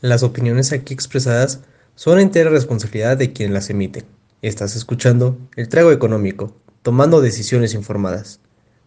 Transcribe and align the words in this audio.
Las 0.00 0.22
opiniones 0.22 0.70
aquí 0.70 0.94
expresadas 0.94 1.64
son 1.96 2.20
entera 2.20 2.50
responsabilidad 2.50 3.16
de 3.16 3.32
quien 3.32 3.52
las 3.52 3.68
emite. 3.68 4.04
Estás 4.42 4.76
escuchando 4.76 5.36
El 5.56 5.68
Trago 5.68 5.90
Económico, 5.90 6.54
tomando 6.82 7.20
decisiones 7.20 7.74
informadas. 7.74 8.38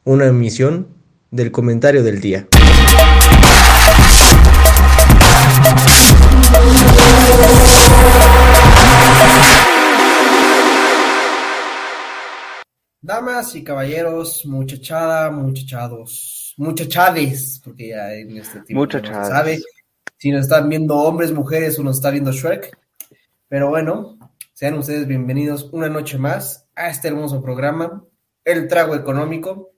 Una 0.06 0.28
emisión 0.28 0.88
del 1.30 1.52
comentario 1.52 2.02
del 2.04 2.22
día. 2.22 2.48
Damas 13.02 13.54
y 13.56 13.66
caballeros, 13.66 14.46
muchachada, 14.46 15.30
muchachados, 15.30 16.54
muchachades, 16.56 17.60
porque 17.62 17.90
ya 17.90 18.14
en 18.14 18.38
este 18.38 18.62
tiempo 18.62 18.86
no 18.86 18.92
se 18.92 18.98
Muchachades. 19.00 19.28
sabe 19.28 19.60
si 20.18 20.32
nos 20.32 20.42
están 20.42 20.70
viendo 20.70 20.96
hombres, 20.98 21.32
mujeres 21.32 21.80
o 21.80 21.84
nos 21.84 21.98
está 21.98 22.12
viendo 22.12 22.32
Shrek. 22.32 22.78
Pero 23.48 23.70
bueno, 23.70 24.18
sean 24.54 24.76
ustedes 24.76 25.08
bienvenidos 25.08 25.70
una 25.72 25.90
noche 25.90 26.18
más 26.18 26.68
a 26.76 26.90
este 26.90 27.08
hermoso 27.08 27.42
programa, 27.42 28.04
El 28.46 28.68
Trago 28.68 28.96
Económico, 28.96 29.72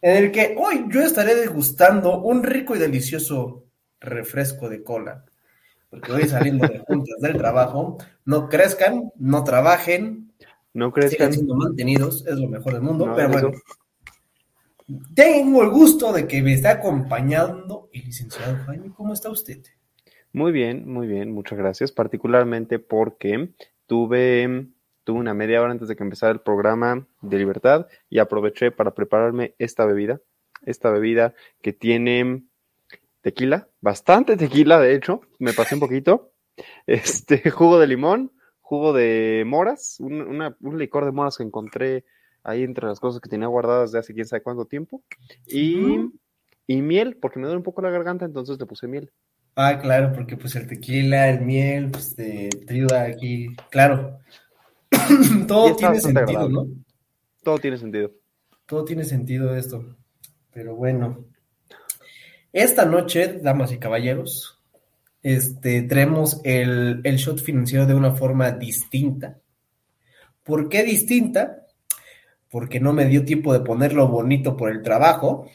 en 0.00 0.16
el 0.16 0.30
que 0.32 0.54
hoy 0.58 0.86
yo 0.90 1.02
estaré 1.02 1.34
degustando 1.34 2.20
un 2.22 2.42
rico 2.42 2.76
y 2.76 2.78
delicioso 2.78 3.64
refresco 4.00 4.68
de 4.68 4.82
cola. 4.82 5.24
Porque 5.90 6.12
hoy 6.12 6.28
saliendo 6.28 6.66
de 6.68 6.78
juntas 6.78 7.16
del 7.20 7.36
trabajo, 7.36 7.98
no 8.24 8.48
crezcan, 8.48 9.10
no 9.16 9.44
trabajen, 9.44 10.32
¿No 10.72 10.86
sigan 10.86 10.92
crezcan? 10.92 11.32
siendo 11.32 11.54
mantenidos, 11.54 12.24
es 12.26 12.36
lo 12.36 12.48
mejor 12.48 12.74
del 12.74 12.82
mundo, 12.82 13.06
No, 13.06 13.14
pero 13.14 13.38
eso. 13.38 13.52
Tengo 15.14 15.62
el 15.62 15.70
gusto 15.70 16.12
de 16.12 16.26
que 16.26 16.42
me 16.42 16.52
está 16.52 16.72
acompañando 16.72 17.88
el 17.92 18.04
licenciado 18.04 18.56
Jaime. 18.66 18.92
¿Cómo 18.94 19.12
está 19.14 19.30
usted? 19.30 19.62
Muy 20.32 20.52
bien, 20.52 20.86
muy 20.86 21.06
bien, 21.06 21.32
muchas 21.32 21.58
gracias. 21.58 21.90
Particularmente 21.92 22.78
porque 22.78 23.50
tuve, 23.86 24.66
tuve 25.04 25.18
una 25.18 25.32
media 25.32 25.62
hora 25.62 25.72
antes 25.72 25.88
de 25.88 25.96
que 25.96 26.02
empezara 26.02 26.32
el 26.32 26.40
programa 26.40 27.06
de 27.22 27.38
Libertad 27.38 27.86
y 28.10 28.18
aproveché 28.18 28.70
para 28.72 28.94
prepararme 28.94 29.54
esta 29.58 29.86
bebida. 29.86 30.20
Esta 30.62 30.90
bebida 30.90 31.34
que 31.62 31.72
tiene 31.72 32.44
tequila, 33.22 33.68
bastante 33.80 34.36
tequila, 34.36 34.80
de 34.80 34.94
hecho, 34.94 35.22
me 35.38 35.52
pasé 35.54 35.74
un 35.76 35.80
poquito. 35.80 36.32
Este, 36.86 37.38
jugo 37.50 37.78
de 37.78 37.86
limón, 37.86 38.32
jugo 38.60 38.92
de 38.92 39.44
moras, 39.46 39.98
un, 40.00 40.20
una- 40.20 40.56
un 40.60 40.78
licor 40.78 41.04
de 41.06 41.12
moras 41.12 41.38
que 41.38 41.42
encontré 41.42 42.04
ahí 42.44 42.62
entre 42.62 42.86
las 42.86 43.00
cosas 43.00 43.20
que 43.20 43.28
tenía 43.28 43.48
guardadas 43.48 43.90
de 43.90 43.98
hace 43.98 44.14
quién 44.14 44.26
sabe 44.26 44.42
cuánto 44.42 44.66
tiempo. 44.66 45.02
Y, 45.46 46.10
y 46.66 46.82
miel, 46.82 47.16
porque 47.16 47.40
me 47.40 47.46
duele 47.46 47.56
un 47.56 47.64
poco 47.64 47.82
la 47.82 47.90
garganta, 47.90 48.24
entonces 48.26 48.58
le 48.60 48.66
puse 48.66 48.86
miel. 48.86 49.10
Ah, 49.56 49.78
claro, 49.80 50.12
porque 50.12 50.36
pues 50.36 50.54
el 50.56 50.66
tequila, 50.66 51.30
el 51.30 51.40
miel, 51.40 51.90
pues 51.90 52.14
te, 52.14 52.50
te 52.50 52.74
ayuda 52.74 53.04
aquí. 53.04 53.48
Claro. 53.70 54.18
Todo 55.48 55.74
tiene 55.74 56.00
sentido, 56.00 56.24
agradable. 56.24 56.54
¿no? 56.54 56.66
Todo 57.42 57.58
tiene 57.58 57.78
sentido. 57.78 58.12
Todo 58.66 58.84
tiene 58.84 59.04
sentido 59.04 59.56
esto. 59.56 59.96
Pero 60.52 60.74
bueno. 60.76 61.24
Esta 62.52 62.84
noche, 62.84 63.40
damas 63.42 63.72
y 63.72 63.78
caballeros, 63.78 64.62
este, 65.22 65.82
traemos 65.82 66.40
el, 66.44 67.00
el 67.02 67.16
shot 67.16 67.40
financiero 67.40 67.86
de 67.86 67.94
una 67.94 68.12
forma 68.12 68.52
distinta. 68.52 69.38
¿Por 70.44 70.68
qué 70.68 70.84
distinta? 70.84 71.63
Porque 72.54 72.78
no 72.78 72.92
me 72.92 73.06
dio 73.06 73.24
tiempo 73.24 73.52
de 73.52 73.58
ponerlo 73.58 74.06
bonito 74.06 74.56
por 74.56 74.70
el 74.70 74.80
trabajo. 74.80 75.50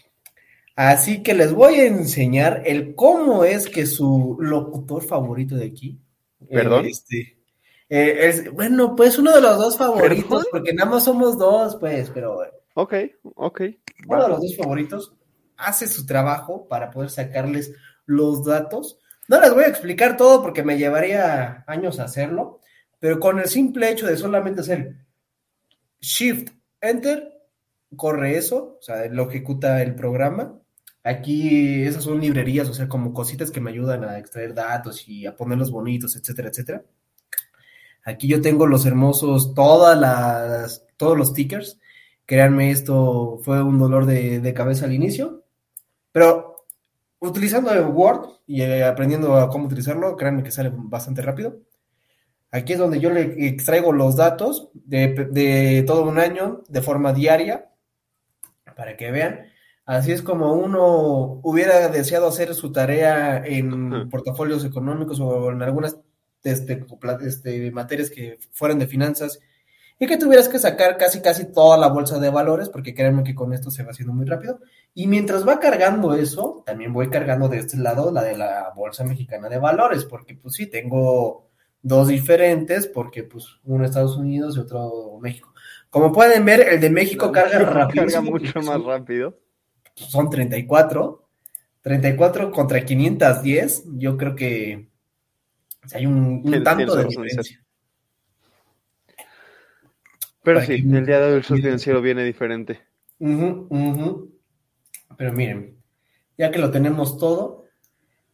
Así 0.75 1.23
que 1.23 1.33
les 1.33 1.53
voy 1.53 1.75
a 1.75 1.85
enseñar 1.87 2.61
el 2.65 2.93
cómo 2.93 3.45
es 3.45 3.69
que 3.69 3.85
su 3.85 4.35
locutor 4.41 5.03
favorito 5.05 5.55
de 5.55 5.67
aquí. 5.67 5.97
¿Perdón? 6.51 6.85
eh, 6.85 6.89
este, 6.89 7.37
eh, 7.87 8.27
es- 8.27 8.51
bueno, 8.51 8.97
pues 8.97 9.17
uno 9.17 9.33
de 9.33 9.39
los 9.39 9.57
dos 9.57 9.77
favoritos, 9.77 10.23
¿Perdón? 10.27 10.45
porque 10.51 10.73
nada 10.73 10.91
más 10.91 11.05
somos 11.05 11.37
dos, 11.37 11.77
pues, 11.79 12.09
pero 12.09 12.37
Ok, 12.73 12.93
ok. 13.35 13.61
uno 14.07 14.17
va. 14.17 14.23
de 14.23 14.29
los 14.31 14.41
dos 14.41 14.57
favoritos 14.57 15.13
hace 15.55 15.87
su 15.87 16.05
trabajo 16.05 16.67
para 16.67 16.91
poder 16.91 17.09
sacarles 17.09 17.71
los 18.05 18.43
datos. 18.43 18.99
No 19.29 19.39
les 19.39 19.53
voy 19.53 19.63
a 19.63 19.67
explicar 19.69 20.17
todo 20.17 20.41
porque 20.41 20.63
me 20.63 20.77
llevaría 20.77 21.63
años 21.65 21.97
hacerlo, 21.99 22.59
pero 22.99 23.21
con 23.21 23.39
el 23.39 23.47
simple 23.47 23.89
hecho 23.89 24.05
de 24.05 24.17
solamente 24.17 24.59
hacer 24.61 24.95
Shift 26.01 26.58
Enter, 26.81 27.41
corre 27.95 28.37
eso, 28.37 28.77
o 28.79 28.81
sea, 28.81 29.07
lo 29.07 29.29
ejecuta 29.29 29.81
el 29.81 29.95
programa. 29.95 30.59
Aquí 31.03 31.83
esas 31.83 32.03
son 32.03 32.19
librerías, 32.19 32.69
o 32.69 32.73
sea, 32.73 32.87
como 32.87 33.13
cositas 33.13 33.51
que 33.51 33.61
me 33.61 33.71
ayudan 33.71 34.03
a 34.03 34.19
extraer 34.19 34.53
datos 34.53 35.07
y 35.07 35.25
a 35.25 35.35
ponerlos 35.35 35.71
bonitos, 35.71 36.15
etcétera, 36.15 36.49
etcétera. 36.49 36.83
Aquí 38.03 38.27
yo 38.27 38.41
tengo 38.41 38.67
los 38.67 38.85
hermosos, 38.85 39.53
todas 39.53 39.97
las, 39.99 40.85
todos 40.97 41.17
los 41.17 41.29
stickers. 41.29 41.79
Créanme, 42.25 42.71
esto 42.71 43.39
fue 43.43 43.63
un 43.63 43.79
dolor 43.79 44.05
de, 44.05 44.39
de 44.39 44.53
cabeza 44.53 44.85
al 44.85 44.93
inicio, 44.93 45.43
pero 46.11 46.65
utilizando 47.19 47.71
el 47.71 47.85
Word 47.85 48.29
y 48.47 48.61
eh, 48.61 48.83
aprendiendo 48.83 49.35
a 49.35 49.49
cómo 49.49 49.65
utilizarlo, 49.65 50.15
créanme 50.15 50.43
que 50.43 50.51
sale 50.51 50.71
bastante 50.73 51.21
rápido. 51.21 51.59
Aquí 52.51 52.73
es 52.73 52.79
donde 52.79 52.99
yo 52.99 53.09
le 53.11 53.47
extraigo 53.47 53.93
los 53.93 54.15
datos 54.15 54.69
de, 54.73 55.27
de 55.31 55.83
todo 55.85 56.03
un 56.03 56.19
año 56.19 56.63
de 56.67 56.81
forma 56.81 57.13
diaria, 57.13 57.69
para 58.75 58.95
que 58.97 59.11
vean. 59.11 59.45
Así 59.85 60.11
es 60.11 60.21
como 60.21 60.53
uno 60.53 61.41
hubiera 61.43 61.89
deseado 61.89 62.27
hacer 62.27 62.53
su 62.53 62.71
tarea 62.71 63.43
en 63.45 64.07
portafolios 64.09 64.63
económicos 64.63 65.19
o 65.19 65.51
en 65.51 65.63
algunas 65.63 65.97
este, 66.43 66.85
este, 67.25 67.71
materias 67.71 68.09
que 68.09 68.37
fueran 68.51 68.79
de 68.79 68.87
finanzas 68.87 69.39
y 69.97 70.07
que 70.07 70.17
tuvieras 70.17 70.47
que 70.47 70.59
sacar 70.59 70.95
casi 70.95 71.21
casi 71.21 71.51
toda 71.51 71.77
la 71.77 71.87
bolsa 71.87 72.19
de 72.19 72.29
valores, 72.29 72.69
porque 72.69 72.93
créanme 72.93 73.23
que 73.23 73.35
con 73.35 73.51
esto 73.51 73.69
se 73.69 73.83
va 73.83 73.91
haciendo 73.91 74.13
muy 74.13 74.25
rápido. 74.25 74.59
Y 74.93 75.07
mientras 75.07 75.45
va 75.45 75.59
cargando 75.59 76.13
eso, 76.13 76.63
también 76.65 76.93
voy 76.93 77.09
cargando 77.09 77.49
de 77.49 77.57
este 77.57 77.75
lado 77.75 78.11
la 78.11 78.23
de 78.23 78.37
la 78.37 78.71
bolsa 78.73 79.03
mexicana 79.03 79.49
de 79.49 79.57
valores, 79.57 80.05
porque 80.05 80.35
pues 80.35 80.53
sí, 80.53 80.67
tengo 80.67 81.48
dos 81.81 82.07
diferentes, 82.07 82.87
porque 82.87 83.23
pues 83.23 83.45
uno 83.63 83.85
Estados 83.85 84.17
Unidos 84.17 84.57
y 84.57 84.59
otro 84.59 85.17
México. 85.21 85.53
Como 85.89 86.11
pueden 86.11 86.45
ver, 86.45 86.61
el 86.61 86.79
de 86.81 86.89
México 86.89 87.31
carga 87.31 87.59
rápido. 87.59 88.05
Carga 88.05 88.21
mucho 88.21 88.61
más 88.61 88.83
rápido. 88.83 89.39
Son 89.95 90.29
34. 90.29 91.25
34 91.81 92.51
contra 92.51 92.83
510. 92.85 93.85
Yo 93.97 94.17
creo 94.17 94.35
que 94.35 94.89
hay 95.93 96.05
un, 96.05 96.43
tanto 96.63 96.95
de 96.95 97.05
diferencia. 97.05 97.63
Pero 100.43 100.57
Para 100.59 100.65
sí, 100.67 100.83
que- 100.83 100.97
el 100.97 101.05
día 101.05 101.19
de 101.19 101.31
hoy 101.31 101.37
el 101.37 101.41
shot 101.43 101.57
financiero 101.57 102.01
viene 102.01 102.23
diferente. 102.23 102.81
Ujú, 103.19 103.67
ujú. 103.69 104.31
Pero 105.17 105.33
miren, 105.33 105.77
ya 106.37 106.49
que 106.51 106.59
lo 106.59 106.71
tenemos 106.71 107.17
todo, 107.17 107.65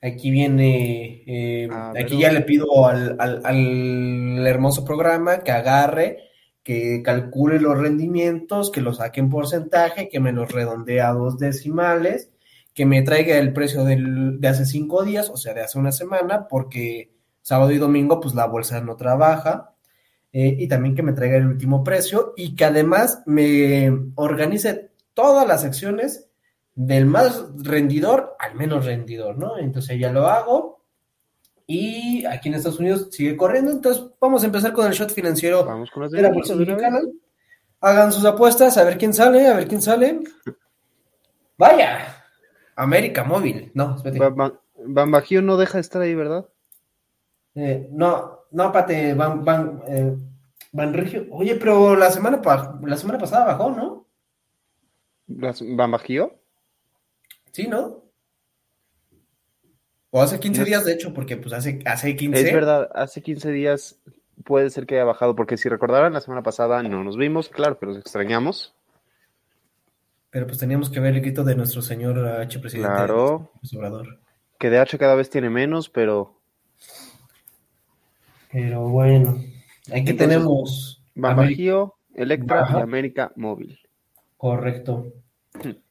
aquí 0.08 0.32
viene, 0.32 1.24
eh, 1.28 1.68
aquí 2.02 2.18
ya 2.20 2.32
le 2.32 2.42
pido 2.42 2.88
al, 2.88 3.16
al- 3.20 3.42
al 3.46 4.48
hermoso 4.48 4.86
programa 4.86 5.44
que 5.44 5.52
agarre, 5.52 6.20
que 6.64 7.02
calcule 7.04 7.60
los 7.60 7.78
rendimientos, 7.78 8.72
que 8.72 8.82
los 8.82 8.98
saque 8.98 9.20
en 9.20 9.30
porcentaje, 9.30 10.10
que 10.10 10.20
me 10.20 10.32
los 10.32 10.52
redondee 10.52 11.02
a 11.02 11.12
dos 11.14 11.38
decimales, 11.38 12.32
que 12.74 12.86
me 12.86 13.02
traiga 13.04 13.38
el 13.38 13.54
precio 13.54 13.84
del- 13.86 14.40
de 14.42 14.48
hace 14.48 14.66
cinco 14.66 15.04
días, 15.04 15.30
o 15.30 15.38
sea, 15.38 15.54
de 15.54 15.62
hace 15.62 15.78
una 15.80 15.92
semana, 15.92 16.48
porque 16.48 17.12
sábado 17.42 17.72
y 17.72 17.78
domingo 17.78 18.20
pues 18.20 18.34
la 18.36 18.46
bolsa 18.48 18.82
no 18.82 18.96
trabaja. 18.96 19.72
Eh, 20.34 20.58
y 20.60 20.68
también 20.68 20.96
que 20.96 21.04
me 21.04 21.14
traiga 21.14 21.38
el 21.38 21.48
último 21.48 21.82
precio 21.84 22.34
y 22.36 22.56
que 22.56 22.66
además 22.66 23.24
me 23.26 23.90
organice 24.16 24.90
todas 25.14 25.48
las 25.48 25.62
secciones 25.62 26.28
del 26.76 27.06
más 27.06 27.46
rendidor 27.64 28.36
al 28.40 28.56
menos 28.56 28.86
rendidor, 28.86 29.38
¿no? 29.38 29.58
Entonces 29.58 29.98
ya 30.00 30.12
lo 30.12 30.28
hago 30.28 30.84
y 31.68 32.26
aquí 32.26 32.50
en 32.50 32.56
Estados 32.56 32.80
Unidos 32.80 33.08
sigue 33.12 33.36
corriendo, 33.38 33.72
entonces 33.72 34.04
vamos 34.20 34.44
a 34.44 34.46
empezar 34.48 34.72
con 34.74 34.86
el 34.86 34.94
shot 34.94 35.12
financiero 35.12 35.66
Vamos 35.66 35.90
con 35.90 36.04
las 36.04 36.12
de 36.12 36.22
la 36.22 36.30
bolsa 36.32 36.54
mexicana. 36.56 37.00
Hagan 37.82 38.12
sus 38.12 38.26
apuestas, 38.26 38.78
a 38.78 38.84
ver 38.84 38.98
quién 38.98 39.14
sale, 39.14 39.48
a 39.48 39.56
ver 39.56 39.68
quién 39.68 39.82
sale. 39.82 40.20
Vaya, 41.58 42.24
América 42.76 43.24
Móvil, 43.24 43.72
no, 43.74 43.96
espérate. 43.96 44.20
Ba- 44.20 44.30
Ba- 44.30 44.62
Bambajío 44.88 45.42
no 45.42 45.58
deja 45.58 45.78
de 45.78 45.82
estar 45.82 46.02
ahí, 46.02 46.14
¿verdad? 46.14 46.46
Eh, 47.56 47.88
no, 47.92 48.42
no, 48.52 48.72
pate, 48.72 49.14
van, 49.14 49.46
van, 49.46 49.82
eh, 49.88 50.16
van 50.74 50.94
Regio. 50.94 51.26
Oye, 51.32 51.56
pero 51.56 51.96
la 51.96 52.12
semana, 52.12 52.42
la 52.84 52.98
semana 52.98 53.18
pasada 53.20 53.46
bajó, 53.46 53.72
¿no? 53.72 54.06
¿Bambajío? 55.28 56.34
Sí, 57.56 57.68
¿no? 57.70 58.04
O 60.10 60.22
hace 60.22 60.42
15 60.42 60.60
No. 60.60 60.66
días, 60.66 60.84
de 60.84 60.92
hecho, 60.92 61.14
porque 61.14 61.38
pues 61.38 61.54
hace, 61.54 61.80
hace 61.86 62.14
15. 62.18 62.38
Es 62.42 62.54
verdad, 62.54 62.90
hace 62.94 63.22
15 63.22 63.50
días 63.54 63.98
puede 64.44 64.70
ser 64.72 64.86
que 64.86 64.96
haya 64.96 65.06
bajado, 65.06 65.38
porque 65.38 65.56
si 65.56 65.70
recordarán, 65.70 66.12
la 66.12 66.20
semana 66.20 66.44
pasada 66.44 66.84
no 66.84 67.02
nos 67.06 67.16
vimos, 67.16 67.48
claro, 67.48 67.80
pero 67.80 67.94
nos 67.94 68.02
extrañamos. 68.02 68.76
Pero 70.32 70.48
pues 70.48 70.58
teníamos 70.58 70.90
que 70.90 71.00
ver 71.00 71.16
el 71.16 71.22
grito 71.22 71.46
de 71.46 71.56
nuestro 71.56 71.82
señor 71.82 72.28
H 72.28 72.60
presidente. 72.60 72.90
Claro. 72.94 73.54
Obrador. 73.74 74.20
Que 74.60 74.70
DH 74.70 74.98
cada 74.98 75.16
vez 75.16 75.30
tiene 75.30 75.50
menos, 75.50 75.88
pero 75.90 76.42
Pero 78.52 78.90
bueno, 78.90 79.38
aquí 79.88 80.10
Entonces, 80.10 80.18
tenemos 80.18 81.02
Bajío, 81.16 81.96
Electra 82.16 82.64
Ajá. 82.64 82.80
y 82.80 82.82
América 82.82 83.32
Móvil. 83.38 83.80
Correcto. 84.36 85.14
Hmm. 85.54 85.85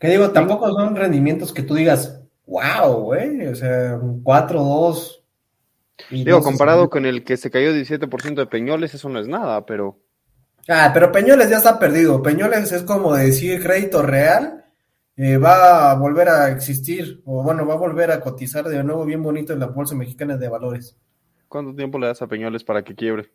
Que 0.00 0.08
digo, 0.08 0.30
tampoco 0.30 0.72
son 0.72 0.96
rendimientos 0.96 1.52
que 1.52 1.62
tú 1.62 1.74
digas, 1.74 2.20
wow, 2.46 3.02
güey, 3.02 3.46
o 3.46 3.54
sea, 3.54 3.96
un 3.96 4.24
4-2. 4.24 5.22
y 6.10 6.24
Digo, 6.24 6.38
no 6.38 6.44
comparado 6.44 6.90
con 6.90 7.06
el 7.06 7.22
que 7.22 7.36
se 7.36 7.50
cayó 7.50 7.72
17% 7.72 8.34
de 8.34 8.46
Peñoles, 8.46 8.94
eso 8.94 9.08
no 9.08 9.20
es 9.20 9.28
nada, 9.28 9.64
pero 9.64 10.00
Ah, 10.68 10.90
pero 10.92 11.10
Peñoles 11.10 11.50
ya 11.50 11.58
está 11.58 11.78
perdido. 11.78 12.22
Peñoles 12.22 12.70
es 12.72 12.82
como 12.82 13.14
decir 13.14 13.62
crédito 13.62 14.02
real, 14.02 14.64
eh, 15.16 15.36
va 15.36 15.90
a 15.90 15.94
volver 15.94 16.28
a 16.28 16.50
existir, 16.50 17.22
o 17.24 17.42
bueno, 17.42 17.66
va 17.66 17.74
a 17.74 17.78
volver 17.78 18.10
a 18.10 18.20
cotizar 18.20 18.64
de 18.68 18.82
nuevo 18.84 19.04
bien 19.04 19.22
bonito 19.22 19.52
en 19.52 19.60
la 19.60 19.66
Bolsa 19.66 19.94
Mexicana 19.94 20.36
de 20.36 20.48
Valores. 20.48 20.96
¿cuánto 21.48 21.74
tiempo 21.74 21.98
le 21.98 22.06
das 22.06 22.22
a 22.22 22.28
Peñoles 22.28 22.62
para 22.62 22.84
que 22.84 22.94
quiebre? 22.94 23.32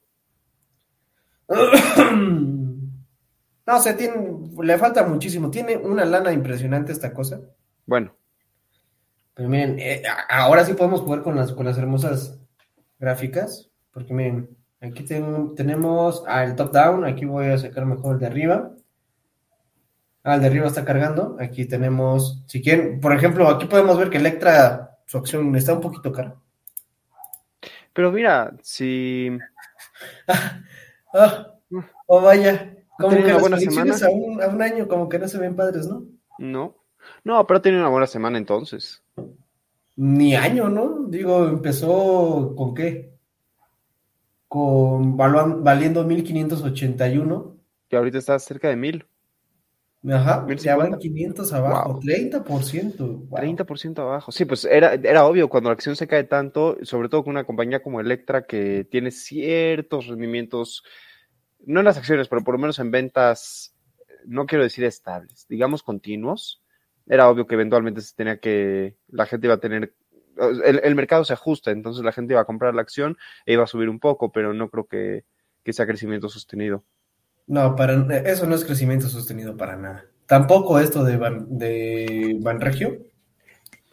No 3.68 3.80
sé, 3.80 3.94
tiene, 3.96 4.16
le 4.62 4.78
falta 4.78 5.04
muchísimo. 5.06 5.50
Tiene 5.50 5.78
una 5.78 6.06
lana 6.06 6.32
impresionante 6.32 6.92
esta 6.92 7.14
cosa. 7.14 7.42
Bueno, 7.86 8.16
Pero 9.34 9.50
miren, 9.50 9.78
eh, 9.80 10.04
ahora 10.30 10.64
sí 10.66 10.74
podemos 10.74 11.02
jugar 11.02 11.22
con 11.24 11.36
las, 11.36 11.52
con 11.52 11.66
las 11.66 11.78
hermosas 11.78 12.40
gráficas. 13.00 13.70
Porque 13.92 14.14
miren, 14.14 14.56
aquí 14.82 15.04
ten- 15.04 15.56
tenemos 15.56 16.24
al 16.28 16.56
top 16.56 16.72
down. 16.72 17.06
Aquí 17.06 17.26
voy 17.26 17.48
a 17.48 17.58
sacar 17.58 17.86
mejor 17.86 18.14
el 18.16 18.20
de 18.20 18.28
arriba. 18.28 18.72
Ah, 20.24 20.36
el 20.36 20.42
de 20.42 20.48
arriba 20.48 20.68
está 20.68 20.86
cargando. 20.86 21.36
Aquí 21.40 21.66
tenemos, 21.66 22.44
si 22.48 22.62
quieren, 22.62 23.00
por 23.00 23.14
ejemplo, 23.14 23.48
aquí 23.50 23.66
podemos 23.68 23.98
ver 23.98 24.10
que 24.10 24.18
Electra, 24.18 24.98
su 25.06 25.18
acción 25.18 25.56
está 25.56 25.74
un 25.74 25.82
poquito 25.82 26.12
cara. 26.12 26.36
pero 27.94 28.12
mira, 28.12 28.54
si 28.62 29.38
Ah, 31.14 31.54
oh 32.08 32.22
vaya. 32.22 32.75
Como 32.98 33.18
que 33.18 33.24
las 33.24 33.42
buena 33.42 33.58
predicciones 33.58 34.00
semana. 34.00 34.16
a 34.16 34.20
un, 34.20 34.42
a 34.44 34.48
un 34.48 34.62
año 34.62 34.88
como 34.88 35.10
que 35.10 35.20
no 35.20 35.28
se 35.28 35.38
ven 35.38 35.56
padres, 35.56 35.88
¿no? 35.88 36.06
no, 36.40 36.76
no, 37.24 37.46
pero 37.46 37.58
ha 37.58 37.62
tenido 37.62 37.82
una 37.82 37.90
buena 37.92 38.08
semana 38.08 38.38
entonces. 38.38 39.04
Ni 39.98 40.36
año, 40.36 40.70
¿no? 40.70 41.06
Digo, 41.08 41.48
empezó 41.48 42.54
con 42.56 42.74
qué? 42.74 43.14
Con 44.48 45.18
valuan- 45.18 45.64
valiendo 45.64 46.04
1581. 46.04 47.56
Que 47.90 47.98
ahorita 47.98 48.18
está 48.18 48.38
cerca 48.40 48.70
de 48.70 48.76
mil, 48.76 49.06
Ajá, 50.08 50.42
1050. 50.46 50.64
ya 50.64 50.76
van 50.76 50.98
500 51.00 51.54
abajo, 51.54 51.94
Wow. 51.94 52.02
30%. 52.02 52.98
wow. 53.30 53.38
30% 53.40 54.00
abajo. 54.02 54.32
Sí, 54.32 54.46
pues 54.46 54.66
era, 54.66 54.94
era 54.94 55.26
obvio 55.26 55.50
cuando 55.50 55.70
la 55.70 55.74
acción 55.74 55.96
se 55.96 56.08
cae 56.08 56.24
tanto, 56.26 56.78
sobre 56.84 57.10
todo 57.10 57.24
con 57.24 57.32
una 57.32 57.44
compañía 57.44 57.82
como 57.82 58.00
Electra 58.00 58.46
que 58.46 58.86
tiene 58.90 59.12
ciertos 59.12 60.08
rendimientos, 60.08 60.84
no 61.66 61.80
en 61.82 61.86
las 61.86 61.98
acciones, 61.98 62.28
pero 62.28 62.44
por 62.44 62.54
lo 62.56 62.60
menos 62.60 62.80
en 62.80 62.92
ventas, 62.92 63.74
no 64.26 64.46
quiero 64.46 64.64
decir 64.64 64.84
estables, 64.86 65.46
digamos 65.50 65.84
continuos. 65.84 66.62
Era 67.08 67.30
obvio 67.30 67.46
que 67.46 67.54
eventualmente 67.56 68.02
se 68.02 68.16
tenía 68.16 68.40
que, 68.40 68.96
la 69.10 69.26
gente 69.28 69.46
iba 69.48 69.54
a 69.56 69.60
tener, 69.60 69.94
el, 70.66 70.82
el 70.84 70.96
mercado 70.96 71.24
se 71.24 71.34
ajusta, 71.34 71.70
entonces 71.72 72.04
la 72.04 72.12
gente 72.12 72.34
iba 72.34 72.42
a 72.42 72.46
comprar 72.46 72.74
la 72.74 72.82
acción 72.82 73.16
e 73.46 73.54
iba 73.54 73.64
a 73.64 73.68
subir 73.68 73.90
un 73.90 74.00
poco, 74.00 74.32
pero 74.32 74.54
no 74.54 74.70
creo 74.70 74.88
que, 74.88 75.24
que 75.64 75.74
sea 75.74 75.86
crecimiento 75.86 76.30
sostenido. 76.30 76.84
No, 77.48 77.76
para, 77.76 77.94
eso 78.28 78.48
no 78.48 78.56
es 78.56 78.66
crecimiento 78.66 79.08
sostenido 79.08 79.56
para 79.56 79.76
nada. 79.76 80.06
Tampoco 80.26 80.80
esto 80.80 81.04
de, 81.04 81.18
Ban, 81.18 81.46
de 81.60 82.38
Banregio. 82.42 83.06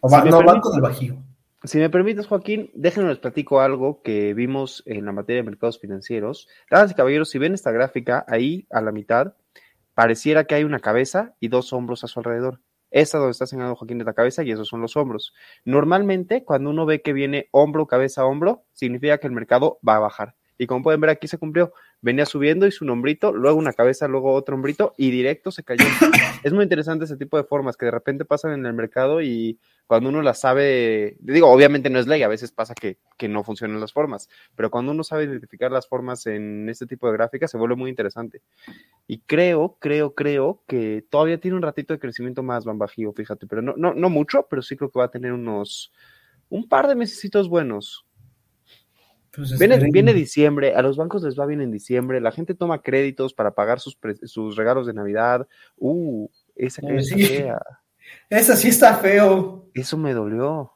O 0.01 0.09
Si 0.09 0.15
Ba- 0.17 0.25
me 0.25 0.31
no, 0.31 0.39
permite- 0.39 0.53
Banco 0.55 0.73
del 0.73 0.81
Bajío. 0.81 1.23
Si 1.65 1.79
me 1.79 1.91
permites, 1.91 2.27
Joaquín, 2.27 2.73
déjenme 2.75 3.11
les 3.11 3.19
platico 3.19 3.61
algo 3.61 4.03
que 4.03 4.35
vimos 4.35 4.83
en 4.85 5.05
la 5.05 5.13
materia 5.13 5.43
de 5.43 5.49
mercados 5.49 5.79
financieros. 5.79 6.49
Damas 6.69 6.91
y 6.91 6.95
caballeros, 6.95 7.31
si 7.31 7.39
ven 7.39 7.55
esta 7.55 7.71
gráfica, 7.71 8.25
ahí 8.27 8.67
a 8.71 8.81
la 8.81 8.91
mitad, 8.91 9.35
pareciera 9.95 10.45
que 10.45 10.57
hay 10.57 10.65
una 10.65 10.81
cabeza 10.81 11.37
y 11.39 11.47
dos 11.47 11.73
hombros 11.73 12.03
a 12.03 12.09
su 12.09 12.19
alrededor. 12.19 12.61
Esta 12.91 13.19
donde 13.19 13.31
está 13.31 13.47
señalando 13.47 13.77
Joaquín 13.77 14.01
es 14.01 14.07
la 14.07 14.13
cabeza 14.13 14.43
y 14.43 14.51
esos 14.51 14.67
son 14.67 14.81
los 14.81 14.97
hombros. 14.97 15.35
Normalmente, 15.65 16.45
cuando 16.45 16.69
uno 16.69 16.85
ve 16.85 17.01
que 17.01 17.13
viene 17.13 17.49
hombro, 17.53 17.87
cabeza, 17.87 18.27
hombro, 18.27 18.65
significa 18.73 19.19
que 19.19 19.29
el 19.29 19.33
mercado 19.33 19.79
va 19.89 19.97
a 19.97 20.01
bajar. 20.01 20.35
Y 20.59 20.67
como 20.67 20.83
pueden 20.83 21.01
ver 21.01 21.11
aquí 21.11 21.29
se 21.29 21.39
cumplió. 21.39 21.73
Venía 22.03 22.27
subiendo 22.27 22.67
y 22.67 22.73
su 22.73 22.85
nombrito, 22.85 23.33
luego 23.33 23.57
una 23.57 23.73
cabeza, 23.73 24.09
luego 24.09 24.35
otro 24.35 24.57
hombrito 24.57 24.93
y 24.99 25.11
directo 25.11 25.53
se 25.53 25.63
cayó. 25.63 25.85
Es 26.43 26.53
muy 26.53 26.65
interesante 26.65 27.05
ese 27.05 27.17
tipo 27.17 27.37
de 27.37 27.45
formas 27.45 27.77
que 27.77 27.85
de 27.85 27.93
repente 27.93 28.25
pasan 28.25 28.53
en 28.53 28.67
el 28.67 28.73
mercado 28.73 29.23
y 29.23 29.61
cuando 29.87 30.09
uno 30.09 30.23
las 30.23 30.41
sabe, 30.41 31.17
digo, 31.21 31.49
obviamente 31.49 31.89
no 31.91 32.01
es 32.01 32.09
ley, 32.09 32.25
a 32.25 32.29
veces 32.29 32.51
pasa 32.51 32.75
que, 32.75 32.99
que 33.17 33.29
no 33.29 33.45
funcionan 33.45 33.79
las 33.79 33.93
formas, 33.93 34.29
pero 34.57 34.69
cuando 34.69 34.91
uno 34.91 35.05
sabe 35.05 35.25
identificar 35.25 35.71
las 35.71 35.87
formas 35.87 36.27
en 36.27 36.69
este 36.69 36.87
tipo 36.87 37.07
de 37.07 37.13
gráficas 37.13 37.53
se 37.53 37.59
vuelve 37.59 37.77
muy 37.77 37.91
interesante. 37.91 38.43
Y 39.07 39.19
creo, 39.21 39.77
creo, 39.79 40.15
creo 40.17 40.65
que 40.67 41.05
todavía 41.09 41.39
tiene 41.39 41.57
un 41.57 41.63
ratito 41.63 41.95
de 41.95 42.01
crecimiento 42.01 42.43
más 42.43 42.65
Ban 42.65 42.79
Bajío, 42.79 43.13
fíjate, 43.13 43.47
pero 43.47 43.63
no, 43.63 43.75
no, 43.77 43.95
no 43.95 44.11
mucho, 44.11 44.49
pero 44.51 44.63
sí 44.63 44.77
creo 44.77 44.91
que 44.91 44.99
va 44.99 45.05
a 45.05 45.11
tener 45.13 45.33
unos, 45.33 45.93
un 46.49 46.69
par 46.69 46.89
de 46.89 46.97
mesecitos 46.97 47.49
buenos. 47.49 48.05
Pues 49.35 49.59
Viene, 49.59 49.79
viene 49.91 50.13
diciembre, 50.13 50.75
a 50.75 50.83
los 50.83 50.99
bancos 50.99 51.23
les 51.23 51.39
va 51.39 51.47
bien 51.47 51.63
en 51.63 51.71
diciembre, 51.71 52.21
la 52.21 52.33
gente 52.33 52.55
toma 52.55 52.83
créditos 52.83 53.33
para 53.33 53.55
pagar 53.55 53.81
sus, 53.81 53.99
sus 54.25 54.57
regalos 54.57 54.87
de 54.87 54.93
Navidad. 54.93 55.49
Uh, 55.79 56.29
esa 56.55 56.83
cabeza 56.83 57.17
sí. 57.17 57.25
fea. 57.25 57.59
Eso 58.29 58.55
sí 58.57 58.69
está 58.69 58.97
feo. 58.97 59.71
Eso 59.73 59.97
me 59.97 60.13
dolió. 60.13 60.73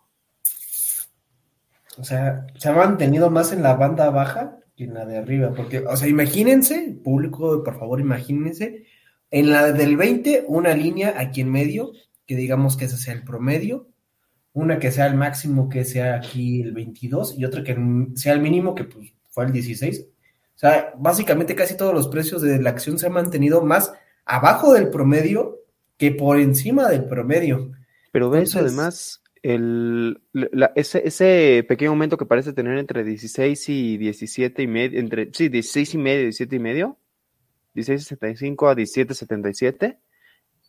O 1.99 2.05
sea, 2.05 2.47
se 2.57 2.69
ha 2.69 2.73
mantenido 2.73 3.31
más 3.31 3.53
en 3.53 3.63
la 3.63 3.75
banda 3.75 4.09
baja 4.11 4.59
que 4.77 4.85
en 4.85 4.95
la 4.95 5.07
de 5.07 5.19
arriba. 5.19 5.53
Porque, 5.55 5.81
o 5.81 5.97
sea, 5.97 6.09
imagínense, 6.09 6.99
público, 7.03 7.63
por 7.65 7.79
favor, 7.79 8.01
imagínense, 8.01 8.87
en 9.31 9.51
la 9.51 9.73
del 9.73 9.97
20, 9.97 10.45
una 10.49 10.75
línea 10.75 11.15
aquí 11.19 11.41
en 11.41 11.51
medio, 11.51 11.93
que 12.27 12.37
digamos 12.37 12.77
que 12.77 12.85
ese 12.85 12.97
sea 12.97 13.15
el 13.15 13.25
promedio, 13.25 13.89
una 14.57 14.79
que 14.79 14.91
sea 14.91 15.07
el 15.07 15.15
máximo, 15.17 15.69
que 15.69 15.85
sea 15.85 16.17
aquí 16.17 16.63
el 16.63 16.73
22, 16.73 17.39
y 17.39 17.45
otra 17.45 17.63
que 17.63 17.77
sea 18.15 18.33
el 18.33 18.41
mínimo, 18.41 18.75
que 18.75 18.85
pues 18.85 19.13
fue 19.29 19.45
el 19.45 19.53
16. 19.53 20.01
O 20.01 20.59
sea, 20.59 20.95
básicamente 20.99 21.55
casi 21.55 21.77
todos 21.77 21.93
los 21.93 22.09
precios 22.09 22.41
de 22.41 22.59
la 22.61 22.71
acción 22.71 22.99
se 22.99 23.07
han 23.07 23.13
mantenido 23.13 23.63
más 23.63 23.93
abajo 24.25 24.73
del 24.73 24.89
promedio 24.89 25.59
que 25.99 26.11
por 26.13 26.41
encima 26.41 26.89
del 26.89 27.05
promedio. 27.05 27.73
Pero 28.13 28.31
ve 28.31 28.43
eso 28.43 28.59
Entonces- 28.59 28.79
además, 28.79 29.23
el, 29.43 30.21
la- 30.33 30.73
ese, 30.75 31.07
ese 31.07 31.65
pequeño 31.69 31.91
aumento 31.91 32.17
que 32.17 32.25
parece 32.25 32.55
tener 32.55 32.79
entre 32.79 33.05
16 33.05 33.69
y 33.69 33.99
17 33.99 34.63
y 34.63 34.67
medio, 34.67 34.99
entre, 34.99 35.29
sí, 35.35 35.51
16 35.51 35.95
y 35.95 35.99
medio, 35.99 36.23
17 36.23 36.57
y 36.57 36.59
medio, 36.59 36.99
16.75 37.75 38.71
a 38.71 38.75
17.77, 38.75 39.99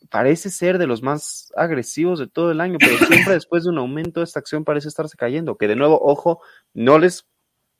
parece 0.09 0.49
ser 0.49 0.77
de 0.77 0.87
los 0.87 1.01
más 1.01 1.51
agresivos 1.55 2.19
de 2.19 2.27
todo 2.27 2.51
el 2.51 2.61
año, 2.61 2.77
pero 2.79 2.97
siempre 2.97 3.33
después 3.33 3.63
de 3.63 3.69
un 3.71 3.77
aumento 3.77 4.21
esta 4.21 4.39
acción 4.39 4.63
parece 4.63 4.87
estarse 4.87 5.17
cayendo, 5.17 5.57
que 5.57 5.67
de 5.67 5.75
nuevo, 5.75 5.99
ojo, 6.01 6.41
no 6.73 6.97
les, 6.99 7.25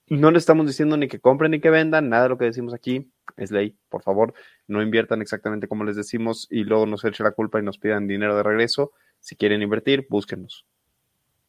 no 0.07 0.31
les 0.31 0.41
estamos 0.43 0.65
diciendo 0.67 0.97
ni 0.97 1.07
que 1.07 1.19
compren 1.19 1.51
ni 1.51 1.59
que 1.59 1.69
vendan, 1.69 2.09
nada 2.09 2.23
de 2.23 2.29
lo 2.29 2.37
que 2.37 2.45
decimos 2.45 2.73
aquí 2.73 3.11
es 3.35 3.51
ley, 3.51 3.75
por 3.89 4.01
favor, 4.03 4.33
no 4.67 4.81
inviertan 4.81 5.21
exactamente 5.21 5.67
como 5.67 5.83
les 5.83 5.95
decimos 5.95 6.47
y 6.49 6.63
luego 6.63 6.85
nos 6.85 7.03
echen 7.05 7.23
la 7.25 7.31
culpa 7.31 7.59
y 7.59 7.63
nos 7.63 7.77
pidan 7.77 8.07
dinero 8.07 8.35
de 8.35 8.43
regreso. 8.43 8.91
Si 9.19 9.35
quieren 9.35 9.61
invertir, 9.61 10.05
búsquenos, 10.09 10.65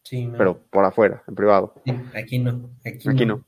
Sí, 0.02 0.26
no. 0.26 0.38
pero 0.38 0.58
por 0.70 0.84
afuera, 0.84 1.22
en 1.28 1.34
privado. 1.34 1.74
Sí, 1.84 1.92
aquí 2.14 2.38
no, 2.38 2.70
aquí, 2.84 3.08
Aquí 3.08 3.26
no. 3.26 3.36
no. 3.36 3.44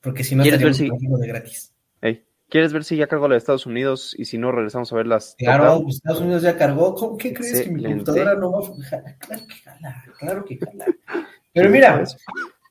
Porque 0.00 0.24
si 0.24 0.34
no 0.34 0.42
¿Quieres 0.42 0.62
ver 0.62 0.74
si- 0.74 0.88
de 0.90 1.26
gratis. 1.28 1.74
Ey, 2.00 2.24
¿Quieres 2.50 2.72
ver 2.72 2.82
si 2.82 2.96
ya 2.96 3.06
cargo 3.06 3.28
la 3.28 3.34
de 3.34 3.38
Estados 3.38 3.64
Unidos 3.64 4.14
y 4.18 4.24
si 4.24 4.36
no 4.36 4.50
regresamos 4.50 4.92
a 4.92 4.96
ver 4.96 5.06
las 5.06 5.36
Claro, 5.38 5.82
pues 5.84 5.96
Estados 5.96 6.20
Unidos 6.20 6.42
ya 6.42 6.58
cargó. 6.58 6.96
¿Cómo, 6.96 7.16
¿Qué 7.16 7.32
crees 7.32 7.62
que 7.62 7.70
mi 7.70 7.84
computadora 7.84 8.34
no 8.34 8.50
va 8.50 8.58
a 8.58 8.82
jalar? 8.82 9.16
Claro 9.28 9.46
que 9.46 9.54
jala, 9.54 10.04
claro 10.18 10.44
que 10.44 10.58
jala. 10.58 10.84
Pero 11.54 11.70
mira, 11.70 12.04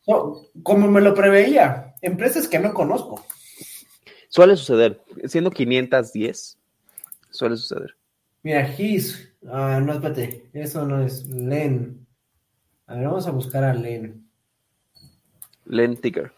no, 0.05 0.41
como 0.63 0.89
me 0.89 0.99
lo 0.99 1.13
preveía, 1.13 1.95
empresas 2.01 2.47
que 2.47 2.59
no 2.59 2.73
conozco. 2.73 3.25
Suele 4.27 4.57
suceder, 4.57 5.01
siendo 5.25 5.49
510, 5.49 6.57
suele 7.29 7.55
suceder. 7.55 7.95
Mira, 8.43 8.67
His, 8.77 9.33
ah, 9.47 9.79
no, 9.81 9.93
espérate, 9.93 10.49
eso 10.53 10.85
no 10.85 11.01
es 11.01 11.25
Len. 11.29 12.05
A 12.85 12.95
ver, 12.95 13.05
vamos 13.05 13.27
a 13.27 13.31
buscar 13.31 13.63
a 13.63 13.73
Len. 13.73 14.29
Len 15.65 15.95
Ticker. 15.95 16.33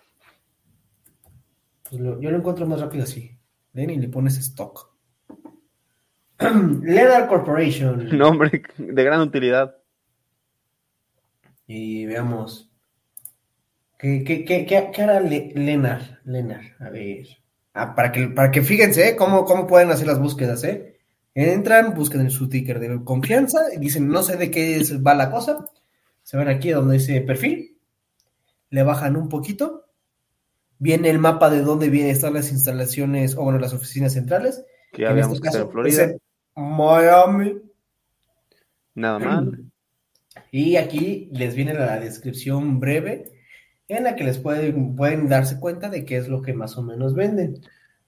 Pues 1.91 2.01
lo- 2.01 2.19
yo 2.21 2.31
lo 2.31 2.38
encuentro 2.38 2.65
más 2.65 2.79
rápido 2.79 3.03
así. 3.03 3.38
Len 3.74 3.89
y 3.89 3.98
le 4.00 4.07
pones 4.07 4.38
stock. 4.38 4.89
Lennar 6.39 7.27
Corporation. 7.27 8.10
Nombre 8.17 8.63
de 8.77 9.03
gran 9.03 9.19
utilidad. 9.21 9.75
Y 11.67 12.05
veamos. 12.05 12.71
¿Qué, 14.00 14.24
qué, 14.24 14.43
qué, 14.45 14.65
qué, 14.65 15.01
hará 15.03 15.19
Le- 15.19 15.51
Lenar? 15.55 16.21
Lenar, 16.24 16.62
a 16.79 16.89
ver. 16.89 17.27
Ah, 17.74 17.93
para 17.93 18.12
que, 18.12 18.27
para 18.29 18.51
que 18.51 18.62
fíjense 18.62 19.10
¿eh? 19.10 19.15
cómo, 19.15 19.45
cómo 19.45 19.67
pueden 19.67 19.91
hacer 19.91 20.07
las 20.07 20.19
búsquedas, 20.19 20.63
¿eh? 20.63 20.98
Entran, 21.36 21.93
buscan 21.93 22.21
en 22.21 22.31
su 22.31 22.50
ticker 22.50 22.79
de 22.79 23.03
confianza 23.05 23.60
y 23.74 23.79
dicen, 23.79 24.07
no 24.10 24.24
sé 24.24 24.36
de 24.38 24.50
qué 24.51 24.77
es- 24.77 25.01
va 25.05 25.13
la 25.13 25.29
cosa. 25.29 25.65
Se 26.24 26.36
van 26.38 26.48
aquí 26.48 26.69
donde 26.71 26.95
dice 26.95 27.21
perfil. 27.21 27.77
le 28.69 28.83
bajan 28.83 29.17
un 29.17 29.27
poquito, 29.27 29.86
viene 30.82 31.12
el 31.12 31.20
mapa 31.20 31.52
de 31.52 31.62
dónde 31.62 31.92
vienen 31.92 32.12
estar 32.12 32.32
las 32.32 32.52
instalaciones, 32.52 33.38
o 33.38 33.44
bueno, 33.44 33.60
las 33.60 33.72
oficinas 33.72 34.14
centrales. 34.14 34.66
Que 34.92 35.04
en 35.04 35.10
habíamos 35.10 35.36
este 35.36 35.46
caso 35.46 35.62
en 35.62 35.70
Florida. 35.70 36.04
es 36.04 36.10
en 36.10 36.20
Miami. 36.56 37.62
Nada 38.96 39.20
mal. 39.20 39.60
Y 40.54 40.78
aquí 40.78 41.30
les 41.32 41.56
viene 41.56 41.74
la 41.74 42.00
descripción 42.00 42.80
breve 42.80 43.32
en 43.88 44.04
la 44.04 44.16
que 44.16 44.24
les 44.24 44.38
pueden, 44.38 44.96
pueden 44.96 45.30
darse 45.30 45.60
cuenta 45.60 45.90
de 45.90 46.04
qué 46.04 46.18
es 46.18 46.30
lo 46.30 46.42
que 46.42 46.54
más 46.54 46.78
o 46.78 46.84
menos 46.84 47.16
venden. 47.16 47.62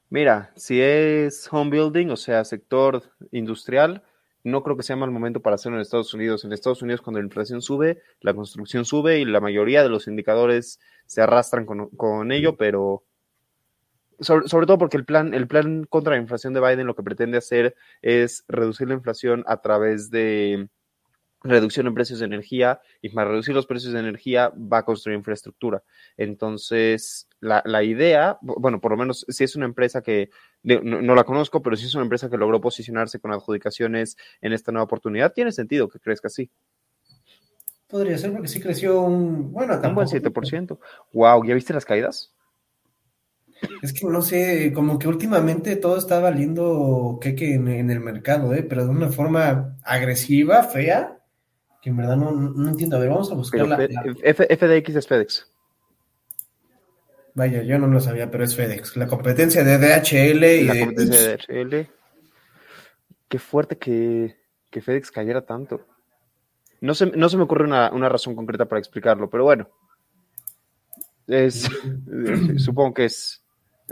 Mira, 0.10 0.52
si 0.56 0.82
es 0.82 1.48
home 1.52 1.72
building, 1.72 2.08
o 2.08 2.18
sea, 2.18 2.44
sector 2.44 3.04
industrial, 3.32 4.04
no 4.44 4.64
creo 4.64 4.76
que 4.76 4.84
sea 4.84 4.96
mal 4.96 5.12
momento 5.12 5.42
para 5.42 5.56
hacerlo 5.56 5.78
en 5.78 5.82
Estados 5.82 6.14
Unidos. 6.14 6.44
En 6.44 6.54
Estados 6.54 6.82
Unidos, 6.82 7.02
cuando 7.02 7.20
la 7.20 7.26
inflación 7.26 7.62
sube, 7.62 8.02
la 8.22 8.34
construcción 8.34 8.84
sube 8.86 9.20
y 9.20 9.26
la 9.26 9.42
mayoría 9.42 9.84
de 9.84 9.90
los 9.90 10.08
indicadores 10.08 10.80
se 11.06 11.22
arrastran 11.22 11.66
con, 11.66 11.90
con 11.90 12.32
ello, 12.32 12.56
pero 12.58 13.04
sobre, 14.20 14.48
sobre, 14.48 14.66
todo 14.66 14.78
porque 14.78 14.98
el 14.98 15.06
plan, 15.06 15.34
el 15.34 15.48
plan 15.48 15.86
contra 15.86 16.14
la 16.16 16.22
inflación 16.22 16.54
de 16.54 16.62
Biden 16.62 16.88
lo 16.88 16.96
que 16.96 17.04
pretende 17.04 17.38
hacer 17.38 17.76
es 18.02 18.46
reducir 18.48 18.88
la 18.88 18.94
inflación 18.94 19.44
a 19.48 19.62
través 19.62 20.10
de 20.10 20.70
reducción 21.44 21.88
en 21.88 21.94
precios 21.94 22.20
de 22.20 22.26
energía 22.26 22.80
y 23.02 23.10
para 23.10 23.30
reducir 23.30 23.54
los 23.54 23.68
precios 23.68 23.94
de 23.94 24.00
energía 24.00 24.52
va 24.52 24.80
a 24.80 24.86
construir 24.86 25.18
infraestructura. 25.18 25.84
Entonces, 26.16 27.28
la, 27.42 27.62
la 27.66 27.84
idea, 27.84 28.38
bueno, 28.42 28.80
por 28.80 28.92
lo 28.92 28.98
menos 28.98 29.26
si 29.28 29.44
es 29.44 29.56
una 29.56 29.66
empresa 29.66 30.02
que 30.02 30.30
no, 30.64 30.82
no, 30.82 31.16
la 31.16 31.26
conozco, 31.26 31.62
pero 31.62 31.76
si 31.76 31.86
es 31.86 31.96
una 31.96 32.04
empresa 32.04 32.30
que 32.30 32.38
logró 32.38 32.62
posicionarse 32.62 33.20
con 33.20 33.34
adjudicaciones 33.34 34.16
en 34.42 34.54
esta 34.54 34.72
nueva 34.72 34.86
oportunidad, 34.86 35.34
tiene 35.34 35.52
sentido 35.52 35.90
que 35.90 36.00
crezca 36.00 36.28
así. 36.28 36.50
Podría 37.94 38.18
ser 38.18 38.32
porque 38.32 38.48
sí 38.48 38.60
creció 38.60 39.04
un, 39.04 39.52
bueno, 39.52 39.80
un 39.84 39.94
buen 39.94 40.08
7%. 40.08 40.80
Wow, 41.14 41.46
¿ya 41.46 41.54
viste 41.54 41.74
las 41.74 41.86
caídas? 41.86 42.34
Es 43.84 43.94
que 43.94 44.08
no 44.08 44.24
sé, 44.24 44.74
como 44.74 44.98
que 44.98 45.08
últimamente 45.08 45.76
todo 45.76 46.00
está 46.00 46.20
valiendo 46.20 47.20
queque 47.22 47.54
en, 47.54 47.68
en 47.68 47.92
el 47.92 48.00
mercado, 48.00 48.52
¿eh? 48.56 48.64
pero 48.64 48.86
de 48.86 48.90
una 48.90 49.10
forma 49.10 49.78
agresiva, 49.84 50.64
fea, 50.64 51.20
que 51.84 51.92
en 51.92 51.98
verdad 51.98 52.18
no, 52.18 52.32
no 52.32 52.68
entiendo. 52.68 52.96
A 52.96 53.00
ver, 53.00 53.10
vamos 53.10 53.32
a 53.32 53.36
buscar 53.36 53.68
la, 53.68 53.78
FDX 53.78 54.96
es 54.96 55.08
FedEx. 55.08 55.52
Vaya, 57.36 57.62
yo 57.62 57.78
no 57.78 57.86
lo 57.86 58.00
sabía, 58.00 58.32
pero 58.32 58.44
es 58.44 58.56
FedEx. 58.56 58.98
La 58.98 59.06
competencia 59.06 59.64
de 59.64 59.78
DHL 59.78 60.44
y 60.46 60.64
la 60.64 60.74
de... 60.74 60.80
competencia 60.80 61.20
de 61.20 61.38
DHL. 61.38 61.92
Qué 63.30 63.38
fuerte 63.38 63.78
que, 63.78 64.36
que 64.72 64.82
FedEx 64.82 65.12
cayera 65.12 65.46
tanto. 65.46 65.86
No 66.84 66.94
se, 66.94 67.06
no 67.06 67.30
se 67.30 67.38
me 67.38 67.44
ocurre 67.44 67.64
una, 67.64 67.94
una, 67.94 68.10
razón 68.10 68.36
concreta 68.36 68.66
para 68.66 68.80
explicarlo, 68.80 69.30
pero 69.30 69.46
bueno. 69.46 69.70
Es, 71.28 71.70
supongo 72.58 72.94
que 72.94 73.06
es. 73.06 73.42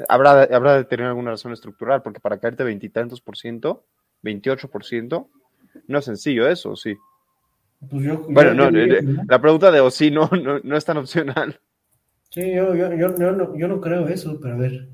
Habrá, 0.10 0.43
habrá 0.43 0.75
de 0.75 0.83
tener 0.83 1.05
alguna 1.05 1.31
razón 1.31 1.53
estructural, 1.53 2.01
porque 2.01 2.19
para 2.19 2.38
caerte 2.38 2.65
veintitantos 2.65 3.21
por 3.21 3.38
ciento, 3.38 3.86
28 4.24 4.69
por 4.69 4.83
ciento, 4.83 5.29
no 5.88 6.00
es 6.00 6.05
sencillo 6.05 6.50
eso, 6.50 6.75
sí. 6.75 6.98
Pues 7.89 8.03
yo, 8.03 8.25
bueno, 8.27 8.53
yo, 8.55 8.71
no, 8.71 8.86
yo, 8.86 9.01
¿no? 9.01 9.24
la 9.25 9.39
pregunta 9.39 9.71
de 9.71 9.79
o 9.79 9.89
sí 9.89 10.12
no, 10.12 10.29
no, 10.43 10.60
no 10.60 10.75
es 10.75 10.83
tan 10.83 10.98
opcional. 10.98 11.62
Sí, 12.29 12.53
yo, 12.53 12.75
yo, 12.75 12.93
yo, 12.93 13.17
yo, 13.17 13.31
no, 13.31 13.55
yo 13.55 13.69
no 13.69 13.79
creo 13.79 14.10
eso, 14.10 14.38
pero 14.41 14.55
a 14.55 14.57
ver. 14.57 14.89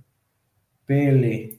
PL. 0.86 1.58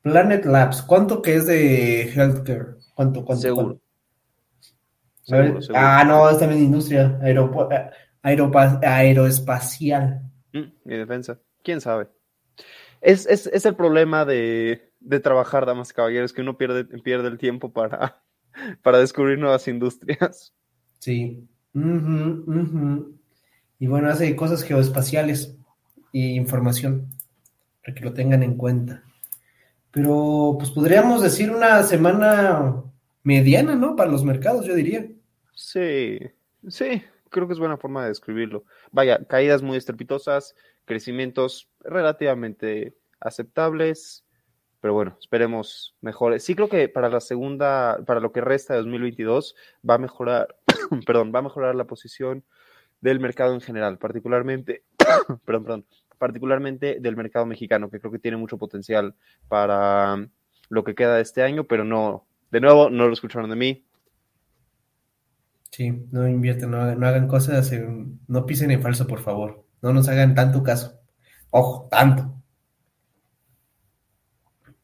Planet 0.00 0.46
Labs, 0.46 0.80
¿cuánto 0.80 1.20
que 1.20 1.34
es 1.34 1.46
de 1.46 2.10
healthcare? 2.10 2.76
¿Cuánto, 2.94 3.22
cuánto? 3.22 3.42
Seguro. 3.42 3.66
cuánto? 3.66 3.87
Seguro, 5.28 5.60
seguro. 5.60 5.84
Ah, 5.84 6.04
no, 6.04 6.30
es 6.30 6.38
también 6.38 6.64
industria 6.64 7.18
aeropa, 7.20 7.90
aeroespacial. 8.22 10.22
Mm, 10.54 10.72
mi 10.84 10.96
defensa. 10.96 11.38
¿Quién 11.62 11.82
sabe? 11.82 12.08
Es, 13.02 13.26
es, 13.26 13.46
es 13.46 13.66
el 13.66 13.76
problema 13.76 14.24
de, 14.24 14.90
de, 15.00 15.20
trabajar, 15.20 15.66
damas 15.66 15.90
y 15.90 15.94
caballeros, 15.94 16.32
que 16.32 16.40
uno 16.40 16.56
pierde, 16.56 16.84
pierde 16.84 17.28
el 17.28 17.36
tiempo 17.36 17.72
para, 17.72 18.22
para 18.82 18.98
descubrir 18.98 19.38
nuevas 19.38 19.68
industrias. 19.68 20.54
Sí. 20.98 21.46
Uh 21.74 21.80
-huh, 21.80 22.44
uh 22.46 22.52
-huh. 22.52 23.12
Y 23.78 23.86
bueno, 23.86 24.08
hace 24.08 24.34
cosas 24.34 24.62
geoespaciales 24.62 25.54
y 26.10 26.36
información, 26.36 27.10
para 27.84 27.94
que 27.94 28.04
lo 28.04 28.14
tengan 28.14 28.42
en 28.42 28.56
cuenta. 28.56 29.02
Pero 29.90 30.56
pues 30.58 30.70
podríamos 30.70 31.22
decir 31.22 31.50
una 31.50 31.82
semana 31.82 32.82
mediana, 33.22 33.74
¿no? 33.74 33.94
Para 33.94 34.10
los 34.10 34.24
mercados, 34.24 34.64
yo 34.64 34.74
diría. 34.74 35.06
Sí, 35.58 36.20
sí, 36.68 37.02
creo 37.30 37.48
que 37.48 37.52
es 37.52 37.58
buena 37.58 37.76
forma 37.76 38.02
de 38.02 38.10
describirlo. 38.10 38.64
Vaya, 38.92 39.24
caídas 39.24 39.60
muy 39.60 39.76
estrepitosas, 39.76 40.54
crecimientos 40.84 41.68
relativamente 41.80 42.96
aceptables, 43.18 44.24
pero 44.80 44.94
bueno, 44.94 45.16
esperemos 45.20 45.96
mejores. 46.00 46.44
Sí 46.44 46.54
creo 46.54 46.68
que 46.68 46.88
para 46.88 47.08
la 47.08 47.18
segunda, 47.18 47.98
para 48.06 48.20
lo 48.20 48.30
que 48.30 48.40
resta 48.40 48.74
de 48.74 48.78
2022, 48.82 49.56
va 49.88 49.94
a 49.94 49.98
mejorar, 49.98 50.56
perdón, 51.04 51.32
va 51.34 51.40
a 51.40 51.42
mejorar 51.42 51.74
la 51.74 51.88
posición 51.88 52.44
del 53.00 53.18
mercado 53.18 53.52
en 53.52 53.60
general, 53.60 53.98
particularmente, 53.98 54.84
perdón, 55.44 55.64
perdón, 55.64 55.86
particularmente 56.18 56.98
del 57.00 57.16
mercado 57.16 57.46
mexicano, 57.46 57.90
que 57.90 57.98
creo 57.98 58.12
que 58.12 58.20
tiene 58.20 58.36
mucho 58.36 58.58
potencial 58.58 59.16
para 59.48 60.24
lo 60.68 60.84
que 60.84 60.94
queda 60.94 61.16
de 61.16 61.22
este 61.22 61.42
año, 61.42 61.64
pero 61.64 61.82
no, 61.82 62.28
de 62.52 62.60
nuevo, 62.60 62.90
no 62.90 63.08
lo 63.08 63.12
escucharon 63.12 63.50
de 63.50 63.56
mí. 63.56 63.87
Sí, 65.78 65.92
no 66.10 66.26
invierten, 66.26 66.72
no, 66.72 66.92
no 66.96 67.06
hagan 67.06 67.28
cosas, 67.28 67.70
en, 67.70 68.18
no 68.26 68.44
pisen 68.46 68.72
en 68.72 68.82
falso, 68.82 69.06
por 69.06 69.20
favor. 69.20 69.64
No 69.80 69.92
nos 69.92 70.08
hagan 70.08 70.34
tanto 70.34 70.60
caso. 70.60 71.00
Ojo, 71.50 71.86
tanto. 71.88 72.34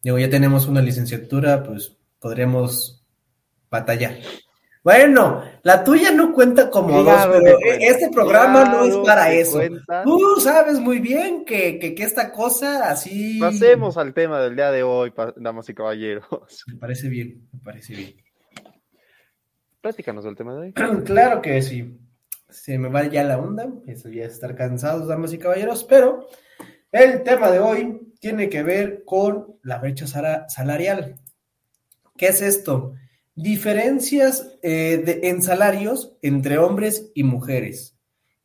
Digo, 0.04 0.20
ya 0.20 0.30
tenemos 0.30 0.68
una 0.68 0.80
licenciatura, 0.80 1.64
pues 1.64 1.96
podríamos 2.20 3.04
batallar. 3.68 4.18
Bueno, 4.84 5.42
la 5.64 5.82
tuya 5.82 6.12
no 6.12 6.32
cuenta 6.32 6.70
como 6.70 7.02
claro, 7.02 7.32
dos, 7.32 7.42
pero 7.42 7.58
cuenta, 7.58 7.86
este 7.86 8.10
programa 8.12 8.62
claro, 8.62 8.78
no 8.78 8.84
es 8.84 8.96
para 9.08 9.32
eso. 9.32 9.60
Tú 10.04 10.20
sabes 10.38 10.78
muy 10.78 11.00
bien 11.00 11.44
que, 11.44 11.80
que, 11.80 11.96
que, 11.96 12.04
esta 12.04 12.30
cosa 12.30 12.88
así. 12.88 13.40
Pasemos 13.40 13.96
al 13.96 14.14
tema 14.14 14.40
del 14.40 14.54
día 14.54 14.70
de 14.70 14.84
hoy, 14.84 15.12
damas 15.34 15.68
y 15.68 15.74
caballeros. 15.74 16.28
Me 16.68 16.76
parece 16.76 17.08
bien, 17.08 17.48
me 17.52 17.58
parece 17.58 17.94
bien. 17.96 18.23
Platícanos 19.84 20.24
del 20.24 20.34
tema 20.34 20.54
de 20.54 20.60
hoy. 20.60 20.72
claro 21.04 21.42
que 21.42 21.60
sí. 21.60 22.00
Se 22.48 22.78
me 22.78 22.88
va 22.88 23.06
ya 23.06 23.22
la 23.22 23.38
onda, 23.38 23.68
eso 23.86 24.08
ya 24.08 24.24
es 24.24 24.32
estar 24.32 24.56
cansados, 24.56 25.06
damas 25.06 25.34
y 25.34 25.38
caballeros, 25.38 25.84
pero 25.84 26.26
el 26.90 27.22
tema 27.22 27.50
de 27.50 27.58
hoy 27.58 28.14
tiene 28.18 28.48
que 28.48 28.62
ver 28.62 29.04
con 29.04 29.58
la 29.62 29.76
brecha 29.78 30.06
salarial. 30.06 31.20
¿Qué 32.16 32.28
es 32.28 32.40
esto? 32.40 32.94
diferencias 33.34 34.56
eh, 34.62 35.02
de, 35.04 35.28
en 35.28 35.42
salarios 35.42 36.16
entre 36.22 36.56
hombres 36.56 37.10
y 37.14 37.24
mujeres, 37.24 37.94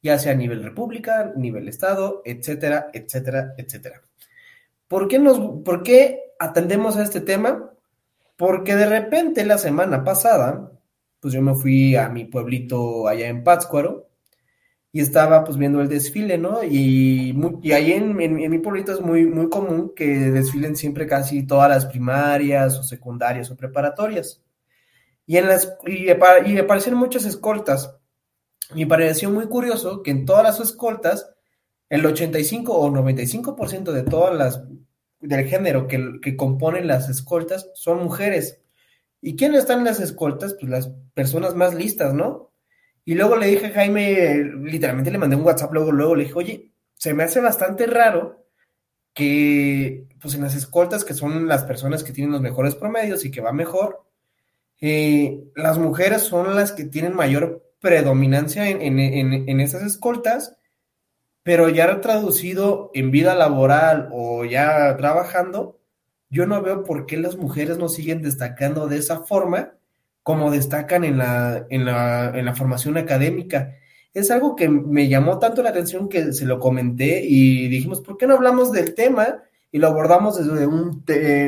ya 0.01 0.17
sea 0.19 0.33
a 0.33 0.35
nivel 0.35 0.61
república, 0.61 1.31
nivel 1.37 1.69
estado, 1.69 2.21
etcétera, 2.25 2.89
etcétera, 2.91 3.53
etcétera. 3.57 4.01
¿Por 4.89 5.07
qué, 5.07 5.19
nos, 5.19 5.39
¿Por 5.63 5.83
qué 5.83 6.33
atendemos 6.37 6.97
a 6.97 7.03
este 7.03 7.21
tema? 7.21 7.71
Porque 8.35 8.75
de 8.75 8.87
repente 8.87 9.45
la 9.45 9.57
semana 9.57 10.03
pasada, 10.03 10.71
pues 11.19 11.33
yo 11.33 11.41
me 11.41 11.55
fui 11.55 11.95
a 11.95 12.09
mi 12.09 12.25
pueblito 12.25 13.07
allá 13.07 13.27
en 13.27 13.43
Pátzcuaro 13.43 14.09
y 14.91 15.01
estaba 15.01 15.43
pues 15.43 15.57
viendo 15.57 15.81
el 15.81 15.89
desfile, 15.89 16.37
¿no? 16.37 16.63
Y, 16.63 17.35
y 17.61 17.71
ahí 17.73 17.91
en, 17.91 18.19
en, 18.19 18.49
mi 18.49 18.59
pueblito 18.59 18.93
es 18.93 19.01
muy, 19.01 19.25
muy 19.25 19.49
común 19.49 19.93
que 19.95 20.07
desfilen 20.31 20.75
siempre 20.75 21.05
casi 21.07 21.45
todas 21.45 21.69
las 21.69 21.85
primarias 21.85 22.77
o 22.77 22.83
secundarias 22.83 23.51
o 23.51 23.57
preparatorias 23.57 24.41
y, 25.29 25.37
en 25.37 25.47
las, 25.47 25.77
y, 25.85 26.07
y 26.07 26.57
aparecieron 26.57 26.99
muchas 26.99 27.23
escoltas. 27.23 27.95
Me 28.73 28.87
pareció 28.87 29.29
muy 29.29 29.45
curioso 29.45 30.01
que 30.01 30.09
en 30.09 30.25
todas 30.25 30.43
las 30.43 30.59
escoltas, 30.59 31.29
el 31.87 32.03
85 32.03 32.73
o 32.73 32.89
95% 32.89 33.91
de 33.91 34.01
todas 34.01 34.35
las 34.35 34.63
del 35.19 35.45
género 35.45 35.87
que, 35.87 36.19
que, 36.19 36.35
componen 36.35 36.87
las 36.87 37.09
escoltas 37.09 37.69
son 37.75 38.01
mujeres. 38.01 38.58
¿Y 39.21 39.35
quiénes 39.35 39.61
están 39.61 39.79
en 39.79 39.85
las 39.85 39.99
escoltas? 39.99 40.55
Pues 40.59 40.69
las 40.69 40.91
personas 41.13 41.55
más 41.55 41.73
listas, 41.73 42.13
¿no? 42.13 42.51
Y 43.05 43.15
luego 43.15 43.35
le 43.35 43.47
dije 43.47 43.67
a 43.67 43.71
Jaime, 43.71 44.43
literalmente 44.63 45.11
le 45.11 45.17
mandé 45.17 45.35
un 45.35 45.43
WhatsApp, 45.43 45.73
luego, 45.73 45.91
luego 45.91 46.15
le 46.15 46.25
dije, 46.25 46.35
oye, 46.37 46.73
se 46.93 47.13
me 47.13 47.23
hace 47.23 47.39
bastante 47.39 47.87
raro 47.87 48.45
que, 49.13 50.07
pues 50.21 50.35
en 50.35 50.41
las 50.41 50.55
escoltas, 50.55 51.03
que 51.03 51.13
son 51.13 51.47
las 51.47 51.63
personas 51.63 52.03
que 52.03 52.13
tienen 52.13 52.31
los 52.31 52.41
mejores 52.41 52.75
promedios 52.75 53.25
y 53.25 53.31
que 53.31 53.41
va 53.41 53.51
mejor, 53.51 54.05
eh, 54.81 55.43
las 55.55 55.77
mujeres 55.77 56.21
son 56.21 56.55
las 56.55 56.71
que 56.71 56.85
tienen 56.85 57.15
mayor 57.15 57.65
predominancia 57.79 58.69
en, 58.69 58.81
en, 58.81 58.99
en, 58.99 59.59
esas 59.59 59.83
escoltas, 59.83 60.57
pero 61.43 61.69
ya 61.69 62.01
traducido 62.01 62.91
en 62.93 63.11
vida 63.11 63.35
laboral 63.35 64.09
o 64.11 64.45
ya 64.45 64.95
trabajando, 64.97 65.78
yo 66.29 66.45
no 66.45 66.61
veo 66.61 66.83
por 66.83 67.05
qué 67.05 67.17
las 67.17 67.37
mujeres 67.37 67.77
no 67.77 67.89
siguen 67.89 68.21
destacando 68.21 68.87
de 68.87 68.97
esa 68.97 69.21
forma 69.21 69.73
como 70.23 70.51
destacan 70.51 71.03
en 71.03 71.17
la, 71.17 71.65
en 71.69 71.85
la, 71.85 72.31
en 72.37 72.45
la 72.45 72.55
formación 72.55 72.97
académica. 72.97 73.75
es 74.13 74.29
algo 74.29 74.55
que 74.55 74.69
me 74.69 75.07
llamó 75.07 75.39
tanto 75.39 75.63
la 75.63 75.69
atención 75.69 76.07
que 76.09 76.33
se 76.33 76.45
lo 76.45 76.59
comenté 76.59 77.23
y 77.25 77.67
dijimos, 77.67 78.01
¿por 78.01 78.17
qué 78.17 78.27
no 78.27 78.35
hablamos 78.35 78.71
del 78.71 78.93
tema? 78.93 79.43
Y 79.71 79.79
lo 79.79 79.87
abordamos 79.87 80.37
desde 80.37 80.67
un, 80.67 81.03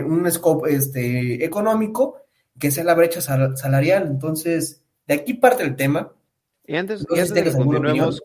un 0.06 0.32
scope 0.32 0.74
este, 0.74 1.44
económico, 1.44 2.18
que 2.60 2.72
sea 2.72 2.84
la 2.84 2.94
brecha 2.94 3.22
salarial. 3.22 4.08
Entonces, 4.08 4.84
de 5.08 5.16
aquí 5.16 5.34
parte 5.34 5.64
el 5.64 5.76
tema. 5.76 6.14
Y 6.66 6.76
antes, 6.76 7.06
de 7.06 7.44
que 7.44 7.52
continuemos, 7.52 8.22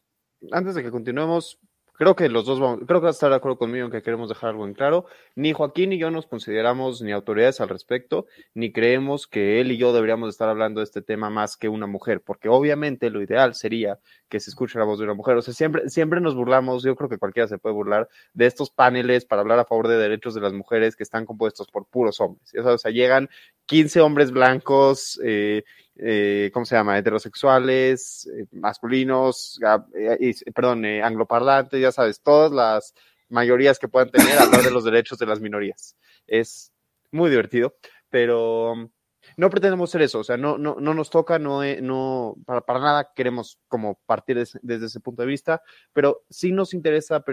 antes 0.52 0.74
de 0.74 0.82
que 0.82 0.90
continuemos, 0.90 1.58
creo 1.96 2.14
que 2.14 2.28
los 2.28 2.44
dos 2.44 2.60
vamos, 2.60 2.80
creo 2.86 3.00
que 3.00 3.04
va 3.04 3.08
a 3.08 3.12
estar 3.12 3.30
de 3.30 3.36
acuerdo 3.36 3.58
conmigo 3.58 3.86
en 3.86 3.92
que 3.92 4.02
queremos 4.02 4.28
dejar 4.28 4.50
algo 4.50 4.66
en 4.66 4.74
claro. 4.74 5.06
Ni 5.34 5.52
Joaquín 5.52 5.90
ni 5.90 5.98
yo 5.98 6.10
nos 6.10 6.26
consideramos 6.26 7.02
ni 7.02 7.12
autoridades 7.12 7.60
al 7.60 7.68
respecto, 7.68 8.26
ni 8.54 8.72
creemos 8.72 9.26
que 9.26 9.60
él 9.60 9.72
y 9.72 9.76
yo 9.76 9.92
deberíamos 9.92 10.30
estar 10.30 10.48
hablando 10.48 10.80
de 10.80 10.84
este 10.84 11.02
tema 11.02 11.30
más 11.30 11.56
que 11.56 11.68
una 11.68 11.86
mujer, 11.86 12.22
porque 12.22 12.48
obviamente 12.48 13.10
lo 13.10 13.22
ideal 13.22 13.54
sería 13.54 13.98
que 14.28 14.40
se 14.40 14.50
escuche 14.50 14.78
la 14.78 14.84
voz 14.84 14.98
de 14.98 15.04
una 15.04 15.14
mujer. 15.14 15.36
O 15.36 15.42
sea, 15.42 15.54
siempre, 15.54 15.88
siempre 15.88 16.20
nos 16.20 16.34
burlamos, 16.34 16.82
yo 16.82 16.96
creo 16.96 17.08
que 17.08 17.18
cualquiera 17.18 17.48
se 17.48 17.58
puede 17.58 17.74
burlar 17.74 18.08
de 18.34 18.46
estos 18.46 18.70
paneles 18.70 19.24
para 19.24 19.42
hablar 19.42 19.58
a 19.58 19.64
favor 19.64 19.88
de 19.88 19.96
derechos 19.96 20.34
de 20.34 20.40
las 20.40 20.52
mujeres 20.52 20.96
que 20.96 21.02
están 21.02 21.26
compuestos 21.26 21.68
por 21.68 21.86
puros 21.86 22.20
hombres. 22.20 22.52
O 22.56 22.78
sea, 22.78 22.90
llegan 22.90 23.28
15 23.66 24.00
hombres 24.00 24.30
blancos, 24.30 25.20
eh, 25.24 25.64
eh, 25.98 26.50
¿cómo 26.52 26.66
se 26.66 26.76
llama? 26.76 26.98
Heterosexuales, 26.98 28.26
eh, 28.26 28.46
masculinos, 28.52 29.58
eh, 29.94 30.34
perdón, 30.54 30.84
angloparlantes, 30.84 31.80
ya 31.80 31.90
sabes, 31.90 32.20
todas 32.20 32.52
las 32.52 32.94
mayorías 33.28 33.78
que 33.78 33.88
puedan 33.88 34.10
tener 34.10 34.38
hablar 34.38 34.62
de 34.62 34.70
los 34.70 34.84
derechos 34.84 35.18
de 35.18 35.26
las 35.26 35.40
minorías. 35.40 35.96
Es 36.26 36.72
muy 37.10 37.30
divertido, 37.30 37.76
pero 38.10 38.72
um, 38.72 38.90
no 39.38 39.48
pretendemos 39.48 39.90
ser 39.90 40.02
eso, 40.02 40.20
o 40.20 40.24
sea, 40.24 40.36
no, 40.36 40.58
no, 40.58 40.76
no 40.78 40.92
nos 40.92 41.08
toca, 41.08 41.38
no, 41.38 41.62
no 41.80 42.36
para, 42.44 42.60
para, 42.60 42.80
nada 42.80 43.12
queremos 43.14 43.58
como 43.66 43.98
partir 44.06 44.36
desde 44.62 44.86
ese 44.86 45.00
punto 45.00 45.22
de 45.22 45.28
vista, 45.28 45.62
pero 45.92 46.24
sí 46.28 46.52
nos 46.52 46.74
interesa 46.74 47.24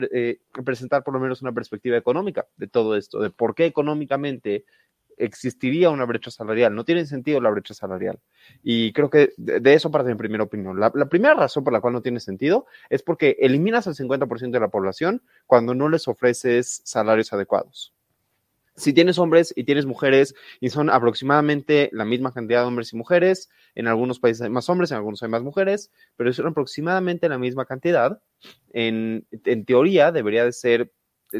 presentar 0.66 1.04
por 1.04 1.14
lo 1.14 1.20
menos 1.20 1.42
una 1.42 1.52
perspectiva 1.52 1.98
económica 1.98 2.48
de 2.56 2.68
todo 2.68 2.96
esto, 2.96 3.20
de 3.20 3.30
por 3.30 3.54
qué 3.56 3.66
económicamente 3.66 4.66
existiría 5.18 5.90
una 5.90 6.06
brecha 6.06 6.32
salarial. 6.32 6.76
No 6.76 6.86
tiene 6.86 7.06
sentido 7.06 7.42
la 7.42 7.50
brecha 7.50 7.74
salarial. 7.74 8.20
Y 8.64 8.94
creo 8.94 9.10
que 9.10 9.34
de, 9.38 9.74
eso 9.74 9.92
parte 9.92 10.10
mi 10.10 10.16
primera 10.16 10.44
opinión. 10.44 10.80
La, 10.80 10.92
primera 10.92 11.34
razón 11.34 11.64
por 11.64 11.74
la 11.74 11.82
cual 11.82 11.94
no 11.94 12.02
tiene 12.02 12.20
sentido 12.20 12.66
es 12.90 13.04
porque 13.04 13.38
eliminas 13.40 13.88
al 13.88 13.96
50% 13.96 14.52
de 14.52 14.60
la 14.60 14.70
población 14.70 15.22
cuando 15.46 15.76
no 15.76 15.90
les 15.90 16.08
ofreces 16.08 16.82
salarios 16.84 17.34
adecuados. 17.34 17.94
Si 18.76 18.92
tienes 18.92 19.20
hombres 19.20 19.54
y 19.56 19.66
tienes 19.66 19.86
mujeres 19.86 20.34
y 20.60 20.70
son 20.70 20.90
aproximadamente 20.90 21.90
la 21.94 22.06
misma 22.06 22.34
cantidad 22.34 22.62
de 22.62 22.68
hombres 22.68 22.92
y 22.92 22.98
mujeres, 22.98 23.50
en 23.76 23.88
algunos 23.88 24.20
países 24.20 24.42
hay 24.42 24.50
más 24.50 24.68
hombres, 24.68 24.90
en 24.90 24.98
algunos 24.98 25.22
hay 25.22 25.30
más 25.30 25.44
mujeres, 25.44 25.92
pero 26.16 26.34
son 26.34 26.48
aproximadamente 26.48 27.30
la 27.30 27.38
misma 27.38 27.66
cantidad, 27.66 28.20
en, 28.72 29.28
en 29.32 29.66
teoría 29.66 30.12
debería 30.12 30.44
de 30.44 30.52
ser 30.52 30.92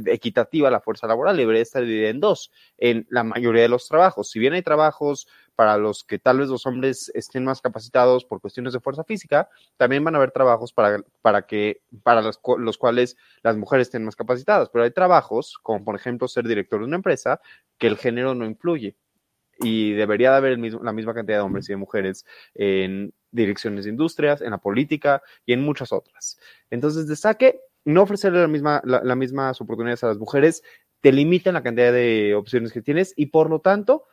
equitativa 0.06 0.72
la 0.72 0.82
fuerza 0.82 1.08
laboral, 1.08 1.38
debería 1.38 1.62
estar 1.62 1.84
dividida 1.84 2.10
en 2.10 2.20
dos, 2.20 2.52
en 2.78 3.06
la 3.10 3.24
mayoría 3.24 3.64
de 3.64 3.70
los 3.70 3.88
trabajos. 3.88 4.30
Si 4.30 4.40
bien 4.40 4.54
hay 4.54 4.62
trabajos 4.62 5.28
para 5.56 5.78
los 5.78 6.04
que 6.04 6.20
tal 6.20 6.40
vez 6.40 6.50
los 6.50 6.66
hombres 6.66 7.12
estén 7.14 7.46
más 7.46 7.62
capacitados 7.62 8.26
por 8.26 8.42
cuestiones 8.42 8.74
de 8.74 8.80
fuerza 8.80 9.04
física, 9.04 9.50
también 9.78 10.04
van 10.04 10.16
a 10.16 10.18
haber 10.18 10.32
trabajos 10.32 10.74
para, 10.74 11.04
para, 11.22 11.44
que, 11.44 11.82
para 12.04 12.22
los, 12.22 12.40
los 12.58 12.78
cuales 12.78 13.18
las 13.44 13.58
mujeres 13.58 13.88
estén 13.88 14.04
más 14.04 14.16
capacitadas, 14.16 14.70
pero 14.70 14.84
hay 14.84 14.92
trabajos, 14.92 15.58
como 15.62 15.84
por 15.86 15.96
ejemplo 15.96 16.28
ser 16.28 16.48
director 16.48 16.80
de 16.80 16.86
una 16.86 16.96
empresa, 16.96 17.40
que 17.78 17.88
el 17.88 17.98
género 17.98 18.34
no 18.36 18.46
influye 18.46 18.96
y 19.60 19.94
debería 19.94 20.32
de 20.32 20.38
haber 20.38 20.60
la 20.60 20.94
misma 20.94 21.14
cantidad 21.14 21.38
de 21.38 21.44
hombres 21.44 21.70
y 21.70 21.74
de 21.74 21.78
mujeres 21.78 22.26
en 22.56 23.14
direcciones 23.32 23.86
de 23.86 23.92
industrias, 23.92 24.42
en 24.42 24.52
la 24.52 24.58
política 24.58 25.22
y 25.46 25.54
en 25.54 25.62
muchas 25.62 25.92
otras. 25.92 26.38
Entonces, 26.70 27.08
de 27.08 27.16
saque, 27.16 27.62
no 27.86 28.04
ofrecerle 28.04 28.42
la 28.42 28.48
misma, 28.48 28.82
la, 28.86 29.16
mismas 29.16 29.60
oportunidades 29.62 30.04
a 30.04 30.08
las 30.08 30.18
mujeres 30.18 30.64
te 31.02 31.12
limitan 31.12 31.54
la 31.54 31.64
cantidad 31.64 31.92
de 31.92 32.34
opciones 32.36 32.72
que 32.72 32.82
tienes 32.82 33.14
y 33.18 33.28
por 33.28 33.50
lo 33.50 33.60
tanto 33.60 34.06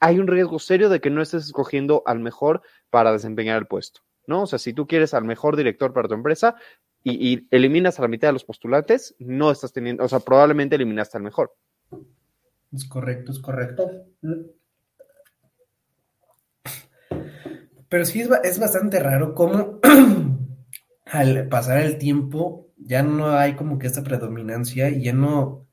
hay 0.00 0.18
un 0.18 0.26
riesgo 0.26 0.58
serio 0.58 0.88
de 0.88 1.00
que 1.00 1.10
no 1.10 1.20
estés 1.20 1.44
escogiendo 1.44 2.02
al 2.06 2.20
mejor 2.20 2.62
para 2.88 3.12
desempeñar 3.12 3.58
el 3.58 3.66
puesto, 3.66 4.00
¿no? 4.26 4.42
O 4.42 4.46
sea, 4.46 4.58
si 4.58 4.72
tú 4.72 4.86
quieres 4.86 5.12
al 5.12 5.24
mejor 5.24 5.56
director 5.56 5.92
para 5.92 6.08
tu 6.08 6.14
empresa 6.14 6.56
y, 7.04 7.46
eliminas 7.54 7.98
a 7.98 8.02
la 8.02 8.08
mitad 8.08 8.28
de 8.28 8.32
los 8.32 8.44
postulantes, 8.44 9.14
no 9.18 9.50
estás 9.50 9.72
teniendo, 9.72 10.02
o 10.02 10.08
sea, 10.08 10.20
probablemente 10.20 10.76
eliminaste 10.76 11.18
al 11.18 11.22
mejor. 11.22 11.54
Es 12.72 12.84
correcto, 12.88 13.30
es 13.30 13.38
correcto. 13.38 13.90
Pero 17.88 18.04
sí 18.04 18.22
es 18.22 18.58
bastante 18.58 18.98
raro 18.98 19.34
cómo 19.34 19.78
al 21.06 21.48
pasar 21.48 21.78
el 21.78 21.98
tiempo 21.98 22.66
ya 22.76 23.02
no 23.02 23.30
hay 23.30 23.54
como 23.54 23.78
que 23.78 23.86
esta 23.86 24.02
predominancia 24.02 24.90
y 24.90 25.04
ya 25.04 25.12
no, 25.12 25.66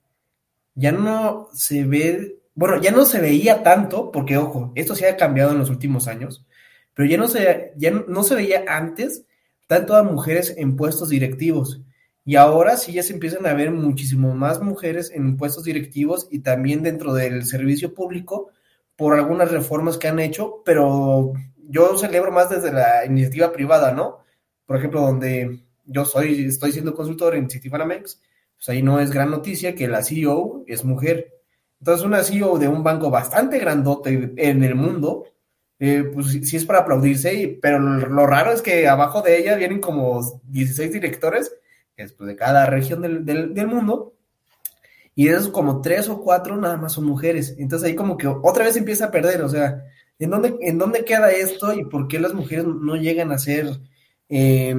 ya 0.75 0.91
no 0.91 1.49
se 1.53 1.83
ve, 1.83 2.39
bueno, 2.55 2.81
ya 2.81 2.91
no 2.91 3.05
se 3.05 3.19
veía 3.19 3.63
tanto, 3.63 4.11
porque 4.11 4.37
ojo, 4.37 4.71
esto 4.75 4.95
se 4.95 5.07
ha 5.07 5.17
cambiado 5.17 5.51
en 5.51 5.59
los 5.59 5.69
últimos 5.69 6.07
años, 6.07 6.45
pero 6.93 7.09
ya 7.09 7.17
no 7.17 7.27
se, 7.27 7.73
ya 7.75 7.91
no, 7.91 8.23
se 8.23 8.35
veía 8.35 8.63
antes 8.67 9.25
tanto 9.67 9.95
a 9.95 10.03
mujeres 10.03 10.53
en 10.57 10.75
puestos 10.75 11.09
directivos. 11.09 11.81
Y 12.25 12.35
ahora 12.37 12.77
sí 12.77 12.93
ya 12.93 13.03
se 13.03 13.13
empiezan 13.13 13.45
a 13.45 13.53
ver 13.53 13.71
muchísimo 13.71 14.33
más 14.33 14.61
mujeres 14.61 15.11
en 15.13 15.35
puestos 15.35 15.65
directivos 15.65 16.27
y 16.31 16.39
también 16.39 16.81
dentro 16.83 17.13
del 17.13 17.45
servicio 17.45 17.93
público 17.93 18.49
por 18.95 19.15
algunas 19.15 19.51
reformas 19.51 19.97
que 19.97 20.07
han 20.07 20.19
hecho, 20.19 20.61
pero 20.63 21.33
yo 21.67 21.97
celebro 21.97 22.31
más 22.31 22.49
desde 22.49 22.71
la 22.71 23.05
iniciativa 23.05 23.51
privada, 23.51 23.91
¿no? 23.91 24.22
Por 24.73 24.79
ejemplo, 24.79 25.01
donde 25.01 25.59
yo 25.85 26.03
soy, 26.03 26.45
estoy 26.45 26.71
siendo 26.71 26.95
consultor 26.95 27.35
en 27.35 27.47
Citibanamex, 27.47 28.19
pues 28.55 28.69
ahí 28.69 28.81
no 28.81 28.99
es 28.99 29.11
gran 29.11 29.29
noticia 29.29 29.75
que 29.75 29.87
la 29.87 30.01
CEO 30.01 30.63
es 30.65 30.83
mujer. 30.83 31.31
Entonces, 31.77 32.03
una 32.03 32.23
CEO 32.23 32.57
de 32.57 32.67
un 32.67 32.81
banco 32.81 33.11
bastante 33.11 33.59
grandote 33.59 34.33
en 34.35 34.63
el 34.63 34.73
mundo, 34.73 35.25
eh, 35.77 36.09
pues 36.11 36.31
sí 36.31 36.57
es 36.57 36.65
para 36.65 36.79
aplaudirse, 36.79 37.59
pero 37.61 37.77
lo, 37.77 38.25
raro 38.25 38.51
es 38.51 38.63
que 38.63 38.87
abajo 38.87 39.21
de 39.21 39.37
ella 39.37 39.57
vienen 39.57 39.79
como 39.79 40.41
16 40.45 40.91
directores, 40.91 41.55
después 41.95 42.27
de 42.27 42.35
cada 42.35 42.65
región 42.65 43.03
del, 43.03 43.23
del, 43.53 43.67
mundo, 43.67 44.15
y 45.13 45.25
de 45.25 45.35
esos 45.35 45.49
como 45.49 45.81
tres 45.81 46.09
o 46.09 46.19
cuatro 46.19 46.57
nada 46.57 46.77
más 46.77 46.93
son 46.93 47.05
mujeres. 47.05 47.53
Entonces 47.59 47.89
ahí 47.89 47.95
como 47.95 48.17
que 48.17 48.25
otra 48.25 48.63
vez 48.65 48.75
empieza 48.75 49.05
a 49.05 49.11
perder, 49.11 49.43
o 49.43 49.49
sea, 49.49 49.83
¿en 50.17 50.31
dónde, 50.31 50.57
en 50.61 50.79
dónde 50.79 51.05
queda 51.05 51.29
esto 51.29 51.73
y 51.73 51.85
por 51.85 52.07
qué 52.07 52.19
las 52.19 52.33
mujeres 52.33 52.65
no 52.65 52.95
llegan 52.95 53.31
a 53.31 53.37
ser... 53.37 53.67
Eh, 54.35 54.75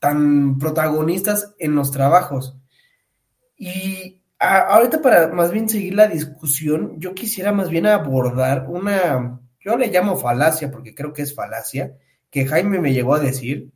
tan 0.00 0.58
protagonistas 0.58 1.54
en 1.60 1.76
los 1.76 1.92
trabajos. 1.92 2.56
Y 3.56 4.22
ahorita 4.40 5.00
para 5.00 5.28
más 5.28 5.52
bien 5.52 5.68
seguir 5.68 5.94
la 5.94 6.08
discusión, 6.08 6.98
yo 6.98 7.14
quisiera 7.14 7.52
más 7.52 7.70
bien 7.70 7.86
abordar 7.86 8.66
una, 8.68 9.40
yo 9.60 9.76
le 9.76 9.86
llamo 9.86 10.16
falacia 10.16 10.72
porque 10.72 10.96
creo 10.96 11.12
que 11.12 11.22
es 11.22 11.32
falacia, 11.32 11.96
que 12.28 12.44
Jaime 12.44 12.80
me 12.80 12.92
llegó 12.92 13.14
a 13.14 13.20
decir, 13.20 13.70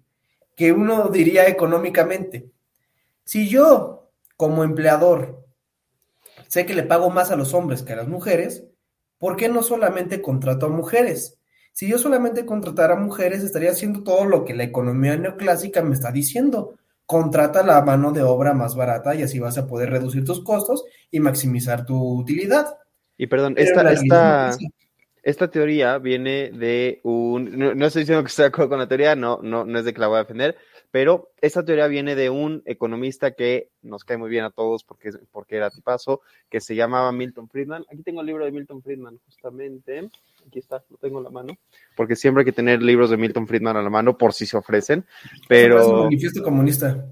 que 0.57 0.73
uno 0.73 1.09
diría 1.09 1.47
económicamente, 1.47 2.51
si 3.25 3.49
yo 3.49 4.11
como 4.37 4.65
empleador 4.65 5.47
sé 6.49 6.67
que 6.67 6.75
le 6.75 6.83
pago 6.83 7.11
más 7.11 7.31
a 7.31 7.37
los 7.37 7.55
hombres 7.55 7.85
que 7.85 7.93
a 7.93 7.97
las 7.97 8.09
mujeres, 8.09 8.65
¿por 9.19 9.37
qué 9.37 9.49
no 9.49 9.63
solamente 9.63 10.21
contrato 10.21 10.67
a 10.67 10.71
mujeres? 10.71 11.39
Si 11.73 11.89
yo 11.89 11.99
solamente 11.99 12.45
contratara 12.45 12.97
mujeres, 12.97 13.43
estaría 13.43 13.71
haciendo 13.71 14.03
todo 14.03 14.27
lo 14.27 14.45
que 14.45 14.55
la 14.55 14.65
economía 14.65 15.17
neoclásica 15.17 15.83
me 15.83 15.95
está 15.95 16.13
diciendo. 16.13 16.75
Contrata 17.07 17.63
la 17.63 17.83
mano 17.83 18.13
de 18.13 18.23
obra 18.23 18.53
más 18.53 18.77
barata 18.77 19.15
y 19.15 19.23
así 19.23 19.39
vas 19.39 19.59
a 19.59 19.67
poder 19.67 19.91
reducir 19.91 20.25
tus 20.25 20.45
costos 20.45 20.85
y 21.11 21.21
maximizar 21.21 21.85
tu 21.85 21.97
utilidad. 22.19 22.79
Y 23.17 23.27
perdón, 23.27 23.55
esta, 23.57 23.91
esta, 23.91 24.57
esta 25.23 25.51
teoría 25.51 25.99
viene 25.99 26.51
de 26.51 27.01
un, 27.05 27.59
no, 27.59 27.87
estoy 27.87 28.03
diciendo 28.03 28.23
que 28.23 28.29
esté 28.29 28.43
de 28.43 28.49
acuerdo 28.49 28.71
con 28.71 28.79
la 28.79 28.89
teoría, 28.89 29.15
no, 29.15 29.41
no, 29.43 29.65
no 29.65 29.79
es 29.79 29.85
de 29.85 29.95
que 29.95 30.01
la 30.01 30.09
voy 30.09 30.17
a 30.17 30.23
defender, 30.23 30.57
pero 30.93 31.33
esta 31.41 31.65
teoría 31.65 31.89
viene 31.89 32.15
de 32.15 32.31
un 32.31 32.63
economista 32.67 33.33
que 33.33 33.71
nos 33.83 34.05
cae 34.05 34.19
muy 34.19 34.31
bien 34.31 34.45
a 34.45 34.51
todos 34.51 34.85
porque, 34.85 35.11
porque 35.33 35.57
era 35.57 35.71
tipazo, 35.71 36.21
que 36.49 36.61
se 36.61 36.77
llamaba 36.77 37.11
Milton 37.11 37.49
Friedman. 37.49 37.85
Aquí 37.91 38.03
tengo 38.03 38.21
el 38.21 38.27
libro 38.29 38.45
de 38.45 38.53
Milton 38.53 38.83
Friedman, 38.83 39.19
justamente 39.25 40.11
aquí 40.47 40.59
está, 40.59 40.85
lo 40.91 40.97
tengo 40.99 41.19
en 41.19 41.25
la 41.25 41.31
mano, 41.31 41.57
porque 41.97 42.17
siempre 42.17 42.43
hay 42.43 42.45
que 42.45 42.53
tener 42.53 42.83
libros 42.83 43.11
de 43.11 43.17
Milton 43.17 43.47
Friedman 43.47 43.77
a 43.77 43.83
la 43.83 43.91
mano 43.91 44.17
por 44.17 44.33
si 44.33 44.47
se 44.47 44.57
ofrecen, 44.57 45.05
pero... 45.49 45.81
Es 45.81 45.87
un 45.87 46.01
manifiesto 46.05 46.43
comunista. 46.43 47.07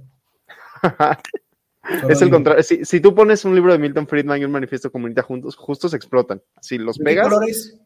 es 2.08 2.22
el 2.22 2.30
contrario. 2.30 2.62
Si, 2.62 3.00
tú 3.00 3.14
pones 3.14 3.44
un 3.44 3.54
libro 3.54 3.72
de 3.72 3.78
Milton 3.78 4.06
Friedman 4.06 4.40
y 4.40 4.44
un 4.44 4.52
manifiesto 4.52 4.90
comunista 4.92 5.22
juntos, 5.22 5.56
justos 5.56 5.94
explotan. 5.94 6.42
Si 6.60 6.78
los 6.78 6.98
pegas... 6.98 7.26
¿Qué 7.26 7.30
colores? 7.30 7.80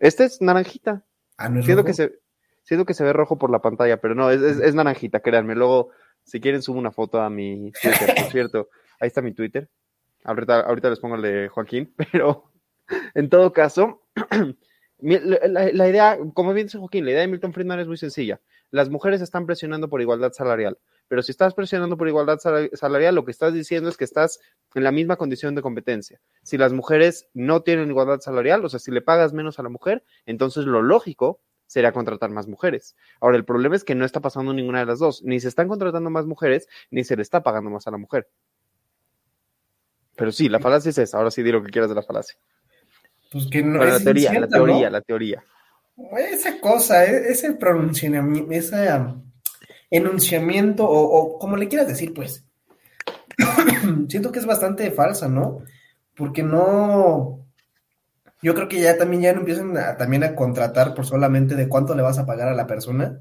Este 0.00 0.24
es 0.24 0.40
naranjita. 0.40 1.04
Ah, 1.36 1.48
no 1.48 1.60
es 1.60 1.66
siento, 1.66 1.84
que 1.84 1.94
se, 1.94 2.18
siento 2.68 2.84
que 2.84 2.92
se 2.92 3.02
ve 3.02 3.14
rojo 3.14 3.38
por 3.38 3.50
la 3.50 3.60
pantalla, 3.60 3.98
pero 3.98 4.14
no, 4.14 4.30
es, 4.30 4.42
es, 4.42 4.74
naranjita, 4.74 5.20
créanme. 5.20 5.54
Luego, 5.54 5.88
si 6.22 6.38
quieren, 6.38 6.60
subo 6.60 6.78
una 6.78 6.92
foto 6.92 7.18
a 7.22 7.30
mi 7.30 7.72
Twitter, 7.72 8.14
por 8.14 8.24
cierto. 8.30 8.68
Ahí 9.00 9.06
está 9.06 9.22
mi 9.22 9.32
Twitter. 9.32 9.70
Ahorita, 10.22 10.60
ahorita 10.60 10.90
les 10.90 11.00
pongo 11.00 11.14
el 11.14 11.22
de 11.22 11.48
Joaquín, 11.48 11.94
pero 12.12 12.52
en 13.14 13.30
todo 13.30 13.54
caso, 13.54 14.02
la, 14.98 15.88
idea, 15.88 16.18
como 16.34 16.52
bien 16.52 16.66
dice 16.66 16.76
Joaquín, 16.76 17.06
la 17.06 17.12
idea 17.12 17.22
de 17.22 17.28
Milton 17.28 17.54
Friedman 17.54 17.80
es 17.80 17.86
muy 17.86 17.96
sencilla. 17.96 18.38
las 18.70 18.90
mujeres 18.90 19.22
están 19.22 19.46
presionando 19.46 19.88
por 19.88 20.02
igualdad 20.02 20.32
salarial. 20.32 20.76
Pero 21.08 21.22
si 21.22 21.30
estás 21.30 21.54
presionando 21.54 21.96
por 21.96 22.06
igualdad 22.06 22.38
salarial, 22.74 23.14
lo 23.14 23.24
que 23.24 23.30
estás 23.30 23.54
diciendo 23.54 23.88
es 23.88 23.96
que 23.96 24.04
estás 24.04 24.40
en 24.74 24.84
la 24.84 24.92
misma 24.92 25.16
condición 25.16 25.54
de 25.54 25.62
competencia. 25.62 26.20
Si 26.42 26.58
las 26.58 26.74
mujeres 26.74 27.30
no 27.32 27.62
tienen 27.62 27.88
igualdad 27.88 28.20
salarial, 28.20 28.62
o 28.62 28.68
sea, 28.68 28.78
si 28.78 28.90
le 28.90 29.00
pagas 29.00 29.32
menos 29.32 29.58
a 29.58 29.62
la 29.62 29.70
mujer, 29.70 30.04
entonces 30.26 30.66
lo 30.66 30.82
lógico 30.82 31.40
sería 31.68 31.92
contratar 31.92 32.30
más 32.30 32.48
mujeres. 32.48 32.96
Ahora, 33.20 33.36
el 33.36 33.44
problema 33.44 33.76
es 33.76 33.84
que 33.84 33.94
no 33.94 34.04
está 34.04 34.20
pasando 34.20 34.52
ninguna 34.52 34.80
de 34.80 34.86
las 34.86 34.98
dos. 34.98 35.22
Ni 35.22 35.38
se 35.38 35.46
están 35.46 35.68
contratando 35.68 36.10
más 36.10 36.26
mujeres, 36.26 36.66
ni 36.90 37.04
se 37.04 37.14
le 37.14 37.22
está 37.22 37.44
pagando 37.44 37.70
más 37.70 37.86
a 37.86 37.92
la 37.92 37.98
mujer. 37.98 38.28
Pero 40.16 40.32
sí, 40.32 40.48
la 40.48 40.58
falacia 40.58 40.90
es 40.90 40.98
esa. 40.98 41.18
Ahora 41.18 41.30
sí 41.30 41.44
di 41.44 41.52
lo 41.52 41.62
que 41.62 41.70
quieras 41.70 41.88
de 41.88 41.94
la 41.94 42.02
falacia. 42.02 42.36
Pues 43.30 43.46
que 43.46 43.62
no 43.62 43.84
la 43.84 44.00
teoría, 44.00 44.40
la 44.40 44.48
teoría, 44.48 44.90
la 44.90 45.00
teoría. 45.02 45.44
Esa 46.16 46.60
cosa, 46.60 47.04
e-, 47.04 47.30
ese 47.30 47.52
pronunciamiento, 47.52 48.50
ese 48.50 48.88
enunciamiento, 49.90 50.88
o, 50.88 51.02
o 51.02 51.38
como 51.38 51.56
le 51.56 51.68
quieras 51.68 51.86
decir, 51.86 52.14
pues, 52.14 52.44
siento 54.08 54.32
que 54.32 54.38
es 54.38 54.46
bastante 54.46 54.90
falsa, 54.90 55.28
¿no? 55.28 55.62
Porque 56.16 56.42
no, 56.42 57.37
yo 58.40 58.54
creo 58.54 58.68
que 58.68 58.80
ya 58.80 58.96
también 58.96 59.22
ya 59.22 59.32
no 59.32 59.40
empiezan 59.40 59.76
a, 59.76 59.96
también 59.96 60.22
a 60.24 60.34
contratar 60.34 60.94
por 60.94 61.06
solamente 61.06 61.56
de 61.56 61.68
cuánto 61.68 61.94
le 61.94 62.02
vas 62.02 62.18
a 62.18 62.26
pagar 62.26 62.48
a 62.48 62.54
la 62.54 62.66
persona, 62.66 63.20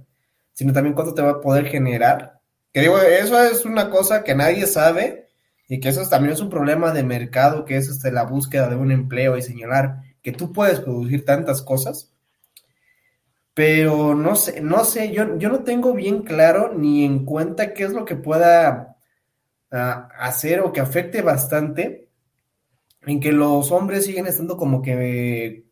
sino 0.54 0.74
también 0.74 0.94
cuánto 0.94 1.14
te 1.14 1.22
va 1.22 1.32
a 1.32 1.42
poder 1.42 1.66
generar. 1.66 2.40
Que 2.72 2.82
digo, 2.82 3.00
eso 3.00 3.42
es 3.42 3.66
una 3.66 3.90
cosa 3.90 4.24
que 4.24 4.36
nadie 4.36 4.68
sabe 4.68 5.28
y 5.68 5.80
que 5.80 5.90
eso 5.90 6.08
también 6.08 6.34
es 6.34 6.42
un 6.42 6.50
problema 6.50 6.92
de 6.92 7.04
mercado, 7.04 7.66
que 7.66 7.78
es 7.78 7.88
este, 7.90 8.12
la 8.12 8.24
búsqueda 8.24 8.70
de 8.70 8.76
un 8.76 8.92
empleo 8.92 9.38
y 9.38 9.42
señalar 9.42 10.02
que 10.22 10.32
tú 10.32 10.54
puedes 10.54 10.80
producir 10.80 11.26
tantas 11.26 11.62
cosas. 11.62 12.14
Pero 13.54 14.14
no 14.14 14.36
sé, 14.36 14.62
no 14.62 14.86
sé, 14.86 15.12
yo, 15.12 15.38
yo 15.40 15.50
no 15.50 15.64
tengo 15.64 15.94
bien 15.94 16.22
claro 16.22 16.74
ni 16.76 17.04
en 17.04 17.26
cuenta 17.26 17.74
qué 17.74 17.86
es 17.86 17.92
lo 17.92 18.06
que 18.06 18.16
pueda 18.16 18.98
ah, 19.72 20.10
hacer 20.20 20.60
o 20.60 20.72
que 20.72 20.80
afecte 20.80 21.24
bastante 21.24 22.07
en 23.06 23.20
que 23.20 23.32
los 23.32 23.72
hombres 23.72 24.06
siguen 24.06 24.28
estando 24.28 24.58
como 24.58 24.82
que 24.82 25.68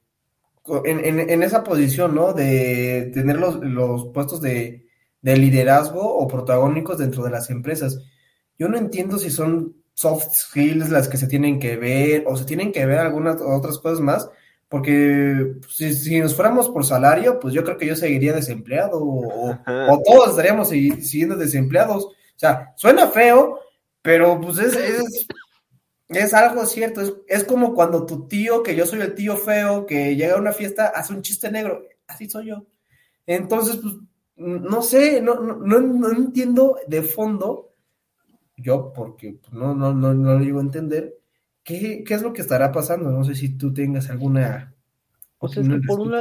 en, 0.85 1.43
esa 1.43 1.63
posición, 1.63 2.15
¿no? 2.15 2.33
De 2.33 3.11
tener 3.13 3.37
los, 3.37 4.07
puestos 4.13 4.41
de, 4.41 4.85
liderazgo 5.21 6.01
o 6.01 6.27
protagónicos 6.27 6.97
dentro 6.97 7.23
de 7.23 7.31
las 7.31 7.49
empresas. 7.49 7.99
Yo 8.57 8.67
no 8.69 8.77
entiendo 8.77 9.17
si 9.17 9.29
son 9.29 9.75
soft 9.93 10.33
skills 10.33 10.89
las 10.89 11.07
que 11.07 11.17
se 11.17 11.27
tienen 11.27 11.59
que 11.59 11.77
ver 11.77 12.25
o 12.27 12.35
se 12.35 12.45
tienen 12.45 12.71
que 12.71 12.85
ver 12.85 12.99
algunas 12.99 13.41
otras 13.41 13.77
cosas 13.79 13.99
más, 14.01 14.29
porque 14.69 15.55
si, 15.69 16.19
nos 16.19 16.35
fuéramos 16.35 16.69
por 16.69 16.85
salario, 16.85 17.39
pues 17.39 17.53
yo 17.53 17.63
creo 17.63 17.77
que 17.77 17.87
yo 17.87 17.95
seguiría 17.95 18.33
desempleado 18.33 18.99
o, 19.01 19.57
todos 20.05 20.31
estaríamos 20.31 20.69
siguiendo 20.69 21.35
desempleados. 21.35 22.05
O 22.05 22.37
sea, 22.37 22.73
suena 22.75 23.07
feo, 23.07 23.59
pero 24.01 24.39
pues 24.41 24.57
es 24.57 24.75
es 24.75 25.27
algo 26.33 26.65
cierto, 26.65 27.23
es, 27.27 27.43
como 27.43 27.73
cuando 27.73 28.05
tu 28.05 28.27
tío, 28.27 28.61
que 28.61 28.75
yo 28.75 28.85
soy 28.85 29.01
el 29.01 29.15
tío 29.15 29.37
feo, 29.37 29.85
que 29.85 30.15
llega 30.15 30.35
a 30.35 30.39
una 30.39 30.51
fiesta, 30.51 30.87
hace 30.87 31.13
un 31.13 31.21
chiste 31.21 31.51
negro, 31.51 31.83
así 32.07 32.29
soy 32.29 32.47
yo. 32.47 32.65
Entonces, 33.25 33.77
pues, 33.81 33.95
no 34.35 34.81
sé, 34.81 35.21
no, 35.21 35.35
no, 35.35 35.79
no, 35.79 36.11
entiendo 36.11 36.77
de 36.87 37.01
fondo, 37.01 37.73
yo 38.57 38.93
porque 38.93 39.39
pues, 39.41 39.53
no, 39.53 39.73
no, 39.73 39.93
no, 39.93 40.13
no 40.13 40.33
lo 40.33 40.39
llego 40.39 40.59
a 40.59 40.63
entender, 40.63 41.17
qué, 41.63 42.03
qué 42.05 42.13
es 42.13 42.21
lo 42.21 42.33
que 42.33 42.41
estará 42.41 42.71
pasando. 42.71 43.09
No 43.11 43.23
sé 43.23 43.33
si 43.35 43.57
tú 43.57 43.73
tengas 43.73 44.09
alguna 44.09 44.74
o 45.37 45.47
sea, 45.49 45.63
por, 45.85 45.99
un 45.99 46.11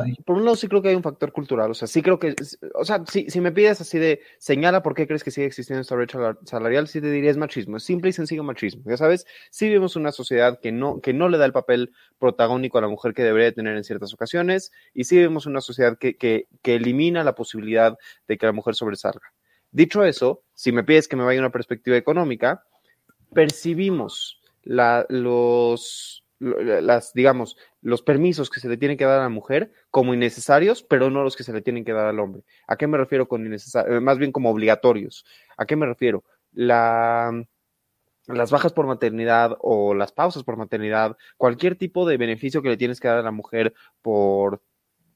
lado, 0.44 0.56
sí 0.56 0.66
creo 0.66 0.82
que 0.82 0.88
hay 0.88 0.94
un 0.96 1.02
factor 1.02 1.30
cultural, 1.30 1.70
o 1.70 1.74
sea, 1.74 1.86
sí 1.86 2.02
creo 2.02 2.18
que, 2.18 2.34
o 2.74 2.84
sea, 2.84 3.04
si, 3.06 3.30
si 3.30 3.40
me 3.40 3.52
pides 3.52 3.80
así 3.80 3.98
de 3.98 4.20
señala 4.38 4.82
por 4.82 4.94
qué 4.94 5.06
crees 5.06 5.22
que 5.22 5.30
sigue 5.30 5.46
existiendo 5.46 5.82
esta 5.82 5.94
brecha 5.94 6.36
salarial, 6.44 6.88
sí 6.88 7.00
te 7.00 7.10
diría 7.10 7.30
es 7.30 7.36
machismo, 7.36 7.76
es 7.76 7.84
simple 7.84 8.10
y 8.10 8.12
sencillo 8.12 8.42
machismo, 8.42 8.82
ya 8.86 8.96
sabes, 8.96 9.26
sí 9.50 9.66
vivimos 9.66 9.94
una 9.94 10.10
sociedad 10.10 10.58
que 10.60 10.72
no, 10.72 11.00
que 11.00 11.12
no 11.12 11.28
le 11.28 11.38
da 11.38 11.44
el 11.44 11.52
papel 11.52 11.92
protagónico 12.18 12.78
a 12.78 12.80
la 12.80 12.88
mujer 12.88 13.14
que 13.14 13.22
debería 13.22 13.52
tener 13.52 13.76
en 13.76 13.84
ciertas 13.84 14.12
ocasiones, 14.12 14.72
y 14.92 15.04
sí 15.04 15.16
vivimos 15.16 15.46
una 15.46 15.60
sociedad 15.60 15.96
que, 15.96 16.16
que, 16.16 16.48
que 16.60 16.74
elimina 16.74 17.22
la 17.22 17.36
posibilidad 17.36 17.96
de 18.26 18.36
que 18.36 18.46
la 18.46 18.52
mujer 18.52 18.74
sobresalga. 18.74 19.32
Dicho 19.70 20.04
eso, 20.04 20.42
si 20.54 20.72
me 20.72 20.84
pides 20.84 21.08
que 21.08 21.16
me 21.16 21.24
vaya 21.24 21.40
a 21.40 21.42
una 21.42 21.50
perspectiva 21.50 21.96
económica, 21.96 22.64
percibimos 23.32 24.40
la, 24.62 25.06
los, 25.08 26.24
las, 26.38 27.12
digamos, 27.12 27.56
los 27.84 28.00
permisos 28.00 28.48
que 28.48 28.60
se 28.60 28.68
le 28.68 28.78
tienen 28.78 28.96
que 28.96 29.04
dar 29.04 29.20
a 29.20 29.24
la 29.24 29.28
mujer 29.28 29.70
como 29.90 30.14
innecesarios, 30.14 30.82
pero 30.82 31.10
no 31.10 31.22
los 31.22 31.36
que 31.36 31.44
se 31.44 31.52
le 31.52 31.60
tienen 31.60 31.84
que 31.84 31.92
dar 31.92 32.06
al 32.06 32.18
hombre. 32.18 32.42
¿A 32.66 32.76
qué 32.76 32.86
me 32.86 32.96
refiero 32.96 33.28
con 33.28 33.44
innecesarios? 33.44 33.98
Eh, 33.98 34.00
más 34.00 34.16
bien 34.16 34.32
como 34.32 34.50
obligatorios. 34.50 35.26
¿A 35.58 35.66
qué 35.66 35.76
me 35.76 35.84
refiero? 35.84 36.24
La, 36.52 37.30
las 38.26 38.50
bajas 38.50 38.72
por 38.72 38.86
maternidad 38.86 39.58
o 39.60 39.92
las 39.92 40.12
pausas 40.12 40.44
por 40.44 40.56
maternidad, 40.56 41.18
cualquier 41.36 41.76
tipo 41.76 42.08
de 42.08 42.16
beneficio 42.16 42.62
que 42.62 42.70
le 42.70 42.78
tienes 42.78 43.00
que 43.00 43.08
dar 43.08 43.18
a 43.18 43.22
la 43.22 43.32
mujer 43.32 43.74
por, 44.00 44.62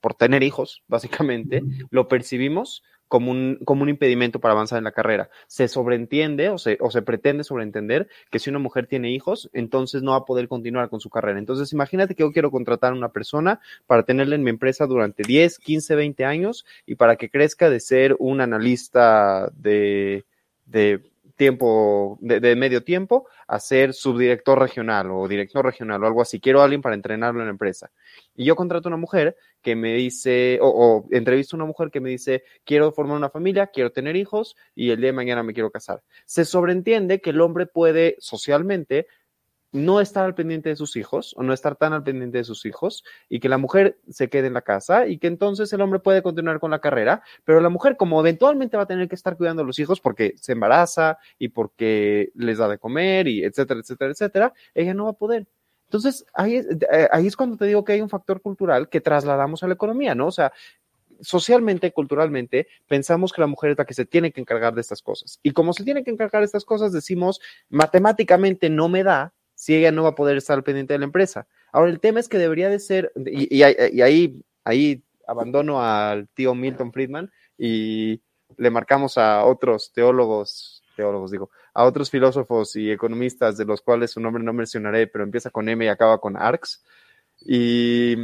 por 0.01 0.15
tener 0.15 0.43
hijos, 0.43 0.83
básicamente, 0.89 1.63
lo 1.91 2.09
percibimos 2.09 2.83
como 3.09 3.31
un, 3.31 3.59
como 3.65 3.83
un 3.83 3.89
impedimento 3.89 4.39
para 4.39 4.53
avanzar 4.53 4.79
en 4.79 4.85
la 4.85 4.93
carrera. 4.93 5.31
Se 5.47 5.67
sobreentiende 5.67 6.51
o 6.51 6.59
se, 6.59 6.79
o 6.81 6.91
se 6.91 7.03
pretende 7.03 7.43
sobreentender 7.43 8.09
que 8.31 8.39
si 8.39 8.51
una 8.51 8.59
mujer 8.59 8.87
tiene 8.87 9.11
hijos, 9.11 9.51
entonces 9.53 10.03
no 10.03 10.13
va 10.13 10.19
a 10.19 10.25
poder 10.25 10.47
continuar 10.47 10.91
con 10.91 11.01
su 11.01 11.11
carrera. 11.11 11.39
Entonces, 11.39 11.73
imagínate 11.73 12.15
que 12.15 12.23
yo 12.23 12.33
quiero 12.33 12.51
contratar 12.51 12.93
a 12.93 12.97
una 12.97 13.11
persona 13.11 13.61
para 13.87 14.05
tenerla 14.05 14.35
en 14.35 14.45
mi 14.45 14.51
empresa 14.51 14.87
durante 14.87 15.23
10, 15.23 15.59
15, 15.59 15.95
20 15.97 16.25
años 16.25 16.67
y 16.87 16.95
para 16.95 17.17
que 17.17 17.31
crezca 17.31 17.71
de 17.71 17.81
ser 17.81 18.15
un 18.19 18.41
analista 18.41 19.51
de, 19.57 20.25
de 20.67 21.01
tiempo, 21.39 22.19
de, 22.21 22.57
medio 22.57 22.83
tiempo, 22.83 23.29
a 23.47 23.61
ser 23.61 23.95
subdirector 23.95 24.59
regional 24.59 25.11
o 25.13 25.27
director 25.29 25.65
regional 25.65 26.03
o 26.03 26.07
algo 26.07 26.21
así. 26.21 26.41
Quiero 26.41 26.61
a 26.61 26.65
alguien 26.65 26.83
para 26.83 26.97
entrenarlo 26.97 27.41
en 27.41 27.47
la 27.47 27.53
empresa. 27.53 27.91
Y 28.37 28.45
yo 28.45 28.57
contrato 28.57 28.89
a 28.89 28.91
una 28.91 28.97
mujer 28.99 29.37
que 29.63 29.77
me 29.77 29.95
dice, 29.95 30.59
o, 30.61 30.69
o 30.69 31.07
entrevisto 31.11 31.57
a 31.57 31.59
una 31.59 31.67
mujer 31.67 31.91
que 31.91 32.01
me 32.01 32.11
dice, 32.11 32.43
quiero 32.65 32.93
formar 32.93 33.17
una 33.17 33.31
familia, 33.31 33.69
quiero 33.69 33.93
tener 33.93 34.17
hijos 34.17 34.57
y 34.75 34.91
el 34.91 34.99
día 34.99 35.07
de 35.07 35.15
mañana 35.15 35.43
me 35.43 35.55
quiero 35.55 35.71
casar. 35.71 36.03
Se 36.27 36.45
sobreentiende 36.45 37.21
que 37.21 37.31
el 37.31 37.41
hombre 37.41 37.67
puede 37.67 38.17
socialmente 38.19 39.07
no 39.73 40.01
estar 40.01 40.25
al 40.25 40.35
pendiente 40.35 40.71
de 40.71 40.77
sus 40.77 40.97
hijos 40.97 41.35
o 41.37 41.43
no 41.43 41.53
estar 41.53 41.77
tan 41.77 41.93
al 41.93 42.03
pendiente 42.03 42.39
de 42.39 42.45
sus 42.45 42.65
hijos 42.65 43.05
y 43.29 43.41
que 43.41 43.49
la 43.49 43.59
mujer 43.59 43.99
se 44.09 44.29
quede 44.29 44.47
en 44.47 44.55
la 44.55 44.63
casa 44.63 45.07
y 45.07 45.19
que 45.19 45.27
entonces 45.27 45.73
el 45.73 45.81
hombre 45.81 45.99
puede 45.99 46.23
continuar 46.23 46.59
con 46.61 46.71
la 46.71 46.81
carrera, 46.81 47.23
pero 47.45 47.61
la 47.61 47.69
mujer 47.69 47.97
como 47.97 48.21
eventualmente 48.21 48.77
va 48.77 48.85
a 48.85 48.87
tener 48.87 49.09
que 49.09 49.15
estar 49.15 49.37
cuidando 49.37 49.63
a 49.63 49.67
los 49.67 49.79
hijos 49.79 50.01
porque 50.01 50.35
se 50.37 50.53
embaraza 50.53 51.19
y 51.39 51.49
porque 51.49 52.31
les 52.35 52.59
da 52.59 52.69
de 52.69 52.79
comer 52.79 53.29
y 53.29 53.45
etcétera, 53.45 53.81
etcétera, 53.81 54.11
etcétera, 54.11 54.53
ella 54.75 54.95
no 54.95 55.05
va 55.05 55.11
a 55.11 55.15
poder. 55.15 55.47
Entonces, 55.89 56.27
ahí, 56.35 56.57
eh, 56.57 57.09
ahí 57.11 57.27
es 57.27 57.37
cuando 57.37 57.57
te 57.57 57.65
digo 57.65 57.83
que 57.83 57.93
hay 57.93 58.03
un 58.03 58.11
factor 58.11 58.43
cultural 58.43 58.91
que 58.91 59.01
trasladamos 59.01 59.63
a 59.63 59.69
la 59.69 59.75
economía, 59.75 60.15
¿no? 60.15 60.27
O 60.27 60.31
sea, 60.31 60.53
socialmente, 61.21 61.93
culturalmente, 61.93 62.69
pensamos 62.87 63.33
que 63.33 63.41
la 63.41 63.47
mujer 63.47 63.71
es 63.71 63.79
la 63.79 63.85
que 63.85 63.95
se 63.95 64.05
tiene 64.05 64.33
que 64.33 64.41
encargar 64.41 64.75
de 64.75 64.81
estas 64.83 65.03
cosas. 65.03 65.41
Y 65.43 65.53
como 65.53 65.73
se 65.73 65.85
tiene 65.85 66.05
que 66.05 66.11
encargar 66.11 66.43
de 66.43 66.47
estas 66.47 66.65
cosas, 66.65 66.93
decimos, 66.93 67.41
matemáticamente 67.71 68.71
no 68.71 68.89
me 68.89 69.03
da, 69.03 69.33
si 69.59 69.75
ella 69.75 69.91
no 69.91 70.05
va 70.05 70.11
a 70.11 70.15
poder 70.15 70.37
estar 70.37 70.57
al 70.57 70.63
pendiente 70.63 70.95
de 70.95 71.01
la 71.01 71.07
empresa. 71.07 71.49
Ahora, 71.73 71.91
el 71.91 71.99
tema 71.99 72.21
es 72.21 72.29
que 72.29 72.39
debería 72.39 72.69
de 72.69 72.79
ser, 72.79 73.11
y, 73.27 73.61
ahí, 73.65 74.41
ahí 74.63 75.03
abandono 75.27 75.83
al 75.83 76.29
tío 76.29 76.55
Milton 76.55 76.93
Friedman 76.93 77.33
y 77.59 78.23
le 78.57 78.71
marcamos 78.71 79.19
a 79.19 79.45
otros 79.45 79.91
teólogos, 79.93 80.85
teólogos 80.95 81.33
digo, 81.33 81.51
a 81.75 81.85
otros 81.85 82.09
filósofos 82.09 82.77
y 82.77 82.93
economistas 82.93 83.57
de 83.57 83.65
los 83.65 83.81
cuales 83.81 84.13
su 84.13 84.21
nombre 84.21 84.45
no 84.45 84.53
mencionaré, 84.53 85.09
pero 85.09 85.25
empieza 85.25 85.51
con 85.51 85.69
M 85.69 85.85
y 85.85 85.89
acaba 85.89 86.21
con 86.21 86.37
Arx. 86.37 86.85
Y, 87.41 88.15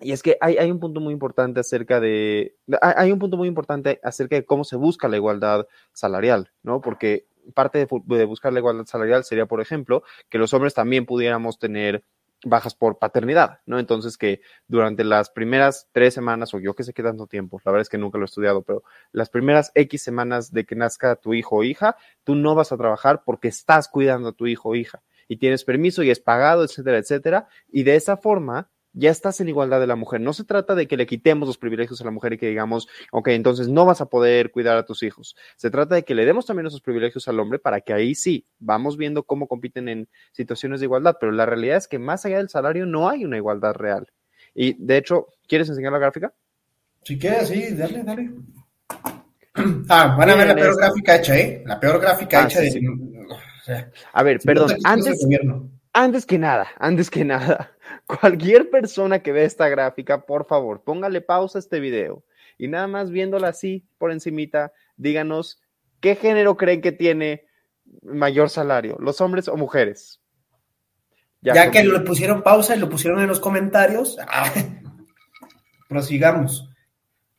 y 0.00 0.12
es 0.12 0.22
que 0.22 0.38
hay, 0.40 0.56
hay, 0.56 0.70
un 0.70 0.80
punto 0.80 1.00
muy 1.00 1.12
importante 1.12 1.60
acerca 1.60 2.00
de, 2.00 2.56
hay 2.80 3.12
un 3.12 3.18
punto 3.18 3.36
muy 3.36 3.48
importante 3.48 4.00
acerca 4.02 4.36
de 4.36 4.46
cómo 4.46 4.64
se 4.64 4.76
busca 4.76 5.08
la 5.08 5.16
igualdad 5.16 5.66
salarial, 5.92 6.50
¿no? 6.62 6.80
Porque 6.80 7.26
parte 7.54 7.86
de, 7.86 8.24
buscar 8.24 8.52
la 8.52 8.60
igualdad 8.60 8.86
salarial 8.86 9.24
sería, 9.24 9.46
por 9.46 9.60
ejemplo, 9.60 10.02
que 10.28 10.38
los 10.38 10.52
hombres 10.54 10.74
también 10.74 11.06
pudiéramos 11.06 11.58
tener 11.58 12.04
bajas 12.44 12.74
por 12.74 12.98
paternidad, 12.98 13.60
¿no? 13.66 13.78
Entonces 13.78 14.18
que 14.18 14.40
durante 14.66 15.04
las 15.04 15.30
primeras 15.30 15.88
tres 15.92 16.14
semanas, 16.14 16.52
o 16.54 16.58
yo 16.58 16.74
que 16.74 16.82
sé 16.82 16.92
qué 16.92 17.02
tanto 17.02 17.26
tiempo, 17.26 17.60
la 17.64 17.72
verdad 17.72 17.82
es 17.82 17.88
que 17.88 17.98
nunca 17.98 18.18
lo 18.18 18.24
he 18.24 18.26
estudiado, 18.26 18.62
pero 18.62 18.82
las 19.12 19.30
primeras 19.30 19.70
X 19.74 20.02
semanas 20.02 20.52
de 20.52 20.64
que 20.64 20.74
nazca 20.74 21.16
tu 21.16 21.34
hijo 21.34 21.56
o 21.56 21.64
hija, 21.64 21.96
tú 22.24 22.34
no 22.34 22.54
vas 22.54 22.72
a 22.72 22.76
trabajar 22.76 23.22
porque 23.24 23.48
estás 23.48 23.88
cuidando 23.88 24.30
a 24.30 24.32
tu 24.32 24.46
hijo 24.46 24.70
o 24.70 24.74
hija 24.74 25.02
y 25.28 25.36
tienes 25.36 25.64
permiso 25.64 26.02
y 26.02 26.10
es 26.10 26.20
pagado, 26.20 26.64
etcétera, 26.64 26.98
etcétera. 26.98 27.48
Y 27.70 27.84
de 27.84 27.96
esa 27.96 28.16
forma, 28.16 28.70
ya 28.94 29.10
estás 29.10 29.40
en 29.40 29.48
igualdad 29.48 29.80
de 29.80 29.86
la 29.86 29.96
mujer. 29.96 30.20
No 30.20 30.32
se 30.32 30.44
trata 30.44 30.74
de 30.74 30.86
que 30.86 30.96
le 30.96 31.06
quitemos 31.06 31.46
los 31.48 31.58
privilegios 31.58 32.00
a 32.00 32.04
la 32.04 32.10
mujer 32.10 32.34
y 32.34 32.38
que 32.38 32.48
digamos, 32.48 32.88
ok, 33.10 33.28
entonces 33.28 33.68
no 33.68 33.84
vas 33.86 34.00
a 34.00 34.06
poder 34.06 34.50
cuidar 34.50 34.76
a 34.76 34.84
tus 34.84 35.02
hijos. 35.02 35.36
Se 35.56 35.70
trata 35.70 35.94
de 35.94 36.04
que 36.04 36.14
le 36.14 36.24
demos 36.26 36.46
también 36.46 36.66
esos 36.66 36.80
privilegios 36.82 37.26
al 37.28 37.40
hombre 37.40 37.58
para 37.58 37.80
que 37.80 37.92
ahí 37.92 38.14
sí 38.14 38.46
vamos 38.58 38.96
viendo 38.96 39.22
cómo 39.22 39.48
compiten 39.48 39.88
en 39.88 40.08
situaciones 40.32 40.80
de 40.80 40.86
igualdad. 40.86 41.16
Pero 41.20 41.32
la 41.32 41.46
realidad 41.46 41.78
es 41.78 41.88
que 41.88 41.98
más 41.98 42.24
allá 42.26 42.38
del 42.38 42.48
salario 42.48 42.84
no 42.86 43.08
hay 43.08 43.24
una 43.24 43.36
igualdad 43.36 43.74
real. 43.74 44.08
Y 44.54 44.74
de 44.84 44.98
hecho, 44.98 45.28
¿quieres 45.48 45.68
enseñar 45.68 45.92
la 45.92 45.98
gráfica? 45.98 46.32
Si 47.04 47.18
quieres, 47.18 47.48
sí, 47.48 47.74
dale, 47.74 48.02
dale. 48.02 48.30
Ah, 49.88 50.14
van 50.18 50.30
a 50.30 50.34
ver 50.34 50.46
la 50.46 50.54
peor 50.54 50.74
gráfica 50.78 51.16
hecha, 51.16 51.38
¿eh? 51.38 51.62
La 51.66 51.78
peor 51.78 52.00
gráfica 52.00 52.42
Ah, 52.42 52.44
hecha 52.46 52.60
sí, 52.60 52.64
de. 52.64 52.70
sí. 52.70 52.86
o 52.86 53.64
sea, 53.64 53.90
A 54.14 54.22
ver, 54.22 54.40
si 54.40 54.46
perdón, 54.46 54.70
antes, 54.84 55.22
gobierno. 55.22 55.68
Antes 55.92 56.26
que 56.26 56.38
nada, 56.38 56.68
antes 56.78 57.10
que 57.10 57.24
nada, 57.24 57.72
cualquier 58.06 58.70
persona 58.70 59.20
que 59.20 59.32
vea 59.32 59.44
esta 59.44 59.68
gráfica, 59.68 60.24
por 60.26 60.46
favor, 60.46 60.82
póngale 60.82 61.20
pausa 61.20 61.58
a 61.58 61.60
este 61.60 61.80
video 61.80 62.24
y 62.58 62.68
nada 62.68 62.86
más 62.86 63.10
viéndola 63.10 63.48
así 63.48 63.86
por 63.98 64.12
encimita, 64.12 64.72
díganos 64.96 65.60
qué 66.00 66.16
género 66.16 66.56
creen 66.56 66.80
que 66.80 66.92
tiene 66.92 67.46
mayor 68.02 68.50
salario, 68.50 68.96
los 69.00 69.20
hombres 69.20 69.48
o 69.48 69.56
mujeres. 69.56 70.20
Ya, 71.40 71.72
que 71.72 71.82
le 71.82 72.00
pusieron 72.00 72.42
pausa 72.42 72.76
y 72.76 72.78
lo 72.78 72.88
pusieron 72.88 73.20
en 73.20 73.26
los 73.26 73.40
comentarios, 73.40 74.16
ah, 74.28 74.48
prosigamos. 75.88 76.68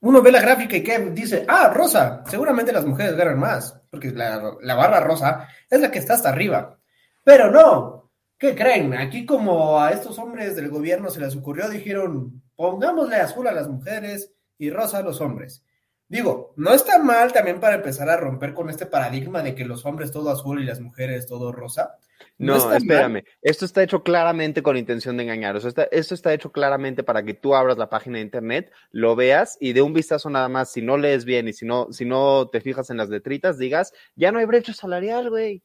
Uno 0.01 0.21
ve 0.21 0.33
la 0.33 0.41
gráfica 0.41 0.75
y 0.75 0.83
que 0.83 0.99
dice, 1.11 1.45
ah, 1.47 1.71
rosa, 1.73 2.21
seguramente 2.27 2.73
las 2.73 2.85
mujeres 2.85 3.15
ganan 3.15 3.39
más, 3.39 3.81
porque 3.89 4.11
la, 4.11 4.55
la 4.61 4.75
barra 4.75 4.99
rosa 4.99 5.47
es 5.69 5.79
la 5.79 5.89
que 5.89 5.99
está 5.99 6.15
hasta 6.15 6.29
arriba. 6.29 6.77
Pero 7.23 7.49
no, 7.49 8.02
¿qué 8.43 8.55
creen? 8.55 8.93
Aquí 8.93 9.25
como 9.25 9.79
a 9.79 9.91
estos 9.91 10.19
hombres 10.19 10.57
del 10.57 10.67
gobierno 10.69 11.09
se 11.09 11.21
les 11.21 11.33
ocurrió, 11.33 11.69
dijeron, 11.69 12.43
pongámosle 12.57 13.15
azul 13.15 13.47
a 13.47 13.53
las 13.53 13.69
mujeres 13.69 14.33
y 14.57 14.69
rosa 14.69 14.97
a 14.97 15.01
los 15.01 15.21
hombres. 15.21 15.63
Digo, 16.09 16.53
no 16.57 16.73
está 16.73 17.01
mal 17.01 17.31
también 17.31 17.61
para 17.61 17.75
empezar 17.75 18.09
a 18.09 18.17
romper 18.17 18.53
con 18.53 18.69
este 18.69 18.85
paradigma 18.85 19.41
de 19.41 19.55
que 19.55 19.63
los 19.63 19.85
hombres 19.85 20.11
todo 20.11 20.29
azul 20.29 20.61
y 20.61 20.65
las 20.65 20.81
mujeres 20.81 21.25
todo 21.25 21.53
rosa. 21.53 21.95
No, 22.37 22.55
está 22.57 22.67
mal. 22.67 22.77
espérame. 22.79 23.23
Esto 23.41 23.63
está 23.63 23.81
hecho 23.81 24.03
claramente 24.03 24.61
con 24.61 24.75
intención 24.75 25.15
de 25.15 25.23
engañar. 25.23 25.55
O 25.55 25.61
sea, 25.61 25.69
está- 25.69 25.87
esto 25.89 26.13
está 26.13 26.33
hecho 26.33 26.51
claramente 26.51 27.01
para 27.01 27.23
que 27.23 27.33
tú 27.33 27.55
abras 27.55 27.77
la 27.77 27.89
página 27.89 28.17
de 28.17 28.23
internet, 28.25 28.73
lo 28.91 29.15
veas 29.15 29.57
y 29.61 29.71
de 29.71 29.81
un 29.81 29.93
vistazo 29.93 30.29
nada 30.29 30.49
más, 30.49 30.69
si 30.69 30.81
no 30.81 30.97
lees 30.97 31.23
bien 31.23 31.47
y 31.47 31.53
si 31.53 31.65
no, 31.65 31.93
si 31.93 32.03
no 32.03 32.49
te 32.49 32.59
fijas 32.59 32.89
en 32.89 32.97
las 32.97 33.07
letritas, 33.07 33.57
digas, 33.57 33.93
ya 34.17 34.33
no 34.33 34.39
hay 34.39 34.45
brecha 34.45 34.73
salarial, 34.73 35.29
güey. 35.29 35.63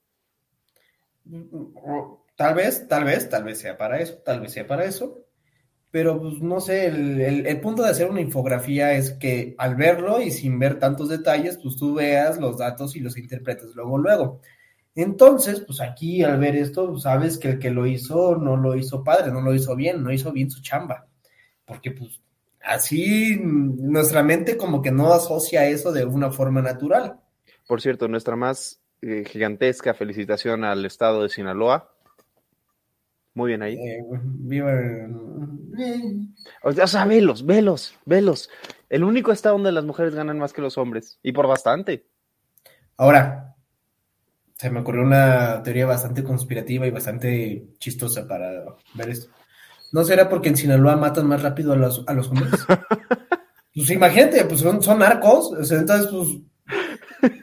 Tal 2.38 2.54
vez, 2.54 2.86
tal 2.86 3.02
vez, 3.02 3.28
tal 3.28 3.42
vez 3.42 3.58
sea 3.58 3.76
para 3.76 3.98
eso, 3.98 4.14
tal 4.24 4.40
vez 4.40 4.52
sea 4.52 4.64
para 4.64 4.84
eso. 4.84 5.24
Pero 5.90 6.20
pues 6.20 6.40
no 6.40 6.60
sé, 6.60 6.86
el, 6.86 7.60
punto 7.60 7.82
de 7.82 7.90
hacer 7.90 8.08
una 8.08 8.20
infografía 8.20 8.92
es 8.92 9.10
que 9.10 9.56
al 9.58 9.74
verlo 9.74 10.20
y 10.20 10.30
sin 10.30 10.56
ver 10.56 10.78
tantos 10.78 11.08
detalles, 11.08 11.58
pues 11.60 11.74
tú 11.74 11.94
veas 11.94 12.38
los 12.38 12.58
datos 12.58 12.94
y 12.94 13.00
los 13.00 13.18
interpretes 13.18 13.74
luego, 13.74 13.98
luego. 13.98 14.40
Entonces, 14.94 15.64
pues 15.66 15.80
aquí 15.80 16.22
al 16.22 16.38
ver 16.38 16.54
esto, 16.54 16.88
pues, 16.88 17.02
sabes 17.02 17.38
que 17.38 17.48
el 17.48 17.58
que 17.58 17.70
lo 17.70 17.88
hizo 17.88 18.36
no 18.36 18.56
lo 18.56 18.76
hizo 18.76 19.02
padre, 19.02 19.32
no 19.32 19.40
lo 19.40 19.52
hizo 19.52 19.74
bien, 19.74 20.04
no 20.04 20.12
hizo 20.12 20.30
bien 20.30 20.48
su 20.48 20.62
chamba. 20.62 21.08
Porque 21.64 21.90
pues 21.90 22.20
así 22.62 23.36
nuestra 23.42 24.22
mente 24.22 24.56
como 24.56 24.80
que 24.80 24.92
no 24.92 25.12
asocia 25.12 25.66
eso 25.66 25.90
de 25.90 26.04
una 26.04 26.30
forma 26.30 26.62
natural. 26.62 27.18
Por 27.66 27.82
cierto, 27.82 28.06
nuestra 28.06 28.36
más 28.36 28.80
eh, 29.02 29.24
gigantesca 29.26 29.92
felicitación 29.92 30.62
al 30.62 30.84
estado 30.84 31.24
de 31.24 31.30
Sinaloa. 31.30 31.97
Muy 33.38 33.50
bien 33.50 33.62
ahí. 33.62 33.74
Eh, 33.74 34.02
viva... 34.22 34.72
O 36.64 36.72
sea, 36.72 36.84
o 36.84 36.88
sea, 36.88 37.04
velos, 37.04 37.46
velos, 37.46 37.94
velos. 38.04 38.50
El 38.88 39.04
único 39.04 39.30
estado 39.30 39.54
donde 39.54 39.70
las 39.70 39.84
mujeres 39.84 40.16
ganan 40.16 40.40
más 40.40 40.52
que 40.52 40.60
los 40.60 40.76
hombres. 40.76 41.20
Y 41.22 41.30
por 41.30 41.46
bastante. 41.46 42.04
Ahora, 42.96 43.54
se 44.56 44.70
me 44.70 44.80
ocurrió 44.80 45.02
una 45.02 45.62
teoría 45.62 45.86
bastante 45.86 46.24
conspirativa 46.24 46.84
y 46.84 46.90
bastante 46.90 47.68
chistosa 47.78 48.26
para 48.26 48.50
ver 48.94 49.08
esto. 49.08 49.30
¿No 49.92 50.02
será 50.02 50.28
porque 50.28 50.48
en 50.48 50.56
Sinaloa 50.56 50.96
matan 50.96 51.28
más 51.28 51.40
rápido 51.40 51.74
a 51.74 51.76
los, 51.76 52.02
a 52.08 52.14
los 52.14 52.28
hombres? 52.28 52.50
Pues 53.74 53.90
imagínate, 53.90 54.44
pues 54.44 54.58
son, 54.58 54.82
son 54.82 54.98
narcos, 54.98 55.52
o 55.52 55.62
sea, 55.62 55.78
entonces 55.78 56.08
pues... 56.10 56.28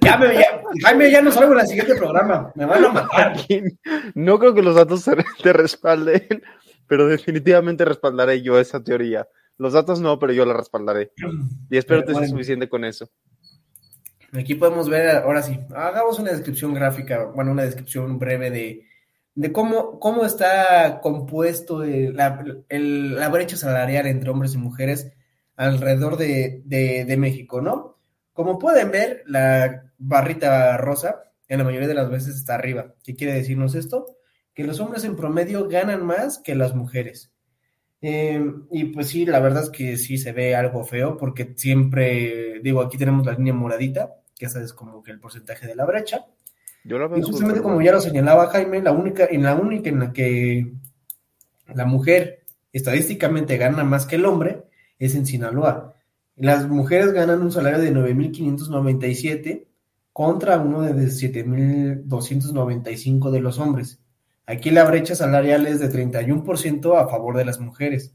Ya 0.01 0.17
me, 0.17 0.33
ya, 0.33 0.61
Jaime, 0.83 1.11
ya 1.11 1.21
no 1.21 1.31
salgo 1.31 1.53
en 1.53 1.59
el 1.59 1.67
siguiente 1.67 1.95
programa, 1.95 2.51
me 2.55 2.65
van 2.65 2.85
a 2.85 2.89
matar. 2.93 3.35
No 4.15 4.39
creo 4.39 4.53
que 4.53 4.61
los 4.61 4.75
datos 4.75 5.03
te, 5.43 5.53
respalden, 5.53 6.43
pero 6.87 7.07
definitivamente 7.07 7.83
respaldaré 7.85 8.41
yo 8.41 8.59
esa 8.59 8.83
teoría. 8.83 9.27
Los 9.57 9.73
datos 9.73 9.99
no, 10.01 10.17
pero 10.19 10.33
yo 10.33 10.45
la 10.45 10.53
respaldaré. 10.53 11.11
Y 11.69 11.77
espero 11.77 12.01
Pero 12.05 12.13
que 12.13 12.19
sea 12.19 12.29
suficiente 12.29 12.69
con 12.69 12.85
eso. 12.85 13.09
Aquí 14.33 14.55
podemos 14.55 14.89
ver, 14.89 15.09
ahora 15.17 15.41
sí, 15.41 15.59
hagamos 15.73 16.19
una 16.19 16.31
descripción 16.31 16.73
gráfica, 16.73 17.25
bueno, 17.33 17.51
una 17.51 17.63
descripción 17.63 18.19
breve 18.19 18.51
de, 18.51 18.85
de 19.33 19.51
cómo, 19.53 19.97
cómo 19.99 20.25
está 20.25 20.99
compuesto 21.01 21.83
el- 21.83 22.15
la, 22.15 22.43
el- 22.69 23.15
la 23.15 23.29
brecha 23.29 23.55
salarial 23.55 24.07
entre 24.07 24.29
hombres 24.29 24.53
y 24.53 24.57
mujeres 24.57 25.13
alrededor 25.55 26.17
de, 26.17 26.61
de- 26.65 27.05
de 27.05 27.17
México, 27.17 27.61
¿no? 27.61 27.94
Como 28.35 28.59
pueden 28.59 28.91
ver, 28.91 29.23
la 29.27 29.93
barrita 29.97 30.75
rosa 30.75 31.31
en 31.47 31.59
la 31.59 31.63
mayoría 31.63 31.87
de 31.87 31.93
las 31.93 32.09
veces 32.09 32.35
está 32.35 32.55
arriba. 32.55 32.93
¿Qué 33.01 33.15
quiere 33.15 33.33
decirnos 33.33 33.75
esto? 33.75 34.17
Que 34.53 34.65
los 34.65 34.81
hombres 34.81 35.05
en 35.05 35.15
promedio 35.15 35.69
ganan 35.69 36.05
más 36.05 36.39
que 36.39 36.53
las 36.53 36.75
mujeres. 36.75 37.31
Eh, 38.01 38.43
y 38.71 38.83
pues 38.85 39.07
sí, 39.07 39.25
la 39.25 39.39
verdad 39.39 39.63
es 39.63 39.69
que 39.69 39.95
sí 39.95 40.17
se 40.17 40.33
ve 40.33 40.53
algo 40.53 40.83
feo 40.83 41.15
porque 41.15 41.53
siempre, 41.55 42.59
digo, 42.61 42.81
aquí 42.81 42.97
tenemos 42.97 43.25
la 43.25 43.35
línea 43.35 43.53
moradita, 43.53 44.17
que 44.37 44.47
esa 44.47 44.61
es 44.61 44.73
como 44.73 45.01
que 45.01 45.11
el 45.11 45.19
porcentaje 45.21 45.65
de 45.65 45.75
la 45.75 45.85
brecha. 45.85 46.25
Yo 46.83 46.97
lo 46.97 47.07
veo 47.07 47.19
Y 47.19 47.21
justamente 47.21 47.61
como 47.61 47.81
ya 47.81 47.93
lo 47.93 48.01
señalaba 48.01 48.47
Jaime, 48.47 48.81
la 48.81 48.91
única, 48.91 49.27
en 49.31 49.43
la 49.43 49.55
única 49.55 49.87
en 49.87 49.99
la 50.01 50.11
que 50.11 50.73
la 51.73 51.85
mujer 51.85 52.41
estadísticamente 52.73 53.55
gana 53.55 53.85
más 53.85 54.05
que 54.05 54.17
el 54.17 54.25
hombre 54.25 54.65
es 54.99 55.15
en 55.15 55.25
Sinaloa. 55.25 55.94
Las 56.35 56.67
mujeres 56.67 57.13
ganan 57.13 57.41
un 57.41 57.51
salario 57.51 57.79
de 57.79 57.91
9.597 57.93 59.65
contra 60.11 60.59
uno 60.59 60.81
de 60.81 60.93
7.295 60.93 63.31
de 63.31 63.39
los 63.39 63.57
hombres. 63.59 64.01
Aquí 64.45 64.69
la 64.69 64.83
brecha 64.83 65.15
salarial 65.15 65.65
es 65.65 65.79
de 65.79 65.89
31% 65.89 66.97
a 66.97 67.07
favor 67.07 67.37
de 67.37 67.45
las 67.45 67.59
mujeres. 67.59 68.13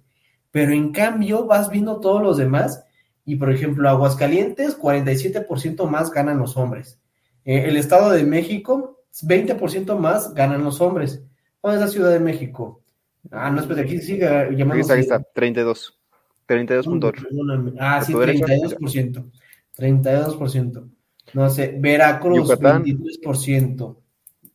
Pero 0.50 0.72
en 0.72 0.92
cambio 0.92 1.46
vas 1.46 1.70
viendo 1.70 2.00
todos 2.00 2.22
los 2.22 2.36
demás 2.36 2.84
y 3.24 3.36
por 3.36 3.50
ejemplo 3.52 3.88
Aguascalientes 3.88 4.76
47% 4.78 5.88
más 5.88 6.10
ganan 6.10 6.38
los 6.38 6.56
hombres. 6.56 6.98
Eh, 7.44 7.66
el 7.68 7.76
Estado 7.76 8.10
de 8.10 8.24
México 8.24 8.98
20% 9.22 9.96
más 9.98 10.34
ganan 10.34 10.64
los 10.64 10.80
hombres. 10.80 11.22
¿Dónde 11.62 11.78
es 11.78 11.84
la 11.84 11.88
Ciudad 11.88 12.10
de 12.10 12.20
México? 12.20 12.82
Ah, 13.30 13.50
no, 13.50 13.60
espera, 13.60 13.82
aquí 13.82 13.98
sigue 13.98 14.26
llamando. 14.56 14.80
está, 14.80 14.94
aquí 14.94 15.02
está, 15.02 15.22
32. 15.34 15.99
32.8. 16.50 17.22
Perdóname. 17.22 17.72
Ah, 17.78 17.98
¿A 17.98 18.02
sí, 18.02 18.12
tu 18.12 18.18
derecha? 18.18 18.44
32%. 18.46 19.30
32%. 19.76 20.90
No 21.32 21.48
sé, 21.48 21.76
Veracruz, 21.78 22.48
Yucatán. 22.48 22.84
23%. 22.84 23.96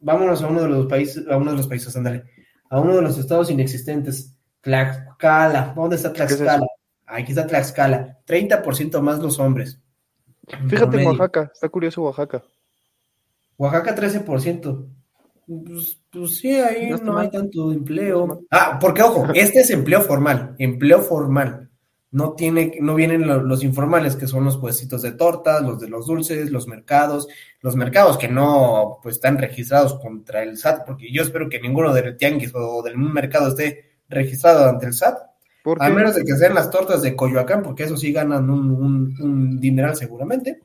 Vámonos 0.01 0.41
a 0.41 0.47
uno 0.47 0.63
de 0.63 0.69
los 0.69 0.85
países, 0.87 1.25
a 1.27 1.37
uno 1.37 1.51
de 1.51 1.57
los 1.57 1.67
países, 1.67 1.95
ándale. 1.95 2.25
A 2.69 2.79
uno 2.79 2.97
de 2.97 3.01
los 3.01 3.17
estados 3.17 3.49
inexistentes. 3.49 4.37
Tlaxcala. 4.61 5.73
¿Dónde 5.75 5.95
está 5.95 6.09
es 6.09 6.13
Tlaxcala? 6.15 6.55
eso? 6.55 6.67
Aquí 7.05 7.31
está 7.31 7.47
Tlaxcala. 7.47 8.19
30% 8.27 9.01
más 9.01 9.19
los 9.19 9.39
hombres. 9.39 9.79
Fíjate 10.67 11.01
en. 11.01 11.07
Oaxaca, 11.07 11.51
está 11.53 11.69
curioso 11.69 12.03
Oaxaca. 12.03 12.43
Oaxaca 13.57 13.95
13%. 13.95 14.87
Pues, 15.47 15.99
pues 16.11 16.37
sí, 16.37 16.55
ahí 16.55 16.89
No 17.03 17.17
hay 17.17 17.29
tanto 17.29 17.71
empleo. 17.71 18.43
Ah, 18.49 18.77
porque 18.81 19.03
ojo, 19.03 19.27
este 19.33 19.59
es 19.59 19.69
empleo 19.69 20.01
formal, 20.01 20.55
empleo 20.57 21.01
formal. 21.01 21.64
No 22.15 22.33
tiene, 22.33 22.77
no 22.79 22.95
vienen 22.95 23.27
lo- 23.27 23.41
los 23.43 23.63
informales, 23.63 24.15
que 24.15 24.27
son 24.27 24.45
los 24.45 24.57
puestitos 24.57 25.01
de 25.01 25.11
tortas, 25.11 25.61
los 25.61 25.79
de 25.79 25.89
los 25.89 26.05
dulces, 26.07 26.49
los 26.49 26.67
mercados, 26.67 27.27
los 27.61 27.75
mercados 27.75 28.17
que 28.17 28.27
no 28.29 28.99
pues 29.03 29.15
están 29.15 29.37
registrados 29.37 29.95
contra 29.99 30.41
el 30.43 30.57
SAT, 30.57 30.85
porque 30.85 31.11
yo 31.11 31.21
espero 31.23 31.49
que 31.49 31.59
ninguno 31.59 31.93
del 31.93 32.15
tianguis 32.15 32.53
o 32.55 32.81
del 32.83 32.97
mercado 32.97 33.49
esté 33.49 33.97
registrado 34.07 34.69
ante 34.69 34.85
el 34.85 34.93
SAT, 34.93 35.17
¿Por 35.63 35.83
a 35.83 35.89
menos 35.89 36.15
de 36.15 36.23
que 36.23 36.35
sean 36.35 36.53
las 36.53 36.69
tortas 36.69 37.01
de 37.01 37.15
Coyoacán, 37.15 37.63
porque 37.63 37.83
eso 37.83 37.97
sí 37.97 38.13
ganan 38.13 38.49
un, 38.49 38.71
un, 38.71 39.15
un 39.21 39.59
dineral 39.59 39.95
seguramente. 39.95 40.61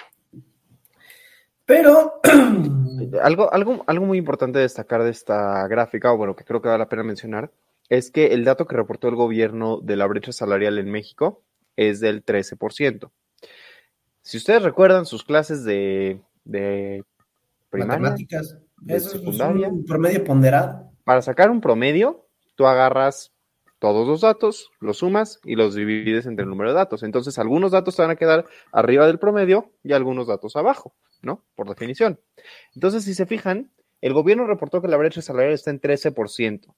Pero 1.65 2.21
Algo, 3.23 3.53
algo, 3.53 3.83
algo 3.87 4.05
muy 4.07 4.19
importante 4.19 4.59
de 4.59 4.65
destacar 4.65 5.03
de 5.03 5.11
esta 5.11 5.67
gráfica, 5.69 6.13
o 6.13 6.17
bueno, 6.19 6.37
que 6.37 6.45
creo 6.45 6.61
que 6.61 6.69
vale 6.69 6.81
la 6.81 6.89
pena 6.89 7.03
mencionar, 7.03 7.51
es 7.91 8.11
que 8.11 8.29
el 8.29 8.45
dato 8.45 8.67
que 8.67 8.77
reportó 8.77 9.09
el 9.09 9.17
gobierno 9.17 9.81
de 9.83 9.97
la 9.97 10.07
brecha 10.07 10.33
salarial 10.33 10.79
en 10.79 10.91
México 10.91 11.43
es 11.77 12.01
del 12.01 12.25
13%. 12.25 13.11
Si 14.23 14.37
ustedes 14.37 14.63
recuerdan 14.63 15.07
sus 15.07 15.25
clases 15.25 15.65
de, 15.65 16.21
de 16.45 17.05
primaria, 17.69 18.01
matemáticas, 18.01 18.57
de 18.81 18.97
eso 18.97 19.17
es 19.17 19.25
un 19.25 19.85
promedio 19.85 20.25
ponderado. 20.25 20.93
para 21.05 21.21
sacar 21.21 21.51
un 21.51 21.61
promedio, 21.61 22.27
tú 22.55 22.67
agarras 22.67 23.33
todos 23.81 24.07
los 24.07 24.21
datos, 24.21 24.71
los 24.79 24.99
sumas 24.99 25.41
y 25.43 25.57
los 25.57 25.75
divides 25.75 26.27
entre 26.27 26.45
el 26.45 26.51
número 26.51 26.71
de 26.71 26.77
datos. 26.77 27.03
Entonces, 27.03 27.39
algunos 27.39 27.73
datos 27.73 27.97
te 27.97 28.03
van 28.03 28.11
a 28.11 28.17
quedar 28.17 28.47
arriba 28.73 29.07
del 29.07 29.19
promedio 29.19 29.73
y 29.83 29.95
algunos 29.95 30.29
datos 30.29 30.55
abajo, 30.55 30.95
¿no? 31.23 31.45
Por 31.57 31.69
definición. 31.69 32.21
Entonces, 32.75 33.05
si 33.05 33.15
se 33.15 33.27
fijan, 33.27 33.73
el 34.01 34.13
gobierno 34.13 34.47
reportó 34.47 34.81
que 34.81 34.89
la 34.89 34.99
brecha 34.99 35.23
salarial 35.23 35.55
está 35.55 35.71
en 35.71 35.81
13%. 35.81 36.75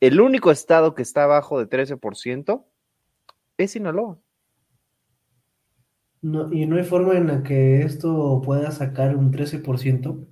El 0.00 0.20
único 0.20 0.50
estado 0.50 0.94
que 0.94 1.02
está 1.02 1.24
abajo 1.24 1.58
de 1.58 1.68
13% 1.68 2.64
es 3.58 3.70
Sinaloa. 3.72 4.18
No, 6.22 6.52
y 6.52 6.66
no 6.66 6.76
hay 6.76 6.84
forma 6.84 7.14
en 7.14 7.26
la 7.28 7.42
que 7.42 7.82
esto 7.82 8.42
pueda 8.44 8.70
sacar 8.70 9.16
un 9.16 9.32
13%. 9.32 10.26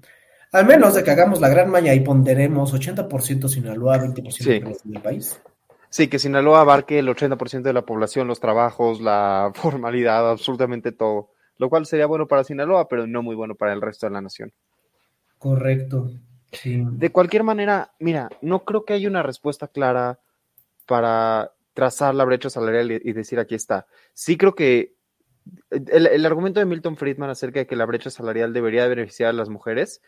Al 0.52 0.66
menos 0.66 0.94
de 0.94 1.04
que 1.04 1.10
hagamos 1.10 1.40
la 1.40 1.48
gran 1.48 1.70
malla 1.70 1.94
y 1.94 2.00
ponderemos 2.00 2.72
80% 2.74 3.48
Sinaloa, 3.48 3.98
20% 3.98 4.32
Sí. 4.42 4.60
del 4.84 5.02
país. 5.02 5.40
Sí, 5.90 6.08
que 6.08 6.18
Sinaloa 6.18 6.60
abarque 6.60 6.98
el 6.98 7.08
80% 7.08 7.68
de 7.68 7.72
la 7.74 7.86
población, 7.86 8.28
los 8.28 8.40
trabajos, 8.40 9.00
la 9.00 9.50
formalidad, 9.54 10.30
absolutamente 10.30 10.92
todo. 10.92 11.30
Lo 11.58 11.68
cual 11.68 11.86
sería 11.86 12.06
bueno 12.06 12.28
para 12.28 12.44
Sinaloa, 12.44 12.88
pero 12.88 13.06
no 13.06 13.22
muy 13.22 13.34
bueno 13.34 13.54
para 13.54 13.72
el 13.72 13.80
resto 13.80 14.06
de 14.06 14.12
la 14.12 14.20
nación. 14.20 14.52
Correcto. 15.38 16.10
De 16.50 17.12
cualquier 17.12 17.42
manera, 17.42 17.92
mira, 17.98 18.30
no 18.40 18.64
creo 18.64 18.84
que 18.84 18.94
haya 18.94 19.08
una 19.08 19.22
respuesta 19.22 19.68
clara 19.68 20.20
para 20.86 21.52
trazar 21.74 22.14
la 22.14 22.24
brecha 22.24 22.50
salarial 22.50 22.90
y 22.90 23.12
decir 23.12 23.38
aquí 23.38 23.54
está. 23.54 23.86
Sí 24.14 24.36
creo 24.36 24.54
que 24.54 24.96
el, 25.70 26.26
argumento 26.26 26.60
de 26.60 26.66
Milton 26.66 26.96
Friedman 26.96 27.30
acerca 27.30 27.60
de 27.60 27.66
que 27.66 27.76
la 27.76 27.86
brecha 27.86 28.10
salarial 28.10 28.52
debería 28.52 28.82
de 28.82 28.88
beneficiar 28.88 29.30
a 29.30 29.32
las 29.32 29.48
mujeres 29.48 30.02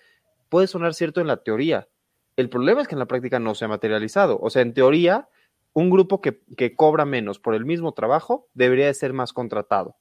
puede 0.48 0.66
sonar 0.66 0.94
cierto 0.94 1.20
en 1.20 1.26
la 1.26 1.42
teoría. 1.42 1.88
El 2.37 2.48
problema 2.48 2.83
es 2.83 2.88
que 2.88 2.94
en 2.94 2.98
la 2.98 3.07
práctica 3.07 3.38
no 3.38 3.55
se 3.55 3.64
ha 3.64 3.68
materializado. 3.68 4.38
O 4.40 4.50
sea, 4.50 4.62
en 4.62 4.74
teoría, 4.74 5.29
un 5.72 5.90
grupo 5.90 6.20
que, 6.20 6.40
que 6.57 6.74
cobra 6.74 7.05
menos 7.05 7.38
por 7.38 7.55
el 7.55 7.64
mismo 7.64 7.92
trabajo 7.92 8.48
debería 8.55 8.87
de 8.87 8.94
ser 8.94 9.12
más 9.12 9.33
contratado. 9.33 9.96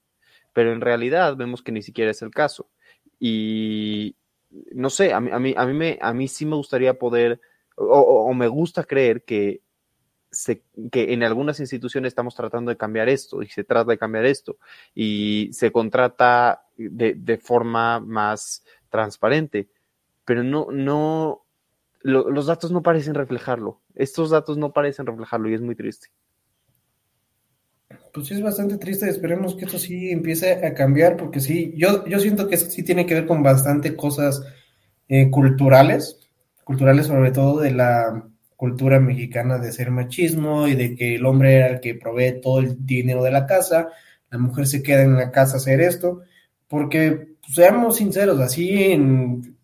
Pero 0.54 0.72
en 0.72 0.82
realidad 0.82 1.36
vemos 1.36 1.62
que 1.62 1.72
ni 1.72 1.82
siquiera 1.82 2.12
es 2.12 2.22
el 2.22 2.32
caso. 2.32 2.70
Y 3.20 4.16
no 4.74 4.90
sé, 4.90 5.14
a 5.14 5.20
mí, 5.20 5.30
a 5.32 5.40
mí, 5.40 5.54
a 5.58 5.66
mí, 5.66 5.74
me, 5.74 5.98
a 6.02 6.14
mí 6.14 6.28
sí 6.28 6.46
me 6.46 6.56
gustaría 6.56 6.94
poder, 6.98 7.42
o, 7.76 7.86
o- 7.86 8.34
me 8.34 8.48
gusta 8.48 8.84
creer 8.84 9.24
que, 9.24 9.62
se, 10.32 10.64
que 10.92 11.14
en 11.14 11.24
algunas 11.24 11.60
instituciones 11.60 12.10
estamos 12.12 12.36
tratando 12.36 12.70
de 12.72 12.78
cambiar 12.78 13.10
esto 13.10 13.42
y 13.44 13.48
se 13.50 13.64
trata 13.64 13.92
de 13.92 13.98
cambiar 13.98 14.26
esto 14.26 14.58
y 14.96 15.50
se 15.54 15.72
contrata 15.72 16.64
de, 16.78 17.16
de 17.16 17.38
forma 17.38 18.00
más 18.00 18.64
transparente, 18.90 19.70
pero 20.26 20.44
no, 20.44 20.68
no, 20.72 21.46
lo- 22.02 22.30
los 22.32 22.48
datos 22.48 22.72
no 22.72 22.84
parecen 22.84 23.16
reflejarlo. 23.16 23.82
Estos 23.96 24.32
datos 24.32 24.58
no 24.58 24.74
parecen 24.74 25.06
reflejarlo 25.08 25.50
y 25.50 25.56
es 25.56 25.62
muy 25.62 25.76
triste. 25.76 26.10
Pues 28.14 28.28
sí, 28.28 28.34
es 28.34 28.42
bastante 28.42 28.78
triste. 28.78 29.10
Esperemos 29.10 29.56
que 29.56 29.66
esto 29.66 29.78
sí 29.78 30.12
empiece 30.12 30.66
a 30.66 30.74
cambiar, 30.74 31.18
porque 31.18 31.40
sí, 31.40 31.74
yo, 31.76 32.06
yo 32.06 32.20
siento 32.20 32.48
que 32.48 32.58
sí 32.58 32.84
tiene 32.84 33.06
que 33.06 33.14
ver 33.16 33.26
con 33.26 33.44
bastante 33.44 33.96
cosas 33.96 34.42
eh, 35.08 35.30
culturales, 35.30 36.20
culturales 36.64 37.08
sobre 37.08 37.32
todo 37.32 37.60
de 37.60 37.72
la 37.72 38.26
cultura 38.56 39.00
mexicana 39.00 39.58
de 39.58 39.72
ser 39.72 39.90
machismo 39.90 40.68
y 40.68 40.76
de 40.76 40.96
que 40.96 41.16
el 41.16 41.26
hombre 41.26 41.56
era 41.56 41.68
el 41.68 41.80
que 41.80 41.96
provee 41.96 42.42
todo 42.42 42.60
el 42.60 42.86
dinero 42.86 43.24
de 43.24 43.32
la 43.32 43.46
casa, 43.46 43.90
la 44.30 44.38
mujer 44.38 44.68
se 44.68 44.84
queda 44.84 45.04
en 45.04 45.16
la 45.16 45.32
casa 45.32 45.54
a 45.54 45.58
hacer 45.58 45.82
esto, 45.82 46.22
porque 46.68 47.12
pues, 47.42 47.56
seamos 47.56 47.96
sinceros, 47.96 48.40
así 48.40 48.92
en 48.92 49.58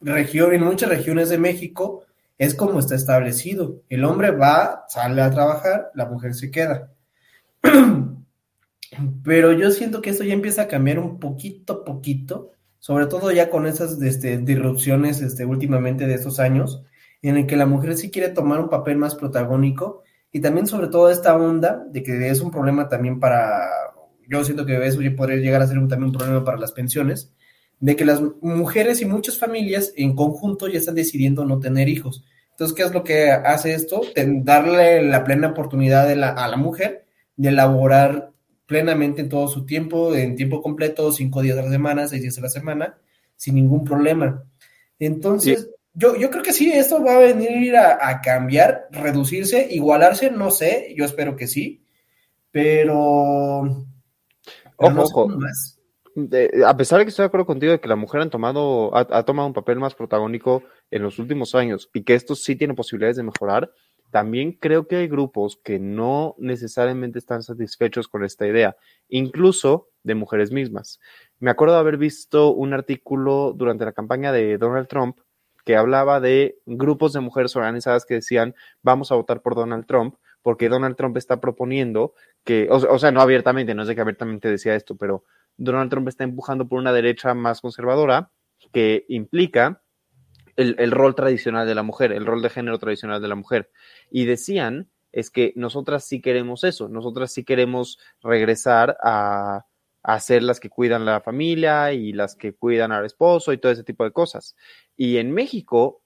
región, 0.00 0.52
en 0.52 0.64
muchas 0.64 0.88
regiones 0.88 1.28
de 1.28 1.38
México 1.38 2.04
es 2.38 2.54
como 2.54 2.80
está 2.80 2.94
establecido. 2.94 3.82
El 3.88 4.04
hombre 4.04 4.30
va, 4.30 4.84
sale 4.88 5.22
a 5.22 5.30
trabajar, 5.30 5.90
la 5.94 6.06
mujer 6.06 6.34
se 6.34 6.50
queda. 6.50 6.90
Pero 9.24 9.52
yo 9.52 9.70
siento 9.70 10.02
que 10.02 10.10
esto 10.10 10.24
ya 10.24 10.34
empieza 10.34 10.62
a 10.62 10.68
cambiar 10.68 10.98
un 10.98 11.18
poquito 11.18 11.84
poquito, 11.84 12.52
sobre 12.78 13.06
todo 13.06 13.30
ya 13.30 13.50
con 13.50 13.66
esas 13.66 14.00
este, 14.02 14.38
disrupciones 14.38 15.20
este, 15.20 15.44
últimamente 15.44 16.06
de 16.06 16.14
estos 16.14 16.40
años, 16.40 16.82
en 17.22 17.36
el 17.36 17.46
que 17.46 17.56
la 17.56 17.66
mujer 17.66 17.96
sí 17.96 18.10
quiere 18.10 18.30
tomar 18.30 18.60
un 18.60 18.70
papel 18.70 18.96
más 18.96 19.14
protagónico 19.14 20.02
y 20.32 20.40
también 20.40 20.66
sobre 20.66 20.88
todo 20.88 21.10
esta 21.10 21.36
onda 21.36 21.84
de 21.90 22.02
que 22.02 22.28
es 22.28 22.40
un 22.40 22.50
problema 22.50 22.88
también 22.88 23.20
para, 23.20 23.68
yo 24.28 24.44
siento 24.44 24.64
que 24.64 24.84
eso 24.86 25.00
podría 25.16 25.38
llegar 25.38 25.60
a 25.60 25.66
ser 25.66 25.78
un, 25.78 25.88
también 25.88 26.10
un 26.10 26.16
problema 26.16 26.44
para 26.44 26.58
las 26.58 26.72
pensiones, 26.72 27.32
de 27.80 27.96
que 27.96 28.04
las 28.04 28.22
mujeres 28.40 29.00
y 29.02 29.06
muchas 29.06 29.38
familias 29.38 29.92
en 29.96 30.14
conjunto 30.14 30.68
ya 30.68 30.78
están 30.78 30.94
decidiendo 30.94 31.44
no 31.44 31.58
tener 31.60 31.88
hijos. 31.88 32.24
Entonces, 32.50 32.76
¿qué 32.76 32.82
es 32.82 32.92
lo 32.92 33.02
que 33.02 33.30
hace 33.30 33.72
esto? 33.72 34.02
Darle 34.14 35.02
la 35.02 35.24
plena 35.24 35.48
oportunidad 35.48 36.10
a 36.10 36.48
la 36.48 36.56
mujer 36.56 37.06
de 37.40 37.48
elaborar 37.48 38.32
plenamente 38.66 39.22
en 39.22 39.30
todo 39.30 39.48
su 39.48 39.64
tiempo, 39.64 40.14
en 40.14 40.36
tiempo 40.36 40.60
completo, 40.60 41.10
cinco 41.10 41.40
días 41.40 41.56
a 41.58 41.62
la 41.62 41.70
semana, 41.70 42.06
seis 42.06 42.20
días 42.20 42.36
a 42.38 42.42
la 42.42 42.50
semana, 42.50 42.98
sin 43.34 43.54
ningún 43.54 43.82
problema. 43.84 44.44
Entonces, 44.98 45.62
Sí. 45.62 45.70
yo, 45.94 46.16
yo 46.16 46.30
creo 46.30 46.42
que 46.42 46.52
sí, 46.52 46.70
esto 46.70 47.02
va 47.02 47.16
a 47.16 47.20
venir 47.20 47.76
a, 47.76 47.98
a 48.08 48.20
cambiar, 48.20 48.88
reducirse, 48.90 49.66
igualarse, 49.70 50.30
no 50.30 50.50
sé, 50.50 50.94
yo 50.96 51.06
espero 51.06 51.34
que 51.34 51.46
sí, 51.46 51.82
pero, 52.50 53.86
pero 54.76 55.00
Ojo, 55.02 55.28
no 55.28 55.46
de- 56.14 56.62
a 56.66 56.76
pesar 56.76 56.98
de 56.98 57.04
que 57.04 57.10
estoy 57.10 57.22
de 57.22 57.28
acuerdo 57.28 57.46
contigo 57.46 57.72
de 57.72 57.80
que 57.80 57.88
la 57.88 57.96
mujer 57.96 58.20
han 58.20 58.30
tomado, 58.30 58.94
ha, 58.94 59.06
ha 59.10 59.22
tomado 59.24 59.46
un 59.48 59.54
papel 59.54 59.78
más 59.78 59.94
protagónico 59.94 60.62
en 60.90 61.02
los 61.02 61.18
últimos 61.18 61.54
años 61.54 61.88
y 61.94 62.02
que 62.02 62.14
esto 62.14 62.34
sí 62.34 62.56
tiene 62.56 62.74
posibilidades 62.74 63.16
de 63.16 63.22
mejorar, 63.22 63.70
también 64.10 64.52
creo 64.52 64.86
que 64.86 64.96
hay 64.96 65.08
grupos 65.08 65.60
que 65.62 65.78
no 65.78 66.34
necesariamente 66.38 67.18
están 67.18 67.42
satisfechos 67.42 68.08
con 68.08 68.24
esta 68.24 68.46
idea, 68.46 68.76
incluso 69.08 69.88
de 70.02 70.14
mujeres 70.14 70.50
mismas. 70.52 71.00
Me 71.38 71.50
acuerdo 71.50 71.74
de 71.74 71.80
haber 71.80 71.96
visto 71.96 72.52
un 72.52 72.72
artículo 72.72 73.52
durante 73.56 73.84
la 73.84 73.92
campaña 73.92 74.32
de 74.32 74.58
Donald 74.58 74.88
Trump 74.88 75.18
que 75.64 75.76
hablaba 75.76 76.20
de 76.20 76.58
grupos 76.66 77.12
de 77.12 77.20
mujeres 77.20 77.54
organizadas 77.54 78.06
que 78.06 78.14
decían 78.14 78.54
vamos 78.82 79.12
a 79.12 79.14
votar 79.14 79.42
por 79.42 79.54
Donald 79.54 79.86
Trump 79.86 80.16
porque 80.42 80.68
Donald 80.68 80.96
Trump 80.96 81.16
está 81.16 81.40
proponiendo 81.40 82.14
que, 82.44 82.68
o, 82.70 82.98
sea, 82.98 83.10
no 83.10 83.20
abiertamente, 83.20 83.74
no 83.74 83.84
sé 83.84 83.94
que 83.94 84.00
abiertamente 84.00 84.48
decía 84.48 84.74
esto, 84.74 84.96
pero 84.96 85.24
Donald 85.58 85.90
Trump 85.90 86.08
está 86.08 86.24
empujando 86.24 86.66
por 86.66 86.78
una 86.78 86.92
derecha 86.92 87.34
más 87.34 87.60
conservadora 87.60 88.30
que 88.72 89.04
implica 89.08 89.82
el, 90.60 90.90
rol 90.90 91.14
tradicional 91.14 91.66
de 91.66 91.74
la 91.74 91.82
mujer, 91.82 92.12
el 92.12 92.26
rol 92.26 92.42
de 92.42 92.50
género 92.50 92.78
tradicional 92.78 93.20
de 93.20 93.28
la 93.28 93.34
mujer. 93.34 93.70
Y 94.10 94.24
decían, 94.24 94.90
es 95.12 95.30
que 95.30 95.52
nosotras 95.56 96.04
sí 96.04 96.20
queremos 96.20 96.64
eso, 96.64 96.88
nosotras 96.88 97.32
sí 97.32 97.44
queremos 97.44 97.98
regresar 98.22 98.96
a, 99.02 99.66
a 100.02 100.20
ser 100.20 100.42
las 100.42 100.60
que 100.60 100.70
cuidan 100.70 101.04
la 101.04 101.20
familia 101.20 101.92
y 101.92 102.12
las 102.12 102.36
que 102.36 102.54
cuidan 102.54 102.92
al 102.92 103.04
esposo 103.04 103.52
y 103.52 103.58
todo 103.58 103.72
ese 103.72 103.84
tipo 103.84 104.04
de 104.04 104.12
cosas. 104.12 104.56
Y 104.96 105.18
en 105.18 105.32
México, 105.32 105.99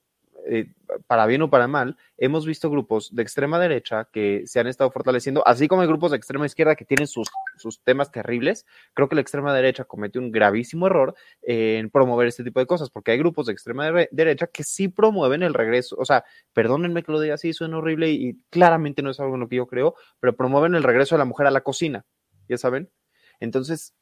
eh, 0.47 0.73
para 1.07 1.27
bien 1.27 1.43
o 1.43 1.51
para 1.51 1.67
mal, 1.69 1.97
hemos 2.19 2.47
visto 2.47 2.71
grupos 2.71 3.15
de 3.15 3.23
extrema 3.23 3.59
derecha 3.59 4.09
que 4.13 4.43
se 4.47 4.61
han 4.61 4.67
estado 4.67 4.91
fortaleciendo, 4.91 5.47
así 5.47 5.69
como 5.69 5.83
hay 5.83 5.89
grupos 5.89 6.11
de 6.11 6.17
extrema 6.17 6.47
izquierda 6.47 6.77
que 6.77 6.85
tienen 6.85 7.07
sus, 7.07 7.29
sus 7.57 7.83
temas 7.83 8.11
terribles. 8.11 8.67
Creo 8.95 9.09
que 9.09 9.15
la 9.15 9.21
extrema 9.21 9.55
derecha 9.55 9.85
comete 9.85 10.19
un 10.19 10.31
gravísimo 10.31 10.87
error 10.87 11.15
en 11.43 11.91
promover 11.91 12.29
este 12.29 12.45
tipo 12.45 12.61
de 12.61 12.67
cosas, 12.67 12.91
porque 12.91 13.13
hay 13.13 13.19
grupos 13.19 13.47
de 13.47 13.53
extrema 13.53 13.91
de 13.91 14.09
derecha 14.13 14.47
que 14.47 14.65
sí 14.65 14.89
promueven 14.89 15.43
el 15.43 15.55
regreso, 15.55 15.97
o 15.99 16.05
sea, 16.05 16.25
perdónenme 16.53 17.03
que 17.03 17.13
lo 17.13 17.21
diga 17.21 17.35
así, 17.35 17.53
suena 17.53 17.79
horrible 17.79 18.11
y, 18.11 18.29
y 18.29 18.35
claramente 18.51 19.03
no 19.03 19.11
es 19.11 19.21
algo 19.21 19.35
en 19.35 19.41
lo 19.41 19.49
que 19.49 19.57
yo 19.57 19.67
creo, 19.67 19.95
pero 20.21 20.37
promueven 20.37 20.75
el 20.75 20.83
regreso 20.83 21.15
de 21.15 21.21
la 21.21 21.25
mujer 21.25 21.47
a 21.47 21.51
la 21.51 21.63
cocina, 21.63 22.05
ya 22.49 22.59
saben. 22.59 22.91
Entonces, 23.41 23.95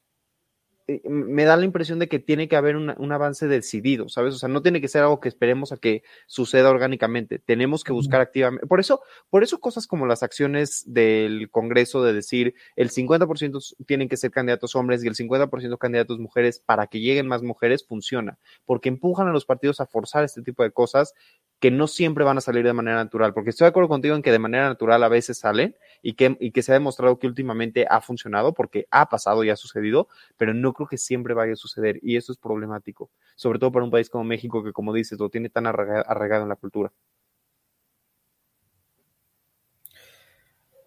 me 1.05 1.45
da 1.45 1.57
la 1.57 1.65
impresión 1.65 1.99
de 1.99 2.09
que 2.09 2.19
tiene 2.19 2.49
que 2.49 2.57
haber 2.57 2.77
un 2.77 3.13
avance 3.13 3.47
decidido, 3.47 4.09
¿sabes? 4.09 4.35
O 4.35 4.39
sea, 4.39 4.49
no 4.49 4.63
tiene 4.63 4.81
que 4.81 4.89
ser 4.89 5.03
algo 5.03 5.21
que 5.21 5.29
esperemos 5.29 5.73
a 5.73 5.77
que 5.77 6.03
suceda 6.27 6.71
orgánicamente. 6.71 7.39
Tenemos 7.39 7.85
que 7.85 7.93
buscar 7.93 8.21
activamente. 8.21 8.67
Por 8.67 8.81
eso, 8.81 9.01
por 9.31 9.43
eso 9.43 9.61
cosas 9.61 9.87
como 9.87 10.07
las 10.07 10.23
acciones 10.23 10.85
del 10.87 11.51
Congreso 11.51 12.03
de 12.03 12.13
decir 12.13 12.55
el 12.77 12.91
50% 12.91 13.75
tienen 13.87 14.09
que 14.09 14.17
ser 14.17 14.31
candidatos 14.31 14.75
hombres 14.75 15.05
y 15.05 15.09
el 15.09 15.15
50% 15.15 15.79
candidatos 15.79 16.19
mujeres 16.19 16.59
para 16.59 16.87
que 16.87 17.01
lleguen 17.01 17.29
más 17.29 17.43
mujeres 17.43 17.87
funciona, 17.87 18.39
porque 18.65 18.89
empujan 18.89 19.29
a 19.29 19.33
los 19.33 19.45
partidos 19.45 19.81
a 19.81 19.87
forzar 19.87 20.25
este 20.25 20.43
tipo 20.43 20.63
de 20.63 20.73
cosas 20.73 21.15
que 21.63 21.71
no 21.71 21.87
siempre 21.87 22.25
van 22.25 22.39
a 22.39 22.41
salir 22.41 22.65
de 22.65 22.73
manera 22.73 22.97
natural, 22.97 23.33
porque 23.33 23.51
estoy 23.51 23.67
de 23.67 23.69
acuerdo 23.69 23.89
contigo 23.89 24.17
en 24.17 24.23
que 24.23 24.33
de 24.33 24.41
manera 24.41 24.65
natural 24.65 25.01
a 25.05 25.09
veces 25.09 25.39
salen 25.39 25.77
y 26.03 26.15
que, 26.15 26.37
y 26.41 26.51
que 26.51 26.61
se 26.61 26.73
ha 26.73 26.75
demostrado 26.75 27.21
que 27.21 27.29
últimamente 27.29 27.87
ha 27.89 28.01
funcionado, 28.01 28.53
porque 28.53 28.89
ha 28.91 29.09
pasado 29.09 29.45
y 29.45 29.51
ha 29.51 29.55
sucedido, 29.55 30.09
pero 30.37 30.55
no 30.55 30.73
creo 30.73 30.89
que 30.89 30.99
siempre 30.99 31.35
vaya 31.35 31.53
a 31.53 31.57
suceder 31.57 32.01
y 32.03 32.17
eso 32.17 32.33
es 32.33 32.39
problemático, 32.39 33.11
sobre 33.37 33.61
todo 33.61 33.71
para 33.71 33.85
un 33.85 33.93
país 33.93 34.11
como 34.11 34.25
México 34.25 34.65
que, 34.65 34.73
como 34.73 34.93
dices, 34.93 35.21
lo 35.21 35.31
tiene 35.31 35.51
tan 35.51 35.69
arraigado, 35.69 36.43
en 36.43 36.49
la 36.49 36.57
cultura. 36.57 36.93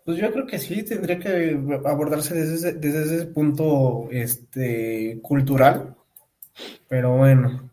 Pues 0.03 0.17
yo 0.17 0.29
creo 0.33 0.45
que 0.45 0.59
sí, 0.59 0.83
tendría 0.83 1.19
que 1.19 1.57
abordarse 1.85 2.35
desde 2.35 2.55
ese, 2.55 2.73
desde 2.73 3.03
ese 3.03 3.27
punto 3.27 4.09
este, 4.11 5.21
cultural, 5.21 5.95
pero 6.89 7.15
bueno, 7.15 7.71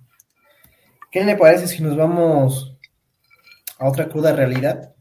¿qué 1.10 1.24
le 1.24 1.34
parece 1.34 1.66
si 1.66 1.82
nos 1.82 1.96
vamos 1.96 2.71
a 3.82 3.88
otra 3.88 4.08
cruda 4.08 4.32
realidad? 4.32 4.94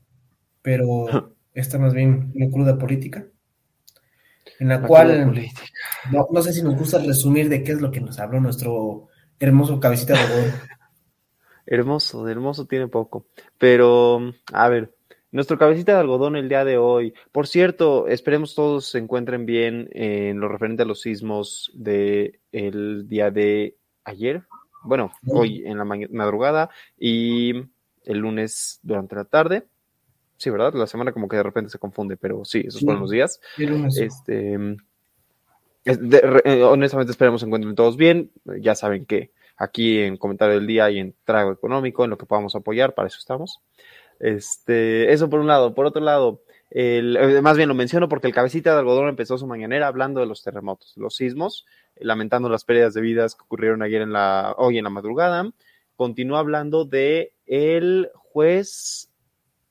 Pero 0.62 1.06
esta 1.54 1.78
más 1.78 1.94
bien 1.94 2.32
una 2.36 2.50
cruda 2.50 2.78
política, 2.78 3.26
en 4.60 4.70
la, 4.70 4.80
la 4.80 4.88
cual 4.88 5.34
no, 6.12 6.28
no, 6.32 6.42
sé 6.42 6.54
si 6.54 6.64
nos 6.64 6.76
gusta 6.76 7.00
resumir 7.00 7.50
de 7.50 7.64
qué 7.64 7.74
es 7.74 7.82
lo 7.82 7.92
que 7.92 8.02
nos 8.02 8.20
habló 8.20 8.40
nuestro 8.40 9.08
hermoso 9.40 9.80
cabecita 9.80 10.14
de 10.14 10.34
oro. 10.34 10.54
hermoso, 11.66 12.26
de 12.26 12.32
hermoso 12.32 12.66
tiene 12.66 12.88
poco, 12.88 13.28
pero 13.58 14.34
a 14.52 14.70
ver, 14.70 14.94
nuestro 15.32 15.58
cabecita 15.58 15.94
de 15.94 16.00
algodón 16.00 16.36
el 16.36 16.50
día 16.50 16.66
de 16.66 16.78
hoy. 16.78 17.14
Por 17.32 17.48
cierto, 17.48 18.08
esperemos 18.08 18.56
todos 18.56 18.88
se 18.88 18.98
encuentren 18.98 19.46
bien 19.46 19.90
en 19.94 20.40
lo 20.40 20.48
referente 20.48 20.84
a 20.84 20.86
los 20.86 21.02
sismos 21.02 21.72
del 21.74 22.40
el 22.52 23.08
día 23.08 23.32
de 23.32 23.78
ayer, 24.04 24.44
bueno, 24.84 25.12
hoy 25.28 25.64
en 25.66 25.78
la 25.78 25.86
madrugada 25.86 26.70
y 26.98 27.54
el 28.06 28.20
lunes 28.20 28.80
durante 28.84 29.16
la 29.16 29.26
tarde. 29.26 29.68
Sí, 30.38 30.50
¿verdad? 30.50 30.74
La 30.74 30.88
semana 30.88 31.12
como 31.12 31.28
que 31.28 31.38
de 31.38 31.44
repente 31.44 31.70
se 31.70 31.78
confunde, 31.78 32.18
pero 32.18 32.44
sí, 32.46 32.64
esos 32.66 32.82
fueron 32.82 33.02
los 33.02 33.12
días. 33.12 33.40
Este, 33.98 34.58
eh, 35.86 36.64
honestamente 36.64 37.12
esperemos 37.12 37.42
se 37.42 37.48
encuentren 37.48 37.76
todos 37.76 37.98
bien. 37.98 38.32
Ya 38.60 38.76
saben 38.76 39.06
que 39.06 39.32
aquí 39.58 40.00
en 40.00 40.18
Comentario 40.18 40.56
del 40.56 40.68
Día 40.68 40.90
y 40.90 41.00
en 41.00 41.14
Trago 41.26 41.52
Económico, 41.52 42.04
en 42.04 42.10
lo 42.10 42.18
que 42.18 42.26
podamos 42.26 42.56
apoyar, 42.56 42.96
para 42.96 43.08
eso 43.08 43.20
estamos. 43.20 43.62
Este, 44.20 45.12
eso 45.12 45.30
por 45.30 45.40
un 45.40 45.48
lado. 45.48 45.74
Por 45.74 45.86
otro 45.86 46.02
lado, 46.02 46.42
el, 46.70 47.18
eh, 47.18 47.42
más 47.42 47.58
bien 47.58 47.70
lo 47.70 47.76
menciono 47.76 48.08
porque 48.08 48.28
el 48.28 48.34
cabecita 48.34 48.74
de 48.74 48.80
algodón 48.80 49.10
empezó 49.10 49.38
su 49.38 49.48
mañanera 49.48 49.88
hablando 49.88 50.22
de 50.22 50.26
los 50.26 50.42
terremotos, 50.42 50.94
los 50.96 51.16
sismos, 51.16 51.66
lamentando 51.98 52.50
las 52.50 52.64
pérdidas 52.64 52.94
de 52.94 53.02
vidas 53.02 53.36
que 53.36 53.44
ocurrieron 53.44 53.82
ayer 53.82 54.02
en 54.02 54.14
la, 54.14 54.56
hoy 54.58 54.78
en 54.78 54.86
la 54.86 54.90
madrugada. 54.90 55.52
Continúa 55.96 56.40
hablando 56.40 56.86
de 56.86 57.34
el 57.46 58.10
juez, 58.16 59.10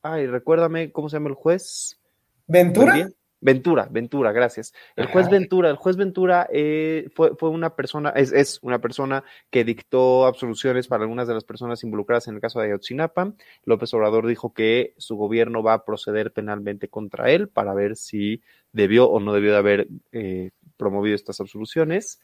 ay, 0.03 0.27
recuérdame 0.27 0.93
cómo 0.93 1.09
se 1.09 1.17
llama 1.17 1.31
el 1.31 1.35
juez. 1.35 1.99
Ventura. 2.47 3.09
Ventura, 3.43 3.89
Ventura, 3.91 4.33
gracias. 4.33 4.75
El 4.97 5.07
juez 5.07 5.31
Ventura, 5.31 5.71
el 5.71 5.77
juez 5.77 5.97
Ventura 5.97 6.47
eh, 6.53 7.09
fue, 7.15 7.35
fue, 7.37 7.49
una 7.49 7.75
persona, 7.75 8.11
es, 8.11 8.33
es, 8.33 8.59
una 8.61 8.81
persona 8.81 9.25
que 9.49 9.65
dictó 9.65 10.27
absoluciones 10.27 10.89
para 10.89 11.05
algunas 11.05 11.27
de 11.27 11.33
las 11.33 11.45
personas 11.45 11.83
involucradas 11.83 12.29
en 12.29 12.35
el 12.35 12.43
caso 12.43 12.61
de 12.61 12.67
Ayotzinapa. 12.67 13.33
López 13.65 13.95
Obrador 13.95 14.27
dijo 14.27 14.53
que 14.53 14.93
su 14.99 15.17
gobierno 15.17 15.63
va 15.63 15.73
a 15.73 15.85
proceder 15.87 16.33
penalmente 16.33 16.89
contra 16.89 17.31
él 17.31 17.49
para 17.49 17.73
ver 17.73 17.97
si 17.97 18.43
debió 18.73 19.09
o 19.09 19.21
no 19.21 19.33
debió 19.33 19.53
de 19.53 19.59
haber 19.59 19.89
eh, 20.13 20.51
promovido 20.77 21.17
estas 21.17 21.41
absoluciones. 21.41 22.21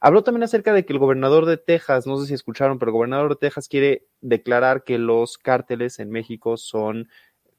Habló 0.00 0.22
también 0.24 0.44
acerca 0.44 0.72
de 0.72 0.84
que 0.84 0.92
el 0.92 0.98
gobernador 0.98 1.46
de 1.46 1.58
Texas, 1.58 2.06
no 2.06 2.18
sé 2.18 2.26
si 2.26 2.34
escucharon, 2.34 2.78
pero 2.78 2.90
el 2.90 2.94
gobernador 2.94 3.30
de 3.30 3.36
Texas 3.36 3.68
quiere 3.68 4.06
declarar 4.20 4.82
que 4.84 4.98
los 4.98 5.36
cárteles 5.36 5.98
en 5.98 6.10
México 6.10 6.56
son 6.56 7.08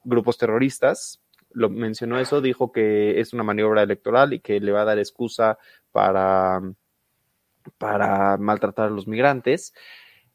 grupos 0.03 0.37
terroristas 0.37 1.21
lo 1.53 1.69
mencionó 1.69 2.19
eso, 2.19 2.41
dijo 2.41 2.71
que 2.71 3.19
es 3.19 3.33
una 3.33 3.43
maniobra 3.43 3.83
electoral 3.83 4.33
y 4.33 4.39
que 4.39 4.59
le 4.59 4.71
va 4.71 4.81
a 4.81 4.85
dar 4.85 4.99
excusa 4.99 5.57
para, 5.91 6.61
para 7.77 8.37
maltratar 8.37 8.87
a 8.87 8.91
los 8.91 9.07
migrantes. 9.07 9.73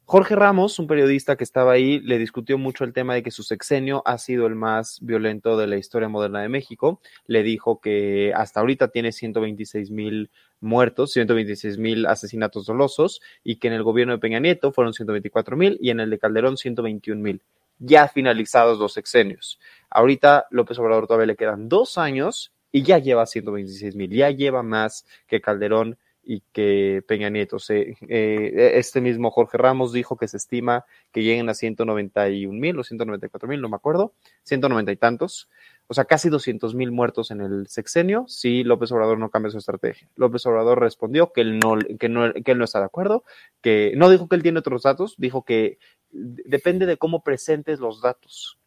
Jorge 0.05 0.35
Ramos, 0.35 0.79
un 0.79 0.87
periodista 0.87 1.35
que 1.35 1.43
estaba 1.43 1.73
ahí, 1.73 1.99
le 1.99 2.17
discutió 2.17 2.57
mucho 2.57 2.85
el 2.85 2.93
tema 2.93 3.13
de 3.13 3.23
que 3.23 3.31
su 3.31 3.43
sexenio 3.43 4.03
ha 4.05 4.17
sido 4.17 4.47
el 4.47 4.55
más 4.55 4.99
violento 5.01 5.57
de 5.57 5.67
la 5.67 5.75
historia 5.75 6.07
moderna 6.07 6.41
de 6.41 6.47
México. 6.47 7.01
Le 7.25 7.43
dijo 7.43 7.81
que 7.81 8.31
hasta 8.33 8.61
ahorita 8.61 8.87
tiene 8.87 9.11
126 9.11 9.91
mil 9.91 10.31
muertos, 10.59 11.11
126 11.13 11.77
mil 11.77 12.05
asesinatos 12.05 12.65
dolosos 12.65 13.21
y 13.43 13.57
que 13.57 13.67
en 13.67 13.73
el 13.73 13.83
gobierno 13.83 14.13
de 14.13 14.19
Peña 14.19 14.39
Nieto 14.39 14.71
fueron 14.71 14.93
124 14.93 15.55
mil 15.57 15.77
y 15.81 15.89
en 15.89 15.99
el 15.99 16.09
de 16.09 16.19
Calderón 16.19 16.57
121 16.57 17.21
mil 17.21 17.41
ya 17.79 18.07
finalizados 18.07 18.79
los 18.79 18.93
sexenios. 18.93 19.59
Ahorita 19.89 20.47
López 20.51 20.79
Obrador 20.79 21.07
todavía 21.07 21.27
le 21.27 21.35
quedan 21.35 21.69
dos 21.69 21.97
años 21.97 22.53
y 22.71 22.83
ya 22.83 22.97
lleva 22.97 23.25
126 23.25 23.95
mil, 23.95 24.11
ya 24.11 24.29
lleva 24.31 24.63
más 24.63 25.05
que 25.27 25.41
Calderón 25.41 25.97
y 26.23 26.41
que 26.51 27.01
Peña 27.07 27.29
Nieto. 27.29 27.57
Eh, 27.69 28.71
este 28.75 28.99
mismo 28.99 29.31
Jorge 29.31 29.57
Ramos 29.57 29.93
dijo 29.93 30.17
que 30.17 30.27
se 30.27 30.37
estima 30.37 30.85
que 31.13 31.23
lleguen 31.23 31.47
a 31.49 31.53
191 31.53 32.59
mil 32.59 32.77
o 32.77 32.83
194 32.83 33.47
mil, 33.47 33.61
no 33.61 33.69
me 33.69 33.77
acuerdo, 33.77 34.13
190 34.43 34.91
y 34.91 34.97
tantos. 34.97 35.49
O 35.87 35.93
sea, 35.93 36.05
casi 36.05 36.29
200 36.29 36.75
mil 36.75 36.91
muertos 36.91 37.31
en 37.31 37.41
el 37.41 37.67
sexenio 37.67 38.25
si 38.27 38.63
López 38.63 38.91
Obrador 38.91 39.17
no 39.19 39.29
cambia 39.29 39.51
su 39.51 39.57
estrategia. 39.57 40.09
López 40.15 40.45
Obrador 40.45 40.79
respondió 40.79 41.31
que 41.31 41.41
él 41.41 41.59
no, 41.59 41.77
que 41.99 42.09
no, 42.09 42.33
que 42.33 42.51
él 42.51 42.57
no 42.57 42.65
está 42.65 42.79
de 42.79 42.85
acuerdo, 42.85 43.23
que 43.61 43.93
no 43.95 44.09
dijo 44.09 44.27
que 44.27 44.35
él 44.35 44.43
tiene 44.43 44.59
otros 44.59 44.83
datos, 44.83 45.15
dijo 45.17 45.43
que 45.43 45.79
depende 46.11 46.85
de 46.85 46.97
cómo 46.97 47.23
presentes 47.23 47.79
los 47.79 48.01
datos. 48.01 48.59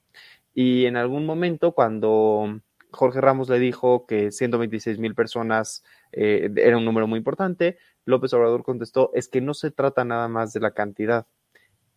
Y 0.55 0.87
en 0.87 0.97
algún 0.97 1.27
momento, 1.27 1.73
cuando 1.73 2.61
Jorge 2.91 3.21
Ramos 3.21 3.49
le 3.49 3.59
dijo 3.59 4.07
que 4.07 4.33
126 4.33 4.99
mil 4.99 5.15
personas 5.15 5.85
eh, 6.13 6.51
era 6.57 6.77
un 6.77 6.85
número 6.85 7.07
muy 7.07 7.19
importante, 7.19 7.79
López 8.05 8.33
Obrador 8.33 8.65
contestó, 8.65 9.11
es 9.15 9.29
que 9.29 9.41
no 9.41 9.55
se 9.55 9.71
trata 9.71 10.05
nada 10.05 10.29
más 10.29 10.53
de 10.53 10.61
la 10.61 10.73
cantidad. 10.73 11.27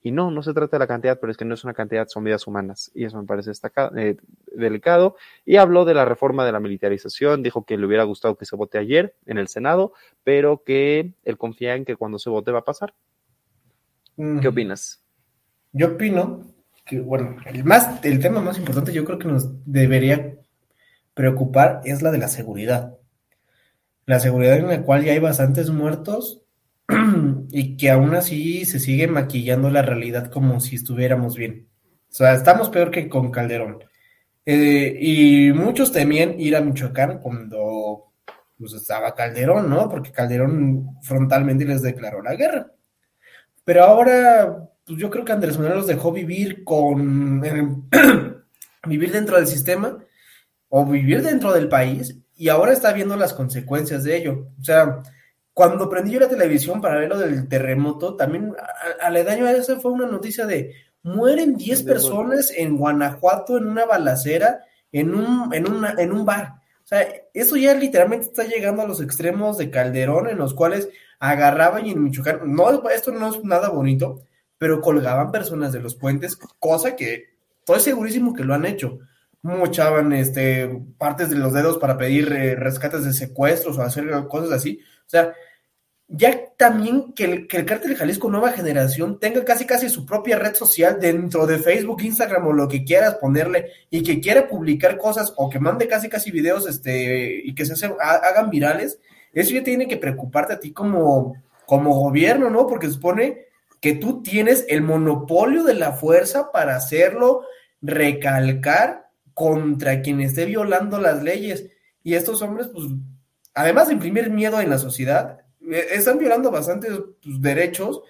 Y 0.05 0.11
no, 0.11 0.31
no 0.31 0.43
se 0.43 0.53
trata 0.53 0.75
de 0.75 0.79
la 0.79 0.87
cantidad, 0.87 1.17
pero 1.19 1.31
es 1.31 1.37
que 1.37 1.45
no 1.45 1.53
es 1.53 1.63
una 1.63 1.73
cantidad, 1.73 2.07
son 2.09 2.25
vidas 2.25 2.45
humanas. 2.45 2.91
Y 2.93 3.05
eso 3.05 3.17
me 3.17 3.25
parece 3.25 3.51
destacado, 3.51 3.95
eh, 3.97 4.17
delicado. 4.53 5.15
Y 5.45 5.57
habló 5.57 5.85
de 5.85 5.93
la 5.93 6.05
reforma 6.05 6.45
de 6.45 6.51
la 6.51 6.59
militarización, 6.59 7.43
dijo 7.43 7.65
que 7.65 7.77
le 7.77 7.85
hubiera 7.85 8.03
gustado 8.03 8.37
que 8.37 8.45
se 8.45 8.55
vote 8.55 8.77
ayer 8.77 9.15
en 9.25 9.37
el 9.37 9.47
Senado, 9.47 9.93
pero 10.23 10.63
que 10.63 11.13
él 11.23 11.37
confía 11.37 11.75
en 11.75 11.85
que 11.85 11.95
cuando 11.95 12.19
se 12.19 12.29
vote 12.29 12.51
va 12.51 12.59
a 12.59 12.65
pasar. 12.65 12.93
¿Qué 14.15 14.47
opinas? 14.47 15.03
Yo 15.71 15.87
opino 15.87 16.53
que, 16.85 16.99
bueno, 16.99 17.37
el, 17.45 17.63
más, 17.63 18.03
el 18.03 18.19
tema 18.19 18.41
más 18.41 18.57
importante 18.57 18.93
yo 18.93 19.05
creo 19.05 19.17
que 19.17 19.27
nos 19.27 19.49
debería 19.65 20.35
preocupar 21.13 21.81
es 21.85 22.01
la 22.01 22.11
de 22.11 22.19
la 22.19 22.27
seguridad. 22.27 22.97
La 24.05 24.19
seguridad 24.19 24.57
en 24.57 24.67
la 24.67 24.83
cual 24.83 25.03
ya 25.03 25.13
hay 25.13 25.19
bastantes 25.19 25.69
muertos 25.69 26.41
y 27.51 27.77
que 27.77 27.89
aún 27.89 28.13
así 28.15 28.65
se 28.65 28.79
sigue 28.79 29.07
maquillando 29.07 29.69
la 29.69 29.81
realidad 29.81 30.29
como 30.29 30.59
si 30.59 30.75
estuviéramos 30.75 31.35
bien. 31.35 31.67
O 32.11 32.15
sea, 32.15 32.33
estamos 32.33 32.69
peor 32.69 32.91
que 32.91 33.09
con 33.09 33.31
Calderón. 33.31 33.79
Eh, 34.45 34.97
y 34.99 35.53
muchos 35.53 35.91
temían 35.91 36.39
ir 36.39 36.55
a 36.55 36.61
Michoacán 36.61 37.19
cuando 37.19 38.11
pues, 38.57 38.73
estaba 38.73 39.15
Calderón, 39.15 39.69
¿no? 39.69 39.89
Porque 39.89 40.11
Calderón 40.11 40.97
frontalmente 41.01 41.65
les 41.65 41.81
declaró 41.81 42.21
la 42.21 42.35
guerra. 42.35 42.71
Pero 43.63 43.83
ahora 43.83 44.69
pues 44.85 44.99
yo 44.99 45.09
creo 45.09 45.23
que 45.23 45.31
Andrés 45.31 45.57
Manuel 45.57 45.77
los 45.77 45.87
dejó 45.87 46.11
vivir 46.11 46.63
con 46.63 47.41
vivir 48.87 49.11
dentro 49.11 49.37
del 49.37 49.47
sistema 49.47 49.97
o 50.69 50.85
vivir 50.85 51.21
dentro 51.21 51.53
del 51.53 51.69
país 51.69 52.17
y 52.35 52.49
ahora 52.49 52.73
está 52.73 52.91
viendo 52.91 53.15
las 53.15 53.33
consecuencias 53.33 54.03
de 54.03 54.17
ello. 54.17 54.47
O 54.59 54.63
sea, 54.63 55.01
cuando 55.53 55.89
prendí 55.89 56.11
yo 56.11 56.19
la 56.19 56.27
televisión 56.27 56.81
para 56.81 56.99
ver 56.99 57.09
lo 57.09 57.17
del 57.17 57.47
terremoto, 57.47 58.15
también 58.15 58.53
aledaño 59.01 59.45
a 59.45 59.51
eso 59.51 59.79
fue 59.79 59.91
una 59.91 60.07
noticia 60.07 60.45
de 60.45 60.73
mueren 61.03 61.55
10 61.55 61.83
personas 61.83 62.51
en 62.55 62.77
Guanajuato 62.77 63.57
en 63.57 63.67
una 63.67 63.85
balacera 63.85 64.61
en 64.93 65.13
un, 65.13 65.53
en, 65.53 65.69
una, 65.69 65.95
en 65.97 66.13
un 66.13 66.25
bar. 66.25 66.55
O 66.83 66.87
sea, 66.87 67.05
eso 67.33 67.57
ya 67.57 67.73
literalmente 67.73 68.27
está 68.27 68.43
llegando 68.45 68.83
a 68.83 68.87
los 68.87 69.01
extremos 69.01 69.57
de 69.57 69.69
Calderón, 69.69 70.29
en 70.29 70.37
los 70.37 70.53
cuales 70.53 70.89
agarraban 71.19 71.85
y 71.85 71.91
en 71.91 72.03
Michoacán, 72.03 72.53
no, 72.53 72.89
esto 72.89 73.11
no 73.11 73.29
es 73.33 73.43
nada 73.43 73.69
bonito, 73.69 74.21
pero 74.57 74.81
colgaban 74.81 75.31
personas 75.31 75.73
de 75.73 75.79
los 75.79 75.95
puentes, 75.95 76.37
cosa 76.59 76.95
que 76.95 77.33
estoy 77.59 77.79
segurísimo 77.79 78.33
que 78.33 78.43
lo 78.43 78.53
han 78.53 78.65
hecho. 78.65 78.99
Mochaban 79.41 80.13
este, 80.13 80.69
partes 80.97 81.29
de 81.29 81.37
los 81.37 81.53
dedos 81.53 81.77
para 81.77 81.97
pedir 81.97 82.31
eh, 82.31 82.55
rescates 82.55 83.03
de 83.03 83.13
secuestros 83.13 83.77
o 83.77 83.81
hacer 83.81 84.09
cosas 84.29 84.51
así. 84.51 84.79
O 85.05 85.09
sea, 85.09 85.33
ya 86.15 86.53
también 86.57 87.13
que 87.13 87.23
el, 87.23 87.47
que 87.47 87.57
el 87.57 87.65
cártel 87.65 87.95
Jalisco 87.95 88.29
Nueva 88.29 88.51
Generación 88.51 89.19
tenga 89.19 89.43
casi 89.43 89.65
casi 89.65 89.89
su 89.89 90.05
propia 90.05 90.37
red 90.37 90.53
social 90.53 90.99
dentro 90.99 91.47
de 91.47 91.57
Facebook, 91.57 92.03
Instagram 92.03 92.45
o 92.45 92.53
lo 92.53 92.67
que 92.67 92.83
quieras 92.83 93.15
ponerle 93.15 93.71
y 93.89 94.03
que 94.03 94.19
quiera 94.19 94.47
publicar 94.47 94.99
cosas 94.99 95.33
o 95.37 95.49
que 95.49 95.59
mande 95.59 95.87
casi 95.87 96.09
casi 96.09 96.29
videos 96.29 96.69
este, 96.69 97.41
y 97.43 97.55
que 97.55 97.65
se 97.65 97.91
hagan 97.99 98.51
virales, 98.51 98.99
eso 99.33 99.55
ya 99.55 99.63
tiene 99.63 99.87
que 99.87 99.97
preocuparte 99.97 100.53
a 100.53 100.59
ti 100.59 100.71
como, 100.71 101.35
como 101.65 101.99
gobierno, 101.99 102.51
¿no? 102.51 102.67
Porque 102.67 102.91
supone 102.91 103.47
que 103.81 103.95
tú 103.95 104.21
tienes 104.21 104.67
el 104.69 104.83
monopolio 104.83 105.63
de 105.63 105.73
la 105.73 105.93
fuerza 105.93 106.51
para 106.51 106.75
hacerlo 106.75 107.41
recalcar 107.81 109.09
contra 109.33 110.03
quien 110.03 110.21
esté 110.21 110.45
violando 110.45 110.99
las 110.99 111.23
leyes. 111.23 111.71
Y 112.03 112.13
estos 112.13 112.43
hombres, 112.43 112.67
pues, 112.71 112.85
además 113.55 113.87
de 113.87 113.95
imprimir 113.95 114.29
miedo 114.29 114.61
en 114.61 114.69
la 114.69 114.77
sociedad, 114.77 115.42
están 115.71 116.17
violando 116.17 116.51
bastantes 116.51 116.91
pues, 117.21 117.41
derechos 117.41 118.01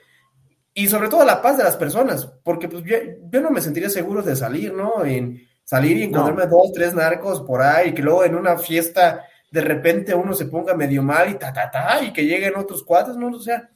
y 0.73 0.87
sobre 0.87 1.09
todo 1.09 1.23
la 1.23 1.41
paz 1.41 1.57
de 1.57 1.63
las 1.63 1.77
personas, 1.77 2.25
porque 2.43 2.67
pues 2.67 2.83
yo, 2.83 2.97
no 3.41 3.51
me 3.51 3.61
sentiría 3.61 3.89
seguro 3.89 4.23
de 4.23 4.35
salir, 4.35 4.73
¿no? 4.73 5.05
En 5.05 5.47
salir 5.63 5.97
y 5.97 6.03
encontrarme 6.03 6.47
dos, 6.47 6.71
tres 6.73 6.93
narcos 6.93 7.41
por 7.41 7.61
ahí, 7.61 7.89
y 7.89 7.93
que 7.93 8.01
luego 8.01 8.25
en 8.25 8.35
una 8.35 8.57
fiesta 8.57 9.23
de 9.51 9.61
repente 9.61 10.15
uno 10.15 10.33
se 10.33 10.45
ponga 10.45 10.73
medio 10.73 11.03
mal 11.03 11.29
y 11.29 11.35
ta, 11.35 11.53
ta, 11.53 11.69
ta, 11.69 12.03
y 12.03 12.11
que 12.11 12.25
lleguen 12.25 12.55
otros 12.55 12.83
cuatro, 12.83 13.13
¿no? 13.13 13.27
O 13.27 13.39
sea, 13.39 13.69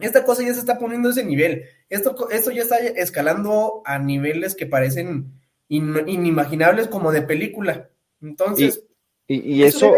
esta 0.00 0.24
cosa 0.24 0.42
ya 0.42 0.54
se 0.54 0.60
está 0.60 0.78
poniendo 0.78 1.08
a 1.08 1.12
ese 1.12 1.24
nivel. 1.24 1.64
Esto, 1.88 2.30
esto 2.30 2.52
ya 2.52 2.62
está 2.62 2.76
escalando 2.76 3.82
a 3.84 3.98
niveles 3.98 4.54
que 4.54 4.66
parecen 4.66 5.32
inimaginables 5.68 6.86
como 6.86 7.10
de 7.10 7.22
película. 7.22 7.88
Entonces, 8.20 8.84
y, 9.26 9.64
eso, 9.64 9.92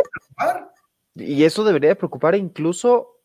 y 1.19 1.45
eso 1.45 1.65
debería 1.65 1.95
preocupar 1.97 2.35
incluso 2.35 3.19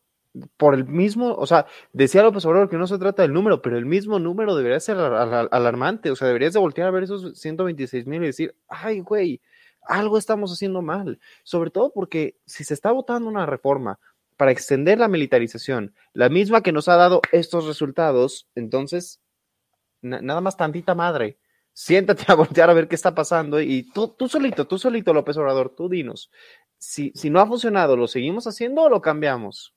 por 0.56 0.74
el 0.74 0.84
mismo, 0.84 1.34
o 1.34 1.46
sea, 1.46 1.66
decía 1.92 2.22
López 2.22 2.44
Obrador 2.44 2.68
que 2.68 2.76
no 2.76 2.86
se 2.86 2.98
trata 2.98 3.22
del 3.22 3.32
número, 3.32 3.62
pero 3.62 3.78
el 3.78 3.86
mismo 3.86 4.18
número 4.18 4.56
debería 4.56 4.80
ser 4.80 4.96
alarmante, 4.96 6.10
o 6.10 6.16
sea, 6.16 6.26
deberías 6.26 6.52
de 6.52 6.58
voltear 6.58 6.88
a 6.88 6.90
ver 6.90 7.04
esos 7.04 7.38
126 7.38 8.06
mil 8.06 8.22
y 8.22 8.26
decir, 8.26 8.56
ay, 8.68 9.00
güey, 9.00 9.40
algo 9.82 10.18
estamos 10.18 10.52
haciendo 10.52 10.82
mal, 10.82 11.20
sobre 11.44 11.70
todo 11.70 11.92
porque 11.92 12.36
si 12.46 12.64
se 12.64 12.74
está 12.74 12.90
votando 12.90 13.28
una 13.28 13.46
reforma 13.46 14.00
para 14.36 14.50
extender 14.50 14.98
la 14.98 15.08
militarización, 15.08 15.94
la 16.12 16.28
misma 16.28 16.62
que 16.62 16.72
nos 16.72 16.88
ha 16.88 16.96
dado 16.96 17.20
estos 17.30 17.66
resultados, 17.66 18.48
entonces, 18.56 19.20
nada 20.02 20.40
más 20.40 20.56
tantita 20.56 20.96
madre, 20.96 21.38
siéntate 21.72 22.24
a 22.28 22.34
voltear 22.34 22.70
a 22.70 22.74
ver 22.74 22.88
qué 22.88 22.94
está 22.94 23.14
pasando 23.14 23.60
y 23.60 23.82
tú, 23.92 24.08
tú 24.08 24.28
solito, 24.28 24.66
tú 24.66 24.78
solito, 24.78 25.12
López 25.12 25.36
Obrador, 25.36 25.74
tú 25.76 25.88
dinos, 25.88 26.30
si, 26.84 27.12
si 27.14 27.30
no 27.30 27.40
ha 27.40 27.46
funcionado, 27.46 27.96
¿lo 27.96 28.06
seguimos 28.06 28.46
haciendo 28.46 28.82
o 28.82 28.88
lo 28.88 29.00
cambiamos? 29.00 29.74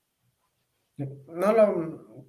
No, 0.98 1.54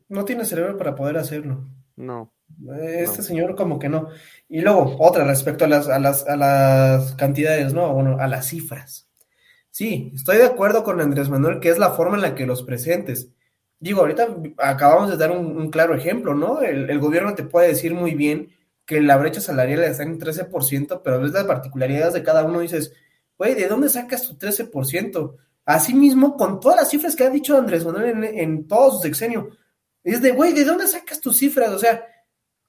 no 0.09 0.24
tiene 0.24 0.45
cerebro 0.45 0.76
para 0.76 0.95
poder 0.95 1.18
hacerlo. 1.18 1.68
No. 1.97 2.33
Este 2.81 3.22
señor 3.22 3.57
como 3.57 3.79
que 3.79 3.89
no. 3.89 4.09
Y 4.49 4.61
luego, 4.61 4.97
otra 5.01 5.24
respecto 5.24 5.64
a 5.64 5.68
las, 5.68 5.89
a 5.89 5.99
las, 5.99 6.26
a 6.26 6.37
las 6.37 7.14
cantidades, 7.16 7.74
¿no? 7.74 7.93
Bueno, 7.93 8.16
a 8.18 8.26
las 8.26 8.47
cifras. 8.47 9.09
Sí, 9.70 10.12
estoy 10.14 10.39
de 10.39 10.47
acuerdo 10.47 10.85
con 10.85 11.01
Andrés 11.01 11.29
Manuel 11.29 11.61
que 11.61 11.68
es 11.68 11.79
la 11.79 11.91
forma 11.91 12.16
en 12.16 12.22
la 12.22 12.35
que 12.35 12.47
los 12.47 12.62
presentes. 12.62 13.31
Digo, 13.81 14.01
ahorita 14.01 14.37
acabamos 14.59 15.11
de 15.11 15.16
dar 15.16 15.31
un, 15.31 15.70
claro 15.70 15.95
ejemplo, 15.95 16.35
¿no? 16.35 16.62
El, 16.62 16.99
gobierno 16.99 17.35
te 17.35 17.45
puede 17.45 17.68
decir 17.68 17.95
muy 17.95 18.14
bien 18.14 18.51
que 18.87 19.01
la 19.01 19.16
brecha 19.16 19.41
salarial 19.41 19.85
está 19.85 20.03
en 20.03 20.18
13%, 20.18 21.03
pero 21.05 21.20
ves 21.20 21.33
las 21.33 21.45
particularidades 21.45 22.14
de 22.14 22.22
cada 22.22 22.45
uno 22.45 22.61
dices, 22.61 22.93
güey, 23.39 23.55
¿de 23.55 23.68
dónde 23.68 23.89
sacas 23.89 24.22
tu 24.22 24.36
13%? 24.36 25.36
Asimismo, 25.64 26.36
con 26.36 26.61
todas 26.61 26.80
las 26.80 26.91
cifras 26.91 27.14
que 27.14 27.24
ha 27.24 27.30
dicho 27.30 27.57
Andrés 27.57 27.84
Manuel 27.84 28.24
en, 28.24 28.66
todo 28.66 28.93
su 28.93 28.99
sexenio, 29.01 29.51
es 30.03 30.20
de, 30.20 30.32
güey, 30.32 30.53
¿de 30.53 30.64
dónde 30.64 30.89
sacas 30.89 31.20
tus 31.20 31.36
cifras? 31.36 31.70
O 31.70 31.78
sea, 31.78 32.05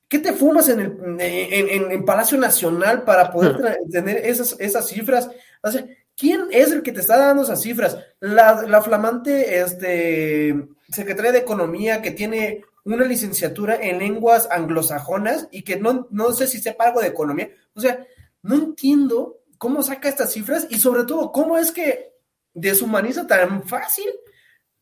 ¿qué 0.08 0.20
te 0.20 0.34
fumas 0.34 0.70
en 0.70 0.80
el 0.80 1.18
en, 1.20 2.06
Palacio 2.06 2.38
Nacional 2.38 3.04
para 3.04 3.32
poder 3.32 3.80
tener 3.90 4.18
esas, 4.18 4.56
esas 4.60 4.88
cifras? 4.88 5.30
O 5.64 5.72
sea, 5.72 5.86
¿quién 6.16 6.48
es 6.52 6.72
el 6.72 6.84
que 6.84 6.92
te 6.92 7.00
está 7.00 7.18
dando 7.18 7.44
esas 7.44 7.62
cifras? 7.62 7.98
La, 8.20 8.82
flamante 8.82 9.62
este, 9.62 10.68
secretaria 10.90 11.32
de 11.32 11.40
Economía 11.40 12.02
que 12.02 12.12
tiene 12.12 12.64
una 12.84 13.06
licenciatura 13.06 13.78
en 13.82 14.00
lenguas 14.00 14.48
anglosajonas 14.52 15.48
y 15.52 15.64
que 15.64 15.78
no, 15.78 16.08
no 16.12 16.34
sé 16.34 16.48
si 16.48 16.60
sepa 16.60 16.86
algo 16.86 17.02
de 17.02 17.08
economía. 17.08 17.50
O 17.74 17.82
sea, 17.82 18.06
no 18.42 18.56
entiendo 18.56 19.39
cómo 19.60 19.84
saca 19.84 20.10
estas 20.10 20.34
cifras 20.34 20.66
y 20.72 20.80
sobre 20.80 21.04
todo 21.04 21.32
cómo 21.32 21.56
es 21.58 21.72
que 21.72 22.16
deshumaniza 22.56 23.28
tan 23.28 23.62
fácil 23.64 24.10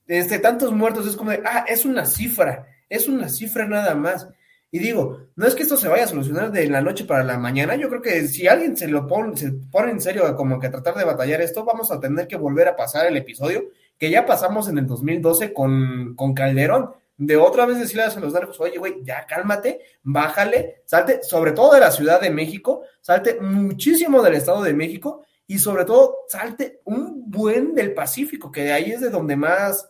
este, 0.08 0.40
tantos 0.40 0.72
muertos. 0.72 1.06
Es 1.06 1.18
como 1.18 1.32
de, 1.32 1.42
ah, 1.46 1.66
es 1.68 1.84
una 1.84 2.06
cifra, 2.06 2.66
es 2.88 3.10
una 3.10 3.28
cifra 3.28 3.68
nada 3.68 3.94
más. 3.96 4.30
Y 4.70 4.80
digo, 4.80 5.28
no 5.36 5.48
es 5.48 5.56
que 5.56 5.64
esto 5.64 5.78
se 5.78 5.88
vaya 5.88 6.04
a 6.04 6.08
solucionar 6.08 6.52
de 6.52 6.70
la 6.70 6.82
noche 6.82 7.06
para 7.06 7.24
la 7.24 7.38
mañana. 7.38 7.76
Yo 7.76 7.90
creo 7.90 8.02
que 8.02 8.28
si 8.28 8.48
alguien 8.48 8.78
se 8.78 8.88
lo 8.88 9.08
pone, 9.08 9.36
se 9.36 9.52
pone 9.52 9.92
en 9.92 10.02
serio 10.02 10.36
como 10.36 10.60
que 10.60 10.70
tratar 10.70 10.96
de 10.96 11.06
batallar 11.06 11.42
esto, 11.42 11.66
vamos 11.66 11.92
a 11.92 12.00
tener 12.00 12.28
que 12.28 12.38
volver 12.38 12.68
a 12.68 12.76
pasar 12.76 13.08
el 13.08 13.18
episodio 13.18 13.66
que 13.98 14.12
ya 14.12 14.26
pasamos 14.26 14.70
en 14.70 14.78
el 14.78 14.86
2012 14.86 15.54
con, 15.54 16.16
con 16.16 16.34
Calderón. 16.34 16.92
De 17.18 17.36
otra 17.36 17.66
vez 17.66 17.80
decirle 17.80 18.04
a 18.04 18.20
los 18.20 18.34
narcos, 18.34 18.60
oye, 18.60 18.78
güey, 18.78 19.04
ya 19.04 19.26
cálmate, 19.26 19.82
bájale, 20.04 20.84
salte, 20.86 21.24
sobre 21.24 21.52
todo 21.52 21.74
de 21.74 21.80
la 21.80 21.92
Ciudad 21.92 22.22
de 22.22 22.30
México, 22.30 22.84
salte 23.02 23.40
muchísimo 23.42 24.22
del 24.22 24.36
Estado 24.36 24.62
de 24.62 24.76
México 24.76 25.26
y 25.48 25.58
sobre 25.58 25.86
todo 25.86 26.26
salte 26.28 26.82
un 26.84 27.32
buen 27.32 27.74
del 27.74 27.96
Pacífico, 27.96 28.52
que 28.52 28.66
de 28.66 28.74
ahí 28.74 28.92
es 28.92 29.02
de 29.02 29.10
donde 29.10 29.36
más, 29.36 29.90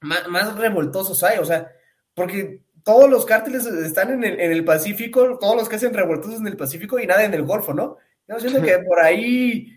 más, 0.00 0.56
revoltosos 0.56 1.22
hay, 1.22 1.38
o 1.38 1.44
sea, 1.44 1.70
porque 2.14 2.62
todos 2.82 3.08
los 3.08 3.24
cárteles 3.24 3.66
están 3.66 4.10
en 4.10 4.24
el, 4.24 4.40
en 4.40 4.50
el, 4.50 4.64
Pacífico, 4.64 5.38
todos 5.38 5.54
los 5.54 5.68
que 5.68 5.76
hacen 5.76 5.94
revoltosos 5.94 6.40
en 6.40 6.48
el 6.48 6.56
Pacífico 6.56 6.98
y 6.98 7.06
nada 7.06 7.24
en 7.24 7.34
el 7.34 7.44
Golfo, 7.44 7.72
¿no? 7.72 7.98
Yo 8.26 8.40
siento 8.40 8.60
que 8.60 8.78
por 8.88 8.98
ahí, 8.98 9.68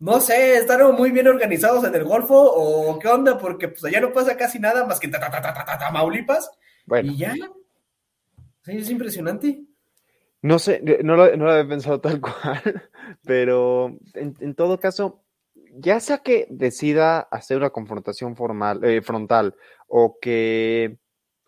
no 0.00 0.18
sé, 0.18 0.56
están 0.56 0.94
muy 0.96 1.10
bien 1.10 1.28
organizados 1.28 1.84
en 1.84 1.94
el 1.94 2.04
Golfo 2.04 2.34
o 2.34 2.98
qué 2.98 3.06
onda, 3.06 3.36
porque 3.36 3.68
pues 3.68 3.84
allá 3.84 4.00
no 4.00 4.12
pasa 4.12 4.36
casi 4.36 4.58
nada 4.58 4.86
más 4.86 4.98
que 4.98 5.08
ta, 5.08 5.20
ta, 5.20 5.30
ta, 5.30 5.78
Tamaulipas 5.78 6.50
bueno. 6.86 7.12
y 7.12 7.18
ya. 7.18 7.34
Sí, 8.64 8.78
es 8.78 8.90
impresionante. 8.90 9.62
No 10.40 10.58
sé, 10.58 10.80
no 11.04 11.16
lo, 11.16 11.36
no 11.36 11.44
lo 11.44 11.52
había 11.52 11.68
pensado 11.68 12.00
tal 12.00 12.18
cual, 12.18 12.88
pero 13.26 13.98
en, 14.14 14.54
todo 14.54 14.80
caso, 14.80 15.22
ya 15.74 16.00
sea 16.00 16.18
que 16.18 16.46
decida 16.48 17.20
hacer 17.20 17.58
una 17.58 17.68
confrontación 17.68 18.36
formal, 18.36 18.82
eh, 18.82 19.02
frontal 19.02 19.54
o 19.86 20.16
que, 20.18 20.96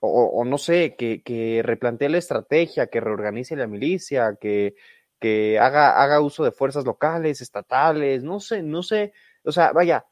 o, 0.00 0.44
no 0.44 0.58
sé, 0.58 0.94
que, 0.98 1.22
que, 1.22 1.62
replantee 1.64 2.10
la 2.10 2.18
estrategia, 2.18 2.88
que 2.88 3.00
reorganice 3.00 3.56
la 3.56 3.66
milicia, 3.66 4.36
que, 4.38 4.74
que 5.22 5.58
haga, 5.60 6.02
haga 6.02 6.20
uso 6.20 6.42
de 6.44 6.50
fuerzas 6.50 6.84
locales, 6.84 7.40
estatales, 7.40 8.24
no 8.24 8.40
sé, 8.40 8.62
no 8.62 8.82
sé, 8.82 9.12
o 9.44 9.52
sea, 9.52 9.72
vaya, 9.72 10.04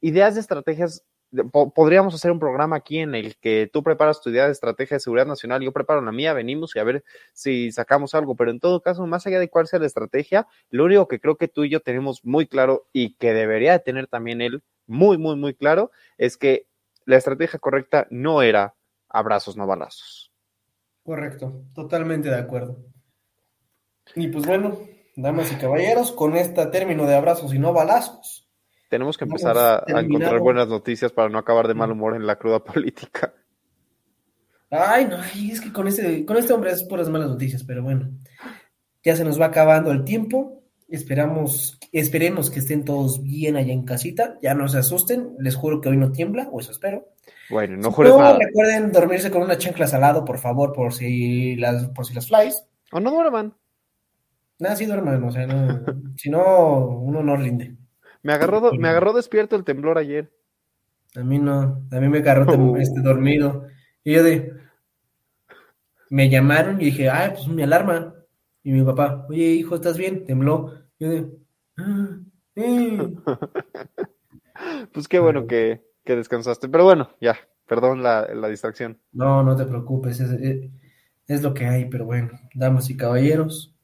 ideas 0.00 0.34
de 0.36 0.40
estrategias 0.40 1.04
podríamos 1.74 2.14
hacer 2.14 2.30
un 2.30 2.38
programa 2.38 2.76
aquí 2.76 2.98
en 2.98 3.14
el 3.14 3.36
que 3.36 3.68
tú 3.70 3.82
preparas 3.82 4.20
tu 4.20 4.30
idea 4.30 4.46
de 4.46 4.52
estrategia 4.52 4.94
de 4.94 5.00
seguridad 5.00 5.26
nacional, 5.26 5.60
yo 5.60 5.72
preparo 5.72 6.00
la 6.00 6.12
mía, 6.12 6.32
venimos 6.32 6.74
y 6.76 6.78
a 6.78 6.84
ver 6.84 7.04
si 7.32 7.72
sacamos 7.72 8.14
algo, 8.14 8.36
pero 8.36 8.52
en 8.52 8.60
todo 8.60 8.80
caso, 8.80 9.06
más 9.06 9.26
allá 9.26 9.40
de 9.40 9.50
cuál 9.50 9.66
sea 9.66 9.80
la 9.80 9.86
estrategia, 9.86 10.46
lo 10.70 10.84
único 10.84 11.08
que 11.08 11.20
creo 11.20 11.36
que 11.36 11.48
tú 11.48 11.64
y 11.64 11.70
yo 11.70 11.80
tenemos 11.80 12.24
muy 12.24 12.46
claro 12.46 12.86
y 12.92 13.14
que 13.16 13.34
debería 13.34 13.72
de 13.72 13.80
tener 13.80 14.06
también 14.06 14.40
él 14.40 14.62
muy, 14.86 15.18
muy, 15.18 15.36
muy 15.36 15.54
claro, 15.54 15.90
es 16.16 16.36
que 16.36 16.68
la 17.04 17.16
estrategia 17.16 17.58
correcta 17.58 18.06
no 18.10 18.42
era 18.42 18.76
abrazos, 19.08 19.56
no 19.56 19.66
balazos. 19.66 20.32
Correcto, 21.02 21.64
totalmente 21.74 22.28
de 22.28 22.36
acuerdo. 22.36 22.78
Y 24.14 24.28
pues 24.28 24.46
bueno, 24.46 24.78
damas 25.16 25.52
y 25.52 25.56
caballeros, 25.56 26.12
con 26.12 26.36
este 26.36 26.64
término 26.66 27.06
de 27.06 27.14
abrazos 27.14 27.52
y 27.52 27.58
no 27.58 27.72
balazos, 27.72 28.46
tenemos 28.88 29.18
que 29.18 29.24
empezar 29.24 29.56
a, 29.58 29.84
encontrar 30.00 30.38
buenas 30.38 30.68
noticias 30.68 31.12
para 31.12 31.28
no 31.28 31.38
acabar 31.38 31.66
de 31.66 31.74
mal 31.74 31.90
humor 31.90 32.14
en 32.14 32.26
la 32.26 32.36
cruda 32.36 32.62
política. 32.64 33.34
Ay, 34.70 35.06
no, 35.06 35.16
es 35.22 35.60
que 35.60 35.72
con 35.72 35.88
este, 35.88 36.24
con 36.24 36.36
este 36.36 36.52
hombre 36.52 36.72
es 36.72 36.82
puras 36.84 37.08
malas 37.08 37.28
noticias, 37.28 37.62
pero 37.64 37.82
bueno, 37.82 38.10
ya 39.02 39.16
se 39.16 39.24
nos 39.24 39.40
va 39.40 39.46
acabando 39.46 39.90
el 39.90 40.04
tiempo. 40.04 40.62
Esperamos, 40.88 41.78
esperemos 41.92 42.50
que 42.50 42.60
estén 42.60 42.84
todos 42.84 43.22
bien 43.22 43.56
allá 43.56 43.72
en 43.72 43.84
casita. 43.84 44.38
Ya 44.42 44.54
no 44.54 44.68
se 44.68 44.78
asusten, 44.78 45.34
les 45.38 45.56
juro 45.56 45.80
que 45.80 45.88
hoy 45.88 45.96
no 45.96 46.12
tiembla, 46.12 46.48
o 46.52 46.60
eso 46.60 46.70
espero. 46.70 47.08
Bueno, 47.50 47.76
no 47.76 47.90
jures 47.92 48.12
no, 48.12 48.38
recuerden 48.38 48.92
dormirse 48.92 49.30
con 49.30 49.42
una 49.42 49.58
chancla 49.58 49.86
al 49.86 50.00
lado, 50.00 50.24
por 50.24 50.38
favor, 50.38 50.72
por 50.72 50.92
si 50.92 51.56
las, 51.56 51.88
por 51.88 52.06
si 52.06 52.14
las 52.14 52.28
flies. 52.28 52.64
O 52.92 53.00
no 53.00 53.10
duerman. 53.10 53.54
Nada, 54.58 54.76
sí 54.76 54.86
duerman, 54.86 55.22
o 55.22 55.30
sea, 55.30 55.46
no, 55.46 55.84
si 56.16 56.30
no, 56.30 56.88
uno 56.88 57.22
no 57.22 57.36
rinde. 57.36 57.76
Me 58.22 58.32
agarró, 58.32 58.72
me 58.72 58.88
agarró 58.88 59.12
despierto 59.12 59.56
el 59.56 59.64
temblor 59.64 59.98
ayer. 59.98 60.32
A 61.14 61.22
mí 61.22 61.38
no, 61.38 61.86
a 61.90 62.00
mí 62.00 62.08
me 62.08 62.18
agarró 62.18 62.52
uh. 62.52 62.76
este, 62.76 63.00
dormido. 63.00 63.66
Y 64.02 64.14
yo 64.14 64.22
de, 64.22 64.52
me 66.10 66.28
llamaron 66.28 66.80
y 66.80 66.86
dije, 66.86 67.08
ay, 67.08 67.32
pues 67.34 67.46
mi 67.48 67.62
alarma. 67.62 68.14
Y 68.62 68.72
mi 68.72 68.84
papá, 68.84 69.26
oye, 69.28 69.44
hijo, 69.44 69.76
¿estás 69.76 69.96
bien? 69.96 70.24
Tembló. 70.24 70.72
Y 70.98 71.04
yo 71.04 71.10
de, 71.10 71.30
ah, 71.78 72.18
pues 74.92 75.08
qué 75.08 75.18
bueno 75.18 75.46
que, 75.46 75.82
descansaste. 76.04 76.68
Pero 76.68 76.84
bueno, 76.84 77.10
ya, 77.20 77.36
perdón 77.66 78.02
la, 78.02 78.26
distracción. 78.48 78.98
No, 79.12 79.42
no 79.42 79.56
te 79.56 79.66
preocupes, 79.66 80.20
es, 80.20 80.30
es, 81.26 81.42
lo 81.42 81.54
que 81.54 81.66
hay, 81.66 81.86
pero 81.86 82.06
bueno, 82.06 82.30
damas 82.54 82.88
y 82.90 82.96
caballeros, 82.96 83.75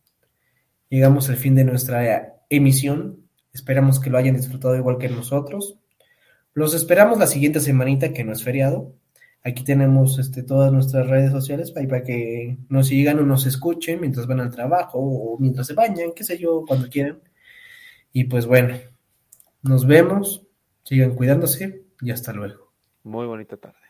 llegamos 0.92 1.30
al 1.30 1.36
fin 1.36 1.54
de 1.54 1.64
nuestra 1.64 2.36
emisión. 2.50 3.26
Esperamos 3.54 3.98
que 3.98 4.10
lo 4.10 4.18
hayan 4.18 4.36
disfrutado 4.36 4.76
igual 4.76 4.98
que 4.98 5.08
nosotros. 5.08 5.78
Los 6.52 6.74
esperamos 6.74 7.18
la 7.18 7.26
siguiente 7.26 7.60
semanita, 7.60 8.12
que 8.12 8.24
no 8.24 8.32
es 8.32 8.44
feriado. 8.44 8.94
Aquí 9.42 9.64
tenemos 9.64 10.18
este, 10.18 10.42
todas 10.42 10.70
nuestras 10.70 11.08
redes 11.08 11.32
sociales 11.32 11.72
para, 11.72 12.02
que 12.02 12.58
nos 12.68 12.88
sigan 12.88 13.18
o 13.18 13.22
nos 13.22 13.46
escuchen 13.46 14.02
mientras 14.02 14.26
van 14.26 14.40
al 14.40 14.54
trabajo 14.54 14.98
o 14.98 15.38
mientras 15.38 15.66
se 15.66 15.72
bañan, 15.72 16.12
qué 16.14 16.24
sé 16.24 16.36
yo, 16.38 16.62
cuando 16.68 16.90
quieran. 16.90 17.22
Y 18.12 18.24
pues 18.24 18.44
bueno, 18.44 18.76
nos 19.62 19.86
vemos, 19.86 20.46
sigan 20.84 21.14
cuidándose 21.14 21.84
y 22.02 22.10
hasta 22.10 22.34
luego. 22.34 22.70
Muy 23.02 23.26
bonita 23.26 23.56
tarde. 23.56 23.81